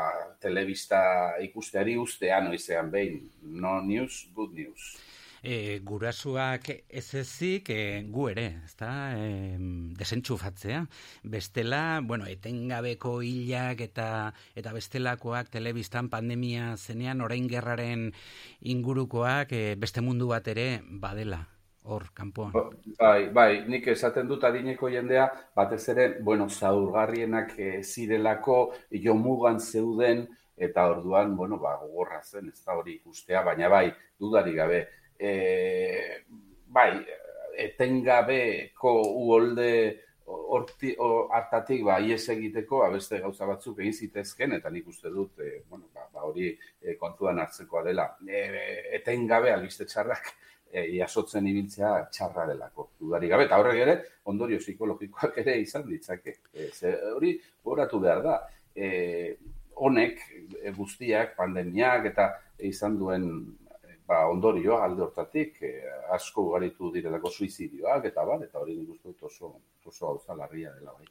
[0.43, 1.01] telebista
[1.43, 4.95] ikusteari ustean oizean behin, no news, good news.
[5.43, 8.89] E, gurasuak ez ezik e, gu ere, ezta?
[9.17, 9.57] E,
[9.97, 10.85] desentxufatzea.
[11.23, 14.07] Bestela, bueno, etengabeko hilak eta
[14.55, 18.09] eta bestelakoak telebistan pandemia zenean orain gerraren
[18.61, 21.45] ingurukoak e, beste mundu bat ere badela
[21.87, 22.51] hor kanpoan.
[22.99, 28.57] Bai, bai, nik esaten dut adineko jendea, batez ere, bueno, zaurgarrienak e, zirelako,
[29.03, 30.25] jo mugan zeuden,
[30.57, 33.85] eta orduan, bueno, ba, gogorra zen, ez da hori ikustea, baina bai,
[34.19, 34.81] dudari gabe,
[35.19, 35.31] e,
[36.73, 36.91] bai,
[37.57, 38.93] etengabeko
[39.25, 39.71] uolde
[40.27, 40.93] horti,
[41.31, 45.87] hartatik, ba, ies egiteko, ba, gauza batzuk egin zitezken, eta nik uste dut, e, bueno,
[45.95, 48.09] ba, ba hori e, kontuan hartzekoa dela.
[48.27, 48.43] E,
[48.99, 50.33] etengabe, albiste txarrak,
[50.71, 53.47] e, jasotzen ibiltzea txarra delako, dudari gabe.
[53.47, 53.97] Eta horrek ere,
[54.31, 56.37] ondorio psikologikoak ere izan ditzake.
[56.53, 58.41] E, ze, hori, horatu behar da.
[58.75, 58.89] E,
[59.77, 60.19] honek
[60.75, 62.31] guztiak, pandemiak eta
[62.65, 63.29] izan duen
[64.07, 65.73] ba, ondorioa alde hortatik e,
[66.15, 69.51] asko ugaritu direlako suizidioak eta bar, eta hori nik uste dut oso,
[69.85, 71.07] oso hau larria dela bai.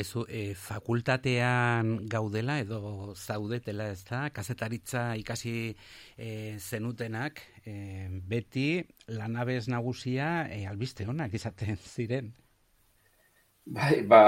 [0.00, 5.54] Aizu, e, fakultatean gaudela edo zaudetela ez da, kazetaritza ikasi
[6.16, 12.30] e, zenutenak, e, beti lanabez nagusia e, albiste honak izaten ziren.
[13.66, 14.22] Bai, ba,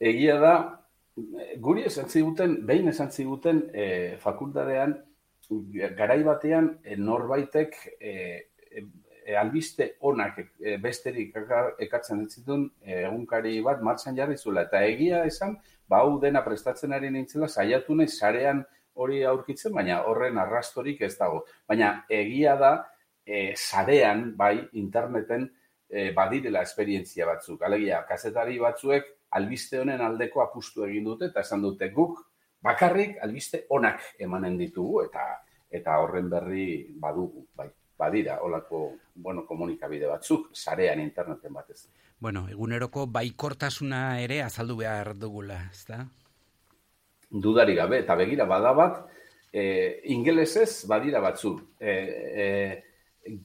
[0.00, 0.54] egia da,
[1.62, 3.84] guri esan ziguten, behin esan ziguten e,
[4.24, 4.96] fakultatean,
[5.96, 8.12] garai batean e, norbaitek e,
[8.70, 11.36] e, albiste onak e, besterik
[11.86, 14.66] ekartzen zituen egunkari bat martxan jarri zula.
[14.68, 15.56] Eta egia esan,
[15.88, 18.64] ba hau dena prestatzen ari nintzela, saiatu nahi sarean
[18.94, 21.44] hori aurkitzen, baina horren arrastorik ez dago.
[21.68, 22.74] Baina egia da,
[23.26, 25.48] e, sarean, bai, interneten,
[25.88, 27.62] e, badirela esperientzia batzuk.
[27.62, 32.20] Alegia, kazetari batzuek albiste honen aldeko apustu egin dute eta esan dute guk
[32.64, 35.26] bakarrik albiste onak emanen ditugu eta
[35.74, 36.66] eta horren berri
[37.00, 37.68] badugu, bai.
[37.98, 38.80] Badira, olako,
[39.14, 41.84] bueno, komunikabide batzuk, sarean interneten batez.
[42.18, 46.00] Bueno, eguneroko baikortasuna ere azaldu behar dugula, ez da?
[47.30, 48.98] Dudari gabe, eta begira, badabat,
[49.52, 49.64] e,
[50.10, 51.62] ingelesez badira batzuk.
[51.78, 51.94] E,
[52.44, 52.48] e,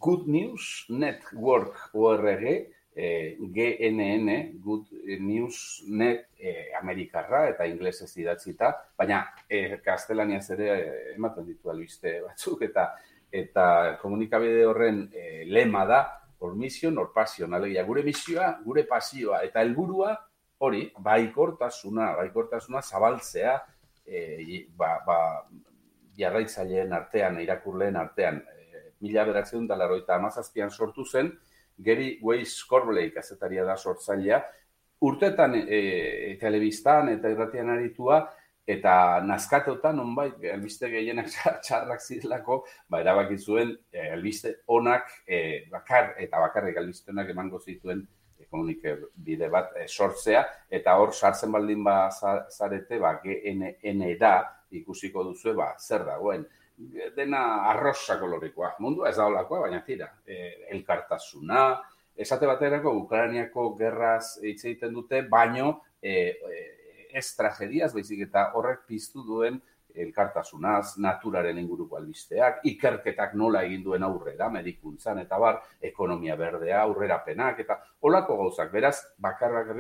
[0.02, 2.46] Good News Network ORG,
[3.00, 10.70] e, GNN, Good News Net e, Amerikarra eta inglesez idatzita, baina e, kastelaniaz ere
[11.14, 12.90] ematen ditu albiste batzuk eta
[13.32, 13.66] eta
[14.02, 16.02] komunikabide horren e, lema da
[16.40, 20.14] por mission or passion, alegia gure misioa, gure pasioa eta helburua
[20.60, 23.54] hori baikortasuna, baikortasuna zabaltzea
[24.06, 25.20] e, ba, ba,
[26.20, 29.80] jarraitzaileen artean, irakurleen artean, e, mila beratzen da
[30.18, 31.32] amazazpian sortu zen,
[31.84, 34.42] Geri Weiss Corbley kazetaria da sortzailea,
[35.06, 38.20] urtetan e, telebistan eta irratian aritua,
[38.70, 38.94] eta
[39.26, 41.32] nazkateotan, onbait, albiste gehienak
[41.66, 47.62] txarrak zirelako, ba, erabaki zuen, e, albiste onak, e, bakar, eta bakarrik albiste onak emango
[47.64, 48.06] zituen
[48.38, 54.36] e, bide bat e, sortzea, eta hor sartzen baldin ba zarete, ba, GNN da,
[54.70, 56.46] ikusiko duzu, ba, zer dagoen
[57.16, 58.76] dena arrosa kolorikoa.
[58.80, 60.10] Mundua ez da olakoa, baina tira.
[60.26, 61.64] E, elkartasuna,
[62.16, 66.62] esate baterako Ukrainiako gerraz hitz egiten dute, baino e, e,
[67.20, 69.60] ez tragediaz, baizik eta horrek piztu duen
[70.00, 77.60] elkartasunaz, naturaren inguruko albisteak, ikerketak nola egin duen aurrera, medikuntzan eta bar, ekonomia berdea, aurrerapenak
[77.66, 78.72] eta olako gauzak.
[78.72, 79.74] Beraz, bakarrak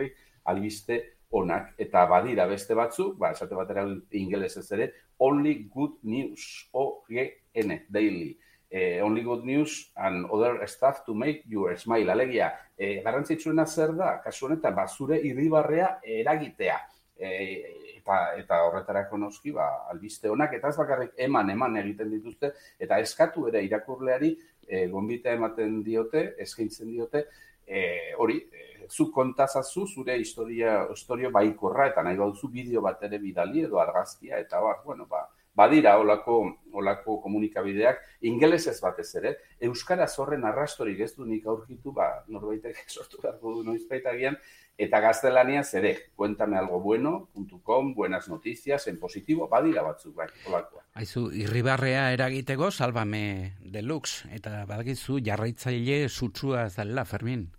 [0.49, 7.85] albiste onak eta badira beste batzuk, ba, esate batera ingelesez ere, only good news, O-G-N,
[7.89, 8.37] daily.
[8.71, 12.11] Eh, only good news and other stuff to make you smile.
[12.11, 16.77] Alegia, eh, garrantzitsuena zer da, kasu honetan, ba, zure irribarrea eragitea.
[17.17, 22.53] Eh, eta, eta horretarako noski, ba, albiste honak, eta ez bakarrik eman, eman egiten dituzte,
[22.79, 24.35] eta eskatu ere irakurleari,
[24.67, 27.25] eh, gombita ematen diote, eskaintzen diote,
[27.65, 33.19] eh, hori, eh, zu kontazazu zure historia, historio baikorra, eta nahi bauzu bideo bat ere
[33.19, 35.27] bidali edo argazkia, eta bar, bueno, ba,
[35.59, 36.39] badira olako,
[36.79, 39.35] olako komunikabideak, ingelesez batez ere,
[39.69, 44.39] Euskaraz horren arrastorik ez du nik aurkitu, ba, norbaitek sortu beharko du noizbaitagian,
[44.79, 50.85] eta gaztelaniaz ere, cuéntame algo bueno.com, buenas noticias, en positivo, badira batzuk, bai, olakoa.
[50.95, 57.49] Aizu, irribarrea eragiteko, salvame deluxe, eta badakizu jarraitzaile sutsua zela, Fermin.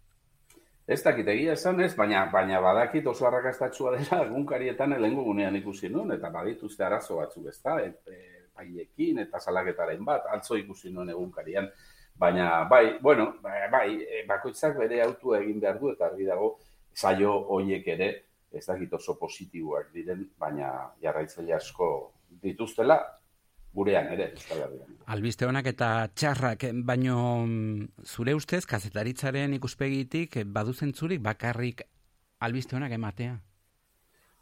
[0.91, 5.89] Ez dakit egia esan ez, baina baina badakit oso arrakastatsua dela egunkarietan lehengo gunean ikusi
[5.89, 10.91] nuen, eta badituzte arazo batzuk ez da, e, e, paiekin eta salaketaren bat, altzo ikusi
[10.91, 11.69] nuen egunkarian,
[12.19, 16.51] baina bai, bueno, bai, bai e, bakoitzak bere autua egin behar du, eta argi dago,
[16.91, 18.11] saio hoiek ere,
[18.51, 20.73] ez dakit oso positiboak diren, baina
[21.07, 21.93] jarraitzaile asko
[22.43, 22.99] dituztela,
[23.75, 24.97] gurean ere, Euskal Herrian.
[25.15, 31.85] Albiste honak eta txarrak, baino mm, zure ustez, kazetaritzaren ikuspegitik, eh, badu zentzurik bakarrik
[32.41, 33.37] albiste honak ematea?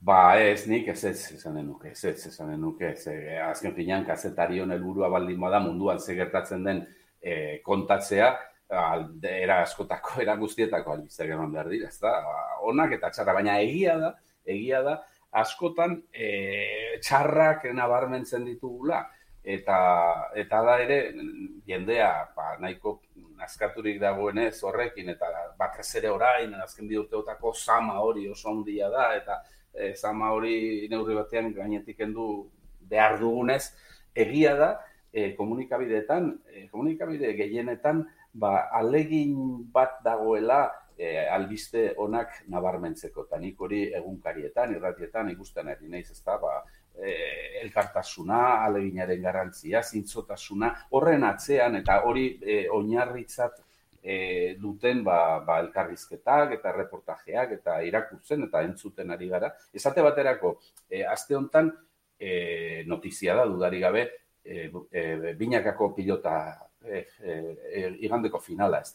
[0.00, 4.70] Ba, ez, nik ez ez esanen nuke, ez ez esanen nuke, ze, azken finean kazetarion
[4.70, 6.84] helburua baldin bada munduan ze gertatzen den
[7.20, 8.28] e, kontatzea,
[8.68, 12.14] alde, era askotako, era guztietako albizteak eman behar dira, ez da,
[12.62, 14.12] onak eta txarra, baina egia da,
[14.46, 15.00] egia da,
[15.42, 16.28] askotan e,
[17.02, 19.02] txarrak nabarmentzen ditugula,
[19.48, 19.78] eta
[20.36, 20.98] eta da ere
[21.66, 22.98] jendea ba, nahiko
[23.44, 29.06] askaturik dagoenez horrekin eta batez ere orain azken bi urteotako sama hori oso handia da
[29.16, 29.38] eta
[29.72, 32.26] e, sama hori neurri batean gainetik kendu
[32.90, 33.62] behar dugunez
[34.14, 34.70] egia da
[35.12, 38.04] e, komunikabideetan e, komunikabide gehienetan
[38.34, 39.32] ba alegin
[39.72, 40.66] bat dagoela
[40.98, 46.36] e, albiste onak nabarmentzeko eta nik hori egunkarietan irratietan ikusten ari naiz ezta?
[46.36, 46.60] Ba
[47.02, 53.58] eh, elkartasuna, aleginaren garrantzia, zintzotasuna, horren atzean eta hori eh, oinarritzat
[54.02, 59.52] eh, duten ba, ba, elkarrizketak eta reportajeak eta irakurtzen eta entzuten ari gara.
[59.74, 60.56] Esate baterako,
[60.90, 61.72] eh, aste hontan
[62.18, 64.08] eh, notizia da, dudari gabe,
[64.44, 66.34] eh, eh, binakako pilota
[66.84, 68.92] eh, eh, igandeko finala, ez?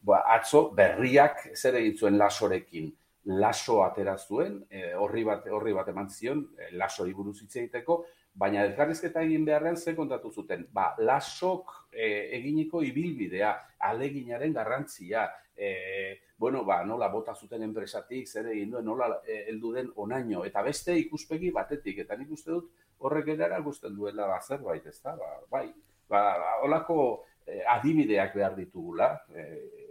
[0.00, 2.90] Ba, atzo berriak zer egin zuen lasorekin,
[3.24, 8.00] laso atera zuen, e, horri bat horri bat eman zion, e, lasori buruz hitz egiteko,
[8.32, 10.66] baina elkarrizketa egin beharrean ze kontatu zuten.
[10.72, 13.52] Ba, lasok e, eginiko ibilbidea,
[13.90, 15.26] aleginaren garrantzia,
[15.56, 20.44] e, bueno, ba, nola bota zuten enpresatik, zer egin duen, nola e, heldu den onaino,
[20.48, 22.70] eta beste ikuspegi batetik, eta nik uste dut
[23.00, 25.16] horrek edara guzten duela ba, zerbait, ez da?
[25.20, 25.66] Ba, bai,
[26.08, 26.24] ba,
[26.64, 27.00] holako
[27.44, 29.46] e, adibideak behar ditugula, e,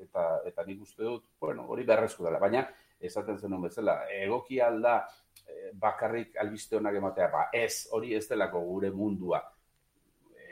[0.08, 2.66] eta, eta nik uste dut, bueno, hori beharrezko dela, baina
[3.00, 4.98] esaten zenun bezala, egoki alda
[5.48, 9.42] eh, bakarrik albiste honak ematea, ba, ez, hori ez delako gure mundua.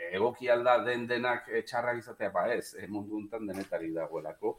[0.08, 4.58] Egoki alda den denak eh, txarrak izatea, ba, ez, e, mundu untan denetarik dagoelako,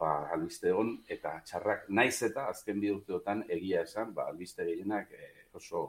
[0.00, 5.12] ba, albiste hon, eta txarrak naiz eta azken bi urteotan egia esan, ba, albiste gehienak
[5.56, 5.86] oso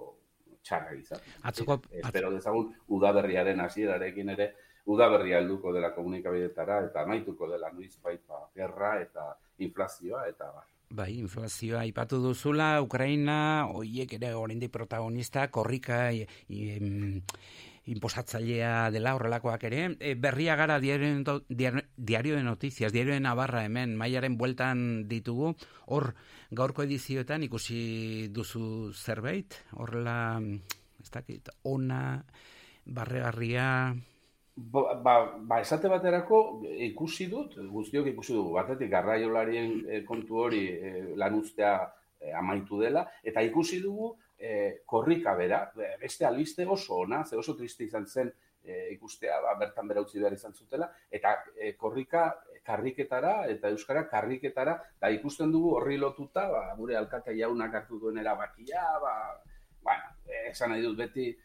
[0.64, 1.36] txarrak izatea.
[1.48, 4.52] Atzoko, Espero dezagun, udaberriaren hasierarekin ere,
[4.88, 9.34] udaberria helduko dela komunikabidetara, eta amaituko dela nuiz baita gerra eta
[9.64, 10.68] inflazioa, eta bar.
[10.89, 17.22] Bai, inflazioa aipatu duzula, Ukraina, hoiek ere oraindik protagonista, korrika i, i, em,
[17.91, 19.81] inposatzailea dela horrelakoak ere.
[19.99, 25.55] E, berria gara diario, diario de noticias, diario de Navarra hemen, maiaren bueltan ditugu,
[25.88, 26.14] hor
[26.51, 30.39] gaurko edizioetan ikusi duzu zerbait, horrela,
[31.03, 32.23] ez dakit, ona,
[32.85, 33.68] barregarria,
[34.57, 36.38] Ba, ba, ba, esate baterako
[36.88, 41.75] ikusi dut, guztiok ikusi dugu, batetik garraiolarien e, kontu hori e, lan ustea
[42.17, 45.61] e, amaitu dela, eta ikusi dugu e, korrika bera,
[46.01, 48.34] beste albiste oso ona, ze oso triste izan zen
[48.65, 52.25] e, ikustea, ba, bertan bera utzi behar izan zutela, eta e, korrika
[52.65, 58.17] karriketara eta euskara karriketara, da ikusten dugu horri lotuta, ba, gure alkate jaunak hartu duen
[58.25, 59.17] erabakia, ba,
[59.85, 60.15] bueno,
[60.49, 61.35] esan nahi dut beti,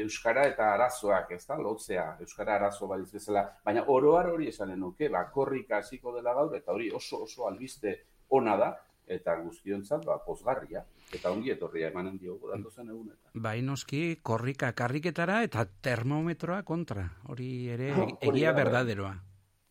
[0.00, 5.08] euskara eta arazoak, ez da, lotzea, euskara arazo badiz bezala, baina oroar hori esanen nuke,
[5.08, 7.96] ba, korrika hasiko dela gaur, eta hori oso oso albiste
[8.36, 8.70] ona da,
[9.10, 13.32] eta guztiontzat, ba, pozgarria, eta ongi etorria emanen diogu dando zen egunetan.
[13.34, 18.64] Bai, noski, korrika karriketara eta termometroa kontra, hori ere Hori egia da, bai.
[18.64, 19.12] berdaderoa.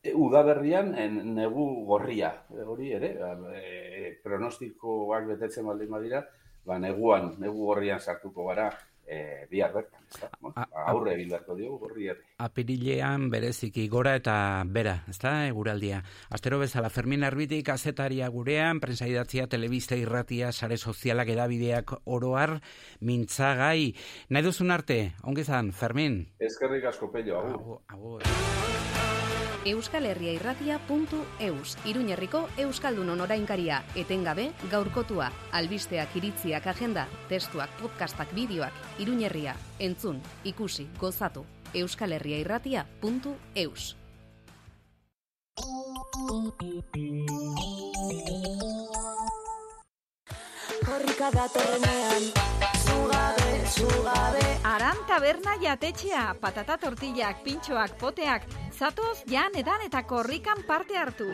[0.04, 0.94] E, udaberrian
[1.36, 3.14] negu gorria, e, hori ere,
[3.56, 6.24] e, pronostikoak betetzen baldin badira,
[6.68, 8.70] ba, neguan, negu gorrian sartuko gara,
[9.10, 10.20] e, bihar bertan, ez
[10.86, 12.24] aurre egin beharko diogu gorri herri.
[12.46, 14.36] Apirilean bereziki gora eta
[14.78, 16.04] bera, ez da, eguraldia.
[16.36, 22.60] Astero bezala, Fermin Arbitik azetaria gurean, prensa idatzia, telebista irratia, sare sozialak edabideak oroar,
[23.02, 23.96] mintzagai.
[24.30, 26.22] Nahi duzun arte, ongi zan, Fermin?
[26.40, 27.82] Eskerrik asko pello, agur.
[27.90, 28.89] Agur.
[29.70, 40.88] euskalherriairratia.eus Iruñerriko Euskaldunon orainkaria, etengabe, gaurkotua, albisteak iritziak agenda, testuak, podcastak, bideoak, Iruñerria, entzun, ikusi,
[41.00, 43.96] gozatu, euskalherriairratia.eus
[50.86, 52.24] Korrika datorrenean,
[52.86, 54.46] zugabe, zugabe.
[54.64, 61.30] Aran taberna jatetxea, patata tortillak, pintxoak, poteak, zatoz jan edan eta korrikan parte hartu.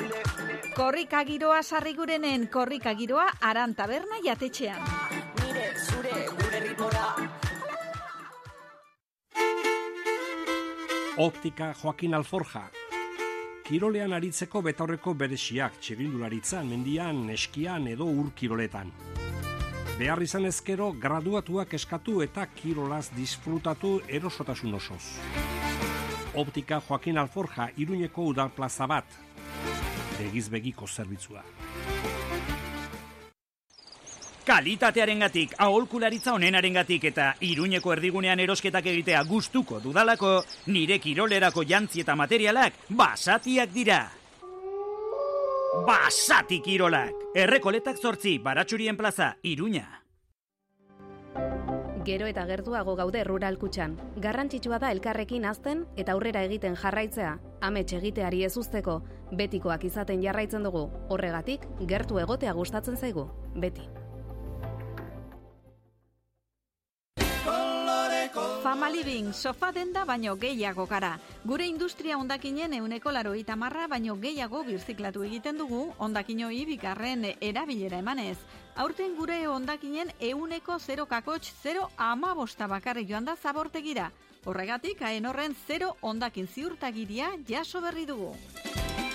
[0.75, 4.81] Korrika giroa sarrigurenen, korrika giroa aran taberna jatetxean.
[5.43, 7.07] Nire, zure, gure ritmora.
[11.17, 12.65] Optika Joaquin Alforja.
[13.65, 18.91] Kirolean aritzeko betaurreko beresiak txirindularitzan, mendian, eskian edo ur kiroletan.
[19.95, 25.03] Behar izan ezkero graduatuak eskatu eta kirolaz disfrutatu erosotasun osoz.
[26.35, 29.05] Optika Joaquin Alforja Iruñeko udal plaza bat.
[30.17, 31.45] Begiz begiko zerbitzua.
[34.45, 42.83] Kalitatearengatik, aholkularitza onenarengatik eta Iruñeko erdigunean erosketak egitea gustuko dudalako, nire kirolerako jantzi eta materialak
[42.89, 44.03] basatiak dira.
[45.83, 47.11] Basati kirolak!
[47.35, 50.05] Errekoletak zortzi, baratxurien plaza, Iruña.
[52.05, 53.97] Gero eta gertuago gaude rural kutxan.
[54.23, 57.35] Garrantzitsua da elkarrekin azten eta aurrera egiten jarraitzea.
[57.59, 59.01] Amets egiteari ez usteko,
[59.33, 60.87] betikoak izaten jarraitzen dugu.
[61.09, 63.27] Horregatik, gertu egotea gustatzen zaigu.
[63.55, 63.89] Beti.
[68.35, 71.17] Fama Living, sofa denda baino gehiago gara.
[71.45, 78.37] Gure industria ondakinen euneko laro itamarra baino gehiago birziklatu egiten dugu ondakinoi bikarren erabilera emanez.
[78.75, 84.11] Aurten gure ondakinen euneko 0 kakotx 0 amabosta bakarri joan da zabortegira.
[84.43, 88.35] Horregatik, haen horren 0 ondakin ziurtagiria jaso berri dugu.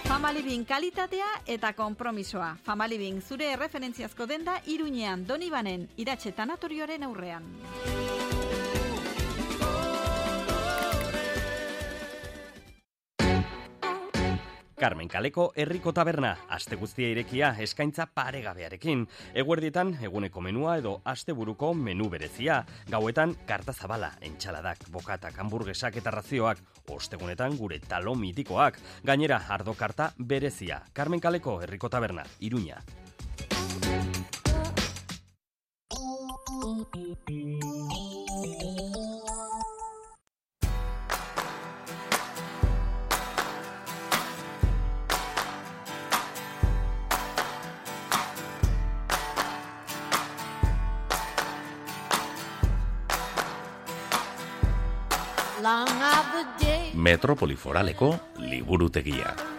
[0.08, 2.56] Famalibin kalitatea eta konpromisoa.
[2.64, 7.44] Famalibin zure referentziazko denda Iruñean Donibanen iratxe tanatorioaren aurrean.
[14.80, 19.02] Carmen Kaleko herriko taberna, aste guztia irekia eskaintza paregabearekin.
[19.42, 22.62] Eguerdietan eguneko menua edo asteburuko menu berezia.
[22.88, 26.64] Gauetan karta zabala, entxaladak, bokatak, hamburguesak eta razioak.
[26.96, 28.80] Ostegunetan gure talo mitikoak.
[29.04, 30.80] Gainera, ardo karta berezia.
[30.94, 32.80] Carmen Kaleko herriko taberna, Iruña.
[56.94, 59.49] Metropoli foraleko liburutegia.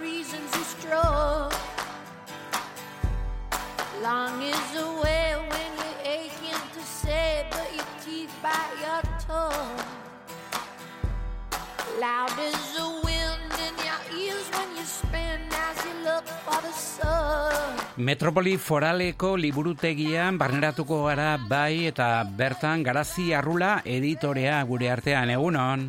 [18.01, 25.83] Metropoli foraleko liburutegian barneratuko gara bai eta bertan garazi arrula editorea gure artean egunon.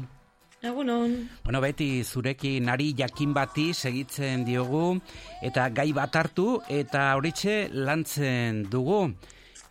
[0.61, 1.15] Egunon.
[1.47, 4.99] Bueno, beti zurekin ari jakin bati segitzen diogu
[5.41, 9.07] eta gai bat hartu eta horitxe lantzen dugu.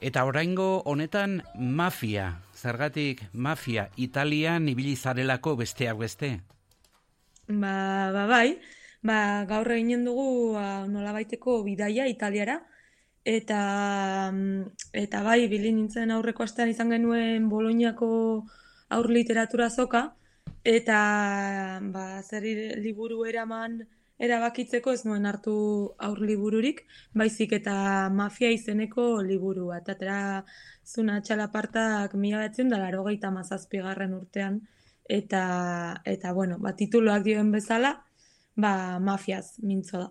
[0.01, 6.39] Eta oraingo honetan mafia, zergatik mafia Italian ibili zarelako besteak beste.
[7.45, 8.57] Ba, ba bai,
[9.01, 12.61] ba, gaur eginen dugu ba, nolabaiteko bidaia Italiara,
[13.25, 18.11] eta, mm, eta bai, bilin nintzen aurreko astean izan genuen Boloniako
[18.89, 20.03] aur literatura zoka,
[20.63, 20.99] eta
[21.93, 22.45] ba, zer
[22.77, 23.81] liburu eraman
[24.21, 25.53] erabakitzeko ez nuen hartu
[26.07, 26.83] aur libururik,
[27.17, 29.79] baizik eta mafia izeneko liburua.
[29.81, 30.19] Eta atera
[30.85, 34.61] zuna txalapartak mila betzen da laro mazazpigarren urtean,
[35.09, 38.03] eta, eta bueno, ba, tituloak dioen bezala,
[38.55, 40.09] ba, mafiaz mintzo da.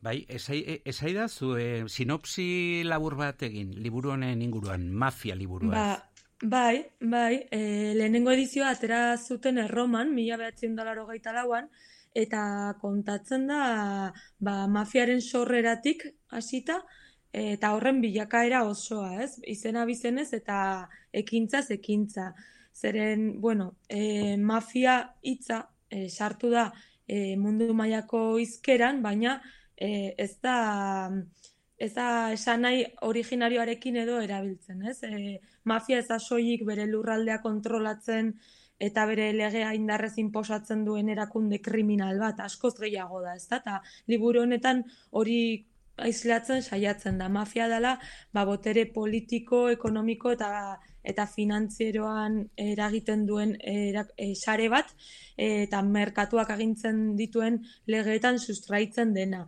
[0.00, 5.34] Bai, esai, e- esai da zu e, sinopsi labur bat egin, liburu honen inguruan, mafia
[5.36, 5.74] liburua.
[5.74, 6.10] Ba,
[6.42, 11.68] bai, bai, e, lehenengo edizioa atera zuten erroman, mila behatzen dalaro gaita lauan,
[12.14, 16.80] eta kontatzen da ba, mafiaren sorreratik hasita
[17.32, 19.36] eta horren bilakaera osoa, ez?
[19.46, 22.32] Izena bizenez eta ekintzaz ekintza.
[22.74, 26.70] Zeren, bueno, e, mafia hitza e, sartu da
[27.10, 29.40] e, mundu mailako hizkeran, baina
[29.76, 30.56] e, ez da
[31.80, 34.98] ez da esan nahi originarioarekin edo erabiltzen, ez?
[35.02, 38.34] E, mafia ez soilik bere lurraldea kontrolatzen
[38.80, 43.60] eta bere legea indarrez inposatzen duen erakunde kriminal bat, askoz gehiago da, ez da?
[43.60, 43.80] Eta
[44.12, 45.40] liburu honetan hori
[46.00, 47.28] aislatzen saiatzen da.
[47.28, 47.96] Mafia dela,
[48.32, 50.50] ba, botere politiko, ekonomiko eta
[51.02, 54.92] eta finantzieroan eragiten duen era, e, sare bat
[55.36, 59.46] e, eta merkatuak agintzen dituen legeetan sustraitzen dena.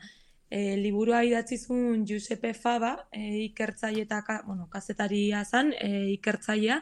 [0.52, 6.80] E, liburua idatzi zuen Giuseppe Fava, e, ikertzaile eta bueno, kazetaria zan, e, ikertzailea,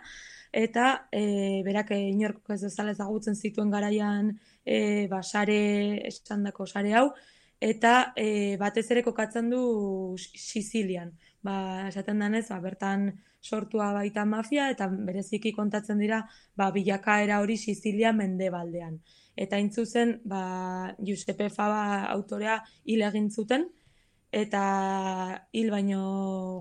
[0.52, 4.32] eta e, berak inork ez bezala ezagutzen zituen garaian
[4.64, 7.10] e, ba, sare, esandako sare hau,
[7.60, 11.12] eta e, batez ere kokatzen du Sizilian.
[11.42, 13.10] Ba, esaten danez, ba, bertan
[13.40, 16.20] sortua baita mafia eta bereziki kontatzen dira
[16.56, 18.98] ba, bilakaera hori Sizilia mendebaldean.
[19.36, 23.70] Eta hain zuzen, ba, Giuseppe Fava autorea hil egin zuten,
[24.32, 26.02] eta hil baino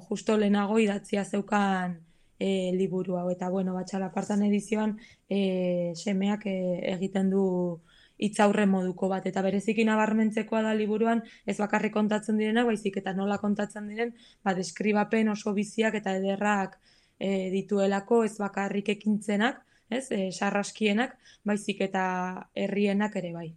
[0.08, 2.00] justo lehenago idatzia zeukan
[2.40, 3.30] e, liburu hau.
[3.30, 4.98] Eta bueno, batxala partan edizioan
[5.30, 6.58] e, semeak e,
[6.96, 7.44] egiten du
[8.20, 9.26] hitzaurre moduko bat.
[9.30, 14.14] Eta bereziki nabarmentzekoa da liburuan ez bakarrik kontatzen direnak baizik eta nola kontatzen diren
[14.44, 16.78] ba deskribapen oso biziak eta ederrak
[17.20, 22.04] e, dituelako ez bakarrik ekintzenak ez e, sarraskienak baizik eta
[22.56, 23.50] herrienak ere bai.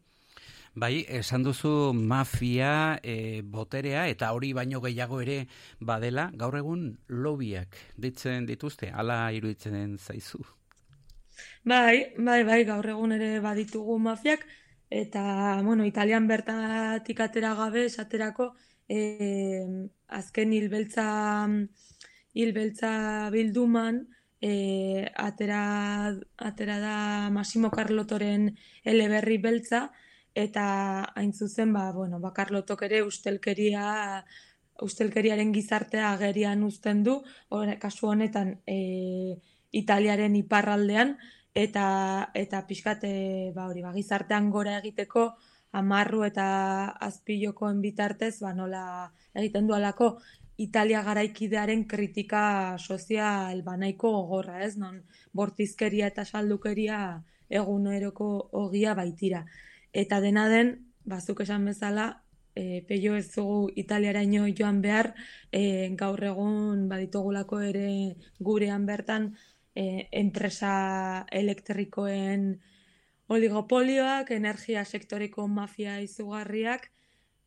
[0.74, 5.42] Bai, esan duzu mafia, e, boterea, eta hori baino gehiago ere
[5.80, 10.40] badela, gaur egun lobiak ditzen dituzte, ala iruditzen zaizu.
[11.64, 14.40] Bai, bai, bai, gaur egun ere baditugu mafiak,
[14.90, 15.22] eta,
[15.62, 18.48] bueno, italian bertatik atera gabe, esaterako,
[18.88, 18.98] e,
[20.08, 21.06] azken hilbeltza,
[22.34, 24.08] hilbeltza bilduman,
[24.40, 28.48] e, atera, atera da Massimo Carlotoren
[28.84, 29.90] eleberri beltza,
[30.34, 30.64] eta
[31.14, 34.24] hain zuzen ba bueno bakarlotok ere ustelkeria
[34.80, 37.18] ustelkeriaren gizartea agerian uzten du
[37.50, 39.36] or, kasu honetan e,
[39.72, 41.18] Italiaren iparraldean
[41.54, 45.32] eta eta pixkate ba hori ba gizartean gora egiteko
[45.72, 46.46] amarru eta
[47.08, 48.84] azpilokoen bitartez ba nola
[49.34, 50.18] egiten du alako
[50.56, 54.76] Italia garaikidearen kritika sozial banaiko gogorra, ez?
[54.76, 55.00] Non
[55.32, 56.98] bortizkeria eta saldukeria
[57.48, 59.46] eguneroko ogia baitira
[59.92, 60.72] eta dena den,
[61.04, 62.06] bazuk esan bezala,
[62.54, 65.12] e, peio ez dugu italiaraino joan behar,
[65.52, 67.88] e, gaur egun baditugulako ere
[68.40, 69.32] gurean bertan
[69.74, 72.60] e, enpresa elektrikoen
[73.32, 76.90] oligopolioak, energia sektoreko mafia izugarriak,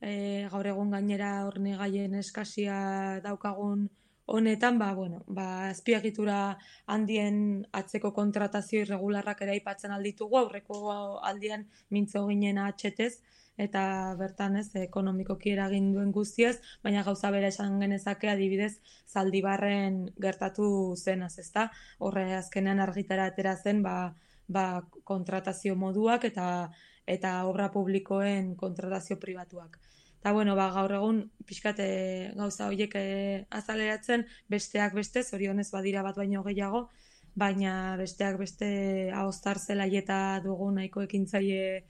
[0.01, 2.79] e, gaur egun gainera horne gaien eskasia
[3.23, 3.87] daukagun
[4.25, 6.57] honetan, ba, bueno, ba, azpiegitura
[6.89, 13.19] handien atzeko kontratazio irregularrak ere aipatzen alditugu, aurreko aldian mintzo ginen atxetez,
[13.57, 18.73] eta bertan ez, ekonomikoki eragin duen guztiez, baina gauza bere esan genezake adibidez
[19.07, 20.67] zaldibarren gertatu
[20.97, 21.69] zenaz, ezta?
[21.99, 24.15] Horre azkenean argitara atera zen, ba,
[24.47, 26.47] ba, kontratazio moduak eta
[27.05, 29.79] eta obra publikoen kontratazio pribatuak.
[30.19, 31.85] Eta, bueno, ba, gaur egun, pixkate
[32.35, 36.87] gauza horiek e, azaleratzen, besteak beste, zorionez badira bat baino gehiago,
[37.35, 41.83] baina besteak beste ahostar zela eta dugu nahiko ekintzaile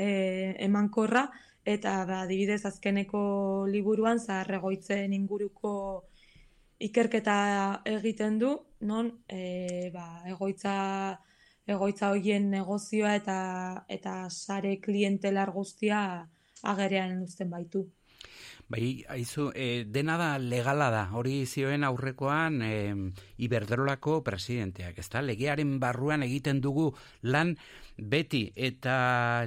[0.00, 1.26] e, emankorra,
[1.64, 3.22] eta ba, dibidez azkeneko
[3.68, 5.72] liburuan, zaharregoitzen inguruko
[6.80, 7.36] ikerketa
[7.84, 10.76] egiten du, non e, ba, egoitza
[11.70, 13.38] egoitza hoien negozioa eta
[13.96, 16.00] eta sare klientelar guztia
[16.72, 17.84] agerean uzten baitu.
[18.70, 22.74] Bai, aizu, e, dena da legala da, hori zioen aurrekoan e,
[23.42, 25.24] Iberdrolako presidenteak, ez da?
[25.26, 26.84] Legearen barruan egiten dugu
[27.26, 27.56] lan
[27.98, 28.94] beti, eta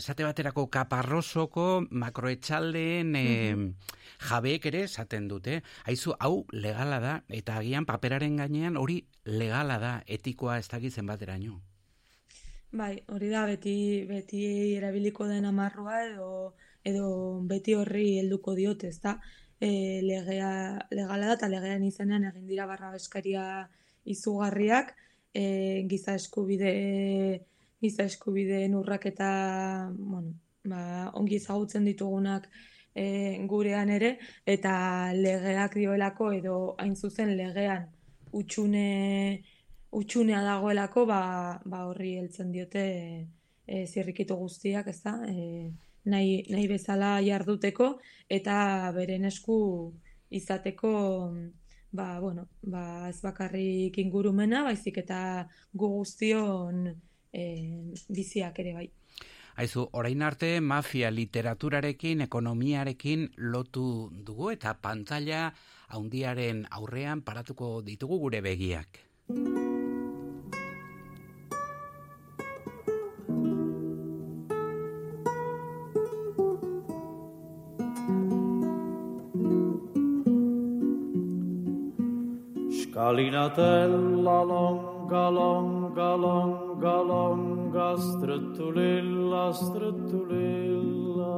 [0.02, 1.68] esate baterako kaparrosoko
[2.04, 3.24] makroetxaldeen e,
[4.28, 5.62] jabeek ere esaten dute.
[5.88, 11.62] Aizu, hau legala da, eta agian paperaren gainean hori legala da, etikoa ez dakitzen bateraino.
[12.76, 14.44] Bai, hori da, beti, beti
[14.76, 16.30] erabiliko den amarrua edo
[16.84, 19.18] edo beti horri helduko diote, ezta?
[19.60, 20.52] E, legea
[20.92, 23.46] legala da ta legean izenean egin dira barra beskaria
[24.16, 24.94] izugarriak,
[25.34, 26.74] e, giza eskubide
[27.84, 29.30] giza eskubideen urraketa,
[29.98, 30.34] bueno,
[30.66, 32.48] ba, ongi ezagutzen ditugunak
[32.96, 33.06] e,
[33.52, 34.14] gurean ere
[34.56, 34.76] eta
[35.16, 37.90] legeak dioelako edo hain zuzen legean
[38.40, 38.86] utxune
[40.00, 41.24] utxunea dagoelako ba,
[41.66, 42.86] ba horri heltzen diote
[43.68, 45.20] e, zirrikitu guztiak, ezta?
[45.30, 45.72] Eh
[46.06, 47.98] nahi, nahi bezala jarduteko
[48.30, 48.56] eta
[48.96, 49.58] beren esku
[50.30, 50.94] izateko
[51.94, 56.88] ba, bueno, ba, ez bakarrik ingurumena, baizik eta gu guztion
[57.32, 57.44] e,
[58.10, 58.88] biziak ere bai.
[59.62, 65.52] Aizu, orain arte mafia literaturarekin, ekonomiarekin lotu dugu eta pantalla
[65.94, 69.13] haundiaren aurrean paratuko ditugu gure begiak.
[82.94, 91.36] Calinatella longa, longa, longa, longa, strătulilla, strătulilla,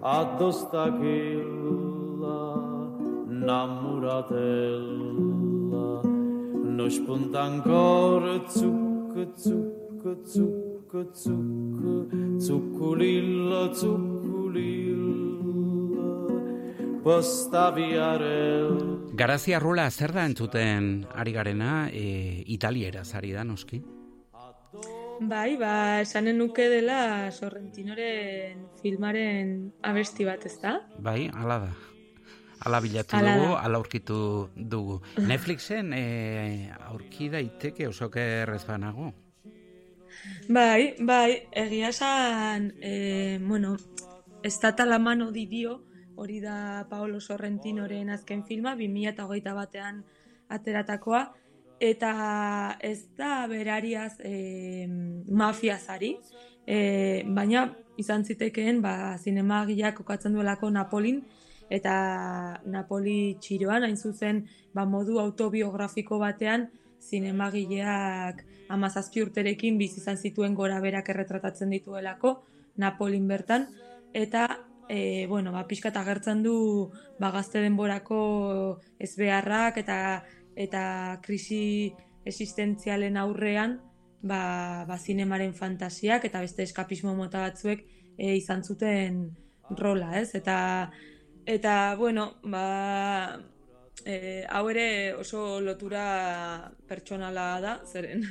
[0.00, 1.40] adostachilla,
[3.46, 4.80] namuratella,
[6.76, 12.06] nu-și punta ancora zuccă, zuccă, zuccă, zuccă,
[12.36, 14.97] zucculilla, zucculilla,
[17.02, 23.82] postaviarella, Garazia Rula zer da entzuten ari garena, e, italiera zari da, noski?
[25.20, 30.76] Bai, ba, esanen nuke dela Sorrentinoren filmaren abesti bat, ez da?
[30.98, 31.72] Bai, ala da.
[32.66, 33.60] Ala bilatu Hala dugu, da.
[33.62, 35.00] ala aurkitu dugu.
[35.18, 39.12] Netflixen e, aurki daiteke oso errez banago.
[40.48, 43.76] Bai, bai, egia esan, e, bueno,
[44.42, 45.82] Estata la mano di Dio,
[46.18, 50.02] hori da Paolo Sorrentinoren azken filma, 2008 batean
[50.50, 51.22] ateratakoa,
[51.78, 52.12] eta
[52.82, 54.86] ez da berariaz e,
[55.30, 56.16] mafiazari,
[56.66, 57.68] e, baina
[58.02, 61.22] izan zitekeen, ba, zinemagiak kokatzen duelako Napolin,
[61.70, 61.94] eta
[62.66, 64.42] Napoli txiroan, hain zuzen,
[64.74, 66.66] ba, modu autobiografiko batean,
[66.98, 68.42] zinemagileak
[68.74, 72.40] amazazpi urterekin bizi izan zituen gora berak erretratatzen dituelako,
[72.78, 73.68] Napolin bertan,
[74.14, 74.48] eta
[74.88, 76.90] e, bueno, ba, pixkat agertzen du
[77.20, 79.98] ba, gazte denborako ezbeharrak eta
[80.58, 80.82] eta
[81.22, 81.92] krisi
[82.26, 83.78] existentzialen aurrean
[84.22, 87.84] ba, ba, zinemaren fantasiak eta beste eskapismo mota batzuek
[88.16, 89.28] e, izan zuten
[89.78, 90.34] rola, ez?
[90.34, 90.90] Eta,
[91.46, 93.38] eta bueno, ba,
[94.04, 98.24] e, hau ere oso lotura pertsonala da, zeren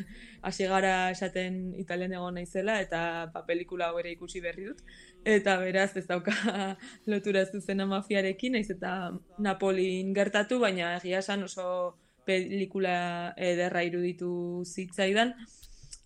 [0.47, 3.01] hasi gara esaten italian egon naizela eta
[3.33, 4.83] ba, pelikula hau ere ikusi berri dut.
[5.25, 6.33] Eta beraz ez dauka
[7.11, 15.33] lotura zuzena mafiarekin, naiz eta Napolin gertatu, baina egia esan oso pelikula ederra iruditu zitzaidan.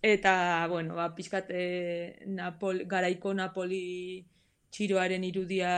[0.02, 1.64] Eta, bueno, ba, pixkat e,
[2.26, 4.24] Napol, garaiko Napoli
[4.74, 5.72] txiroaren irudia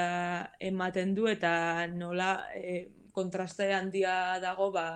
[0.61, 4.87] ematen du eta nola e, kontraste handia dago ba,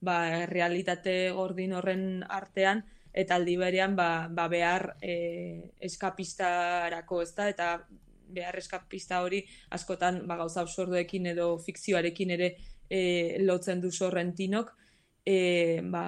[0.00, 0.16] ba,
[0.50, 2.82] realitate gordin horren artean
[3.12, 7.68] eta aldi berean ba, ba behar e, eskapistarako ez da eta
[8.32, 9.42] behar eskapista hori
[9.76, 12.54] askotan ba, gauza absurdoekin edo fikzioarekin ere
[12.88, 14.72] e, lotzen du sorrentinok.
[15.24, 16.04] E, ba,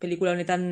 [0.00, 0.64] pelikula honetan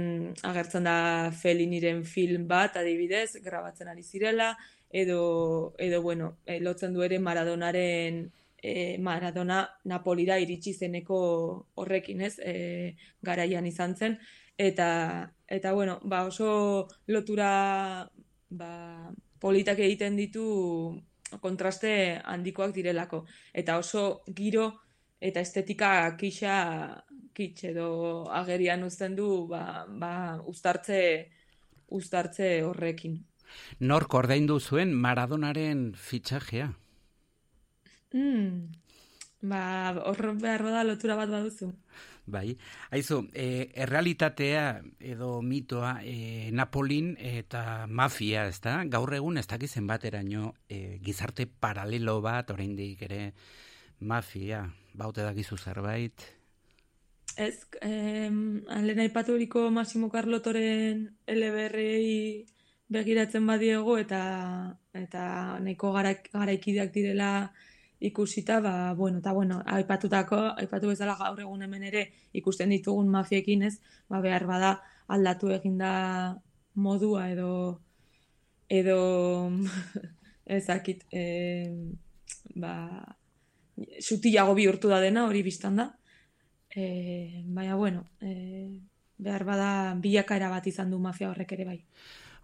[0.49, 4.55] agertzen da Feliniren film bat adibidez, grabatzen ari zirela
[4.91, 8.25] edo, edo bueno, lotzen du ere Maradonaren
[8.63, 11.19] e, Maradona Napolira iritsi zeneko
[11.77, 12.39] horrekin, ez?
[12.39, 14.19] E, garaian izan zen
[14.59, 18.11] eta eta bueno, ba oso lotura
[18.51, 20.45] ba, politak egiten ditu
[21.41, 24.73] kontraste handikoak direlako eta oso giro
[25.21, 27.05] eta estetika kixa
[27.35, 27.89] kitx edo
[28.35, 31.01] agerian uzten du ba, ba uztartze
[31.89, 33.23] uztartze horrekin.
[33.81, 36.69] Nork ordaindu zuen Maradonaren fitxajea?
[38.13, 38.69] Mm.
[39.49, 39.63] Ba,
[40.11, 41.71] hor behar da lotura bat baduzu.
[42.29, 42.53] Bai,
[42.93, 44.65] haizu, e, errealitatea
[45.01, 48.83] edo mitoa e, Napolin eta mafia, ez da?
[48.85, 53.23] Gaur egun ez dakizen bateraino e, gizarte paralelo bat, oraindik ere
[54.01, 56.27] mafia, baute dakizu zerbait?
[57.39, 62.45] Ez, eh, lehen aipaturiko Massimo Carlotoren LBRI
[62.89, 64.21] begiratzen badiego eta
[64.93, 65.23] eta
[65.63, 67.53] nahiko garaik, garaikideak direla
[68.01, 73.65] ikusita, ba, bueno, eta bueno, aipatutako, aipatu bezala gaur egun hemen ere ikusten ditugun mafiekin,
[73.67, 73.79] ez?
[74.09, 76.39] Ba, behar bada aldatu eginda
[76.75, 77.81] modua edo
[78.69, 79.51] edo
[80.59, 81.95] ezakit, e,
[82.55, 82.75] ba,
[84.01, 85.91] sutilago bihurtu da dena, hori biztan da.
[86.69, 88.69] E, baina, bueno, e,
[89.19, 91.79] behar bada bilakaera bat izan du mafia horrek ere bai.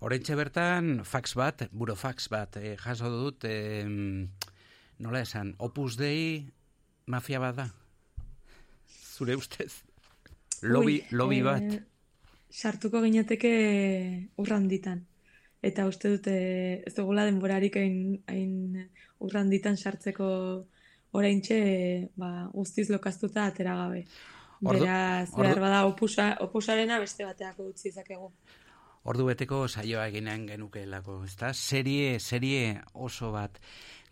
[0.05, 3.85] Horentxe bertan, fax bat, burofax bat, e, jaso dut, e,
[4.98, 6.44] nola esan, opus dei
[7.06, 7.66] mafia bat da?
[9.14, 9.82] Zure ustez?
[10.62, 11.82] Lobi, Ui, lobi eh, bat?
[12.50, 13.50] sartuko gineteke
[14.40, 15.04] urranditan.
[15.64, 16.34] Eta uste dute
[16.86, 18.88] ez dugula denborarik hain, hain
[19.24, 20.26] urranditan sartzeko
[21.14, 21.58] oraintxe
[22.20, 24.04] ba, guztiz lokaztuta atera gabe.
[24.64, 28.30] Ordu- Beraz, ordu- behar bada opusa, opusarena beste bateako utzi dezakegu.
[29.04, 31.52] Ordu beteko saioa eginen genukeelako, ezta?
[31.52, 33.58] Serie, serie oso bat.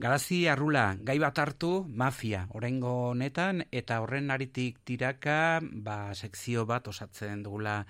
[0.00, 6.88] Garazi arrula, gai bat hartu, mafia, orengo honetan, eta horren aritik tiraka, ba, sekzio bat
[6.88, 7.82] osatzen dugula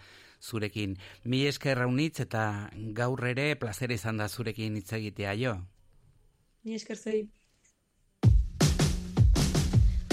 [0.43, 0.97] zurekin.
[1.25, 5.55] Mi esker raunitz eta gaur ere plazera izan da zurekin hitz egitea jo.
[6.65, 7.23] Ni esker zei.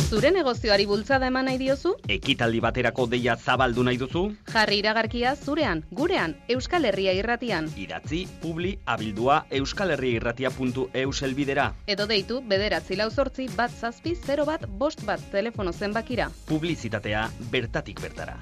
[0.10, 1.92] Zure negozioari bultzada eman nahi diozu?
[2.10, 4.24] Ekitaldi baterako deia zabaldu nahi duzu?
[4.50, 7.70] Jarri iragarkia zurean, gurean, Euskal Herria irratian.
[7.78, 11.68] Idatzi, publi, abildua, euskalherriairratia.eus elbidera.
[11.86, 16.32] Edo deitu bederatzi lau zortzi bat zazpi 0 bat bost bat telefono zenbakira.
[16.50, 18.40] Publizitatea bertatik bertara.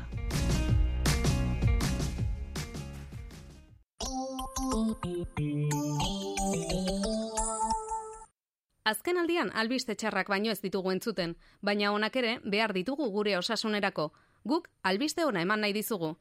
[8.88, 14.05] Azken aldian albiste txarrak baino ez ditugu entzuten, baina honak ere behar ditugu gure osasunerako.
[14.47, 16.14] Guk albiste ona eman nahi dizugu.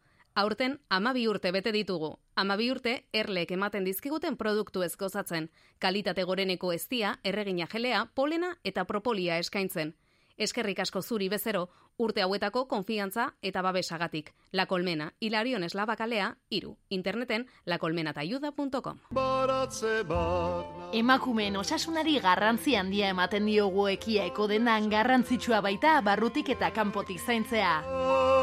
[0.43, 2.09] Aurten amabi urte bete ditugu.
[2.35, 5.47] Amabi urte erleek ematen dizkiguten produktu ez gozatzen.
[5.79, 9.95] Kalitate goreneko eztia, erregina jelea, polena eta propolia eskaintzen.
[10.37, 11.69] Eskerrik asko zuri bezero,
[11.99, 14.35] urte hauetako konfiantza eta babesagatik.
[14.53, 16.77] La Colmena, Hilarion Eslabakalea, iru.
[16.89, 18.99] Interneten lacolmenatayuda.com.
[20.93, 28.36] Emakumeen osasunari garrantzi handia ematen diogu ekiaeko dendan garrantzitsua baita barrutik eta kanpotik zaintzea.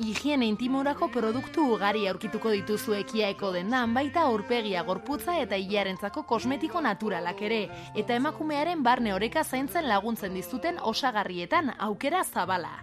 [0.00, 7.42] Higiene intimorako produktu ugari aurkituko dituzu ekiaeko dendan baita aurpegia gorputza eta hilarentzako kosmetiko naturalak
[7.44, 7.58] ere,
[7.92, 12.78] eta emakumearen barne oreka zaintzen laguntzen dizuten osagarrietan aukera zabala.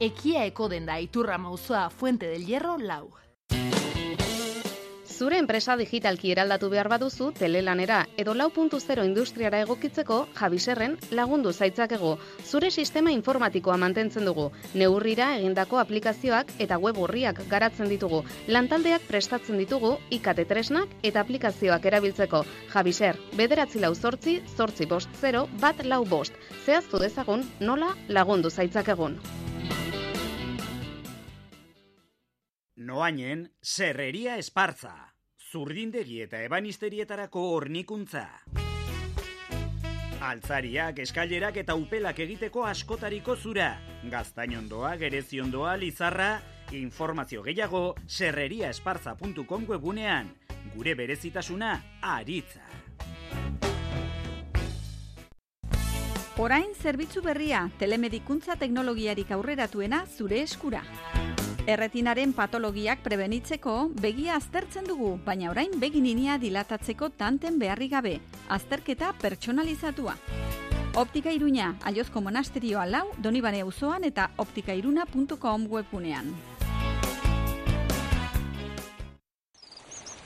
[0.00, 3.21] Ekia eko denda iturra mauzoa Fuente del Hierro lau.
[5.22, 11.52] Zure enpresa digitalki eraldatu behar baduzu telelanera edo lau puntu zero industriara egokitzeko Javiserren lagundu
[11.52, 12.16] zaitzakegu.
[12.42, 14.48] Zure sistema informatikoa mantentzen dugu.
[14.74, 18.24] Neurrira egindako aplikazioak eta web horriak garatzen ditugu.
[18.48, 22.42] Lantaldeak prestatzen ditugu ikate tresnak eta aplikazioak erabiltzeko.
[22.74, 26.34] Javiser, bederatzi lau zortzi, zortzi bost zero, bat lau bost.
[26.66, 29.20] Zehaztu dezagun nola lagundu zaitzakegun.
[32.74, 35.11] Noainen, serreria espartza.
[35.52, 38.24] Zurdindegi eta ebanisterietarako hornikuntza.
[40.22, 43.74] Altzariak, eskailerak eta upelak egiteko askotariko zura.
[44.08, 46.30] Gaztainondoa, gereziondoa, lizarra,
[46.72, 50.32] informazio gehiago serreriaespartza.com webunean.
[50.72, 52.64] Gure berezitasuna, aritza.
[56.40, 60.80] Orain zerbitzu berria, telemedikuntza teknologiarik aurreratuena zure eskura.
[61.62, 68.16] Erretinaren patologiak prebenitzeko begia aztertzen dugu, baina orain begininia dilatatzeko tanten beharri gabe,
[68.50, 70.16] azterketa pertsonalizatua.
[70.98, 76.34] Optika Iruña, Aiozko Monasterioa lau, Donibane auzoan eta optikairuna.com webunean.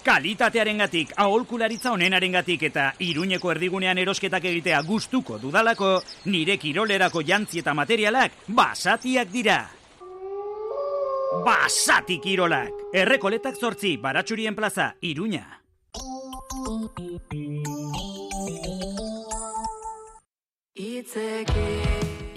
[0.07, 5.99] Kalitatearengatik, aholkularitza onenarengatik eta Iruñeko erdigunean erosketak egitea gustuko dudalako,
[6.33, 9.76] nire kirolerako jantzi eta materialak basatiak dira.
[11.35, 12.71] Basati kirolak!
[12.95, 15.61] Errekoletak zortzi, baratxurien plaza, Iruña.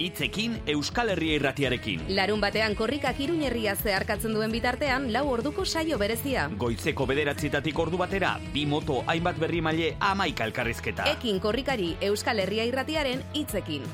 [0.00, 2.02] Itzekin Euskal Herria irratiarekin.
[2.16, 6.48] Larun batean korrikak iruñerria zeharkatzen duen bitartean, lau orduko saio berezia.
[6.58, 11.06] Goizeko bederatzitatik ordu batera, bi moto hainbat berri maile amaika elkarrizketa.
[11.12, 13.84] Ekin korrikari Euskal Herria irratiaren hitzekin.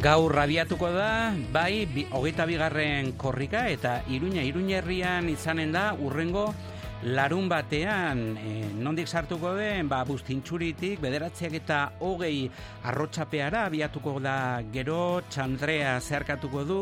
[0.00, 6.46] Gaur rabiatuko da, bai, bi, hogeita bigarren korrika eta iruña, iruñerrian izanen da urrengo
[7.02, 12.48] larun batean, e, nondik sartuko den, ba, bustintxuritik, bederatziak eta hogei
[12.88, 16.80] arrotxapeara abiatuko da gero, txandrea zeharkatuko du,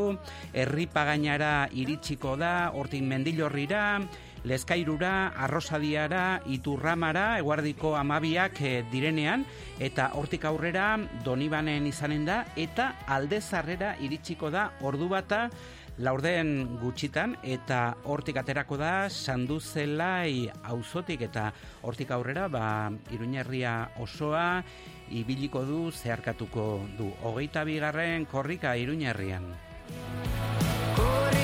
[0.55, 3.85] herripagainara iritsiko da, hortik mendilorrira,
[4.45, 9.45] Lezkairura, Arrosadiara, Iturramara, Eguardiko amabiak e, direnean,
[9.81, 15.49] eta hortik aurrera Donibanen izanen da, eta aldezarrera iritsiko da ordu bata
[15.99, 21.51] laurden gutxitan, eta hortik aterako da Sanduzelai auzotik eta
[21.83, 24.63] hortik aurrera, ba, Iruñerria osoa,
[25.11, 27.11] ibiliko du, zeharkatuko du.
[27.27, 29.51] Hogeita bigarren korrika Iruñerrian.
[29.89, 31.38] Euripean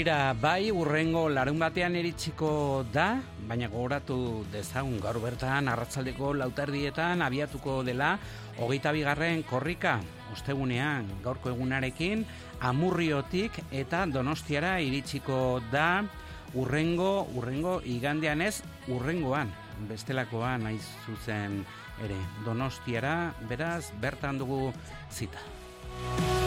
[0.00, 7.82] Iruñerrira bai urrengo larun batean iritsiko da, baina gogoratu dezagun gaur bertan arratzaldeko lautardietan abiatuko
[7.84, 8.14] dela
[8.56, 9.98] hogeita bigarren korrika
[10.32, 12.24] ostegunean gaurko egunarekin
[12.64, 16.02] amurriotik eta donostiara iritsiko da
[16.54, 19.52] urrengo, urrengo igandean ez urrengoan
[19.84, 21.60] bestelakoan naiz zuzen
[22.00, 22.16] ere
[22.48, 24.70] donostiara beraz bertan dugu
[25.12, 26.39] zita.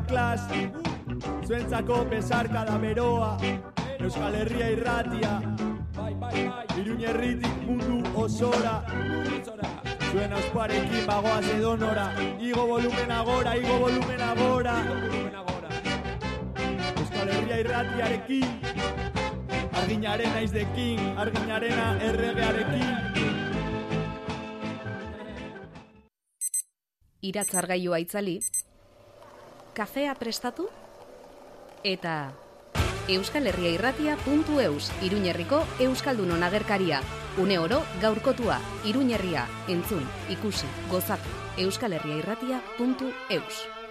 [0.00, 0.40] Klas
[1.46, 3.36] Zuentzako besarka da beroa
[4.00, 5.40] Euskal Herria irratia
[6.74, 8.82] Iruñerritik mundu osora.
[10.10, 12.08] Zuen ausparekin bagoaz edonora.
[12.40, 14.74] Igo volumen agora, igo volumen agora.
[16.98, 18.64] Euskal Herria irratiarekin
[19.84, 22.86] Arginaren naizdekin, arginarena erregearekin.
[27.28, 28.38] Iratzargailua itzali,
[29.74, 30.68] kafea prestatu,
[31.82, 32.32] eta
[33.08, 37.02] Euskal Herria Irratia.eus Iruñerriko Euskaldunon agerkaria.
[37.36, 41.28] Une oro gaurkotua, Iruñerria, entzun, ikusi, gozatu,
[41.58, 43.83] Euskal Herria Irratia.eus.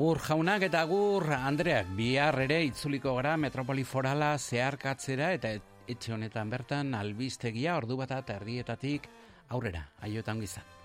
[0.00, 5.52] Agur jaunak eta agur Andreak bihar ere itzuliko gara metropoli forala zeharkatzera eta
[5.92, 9.12] etxe honetan bertan albistegia ordu bat eta erdietatik
[9.52, 10.79] aurrera, aiotan gizan.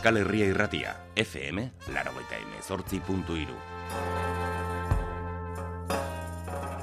[0.00, 1.60] Euskal Herria Irratia, FM,
[1.92, 4.69] laragoita emezortzi puntu iru.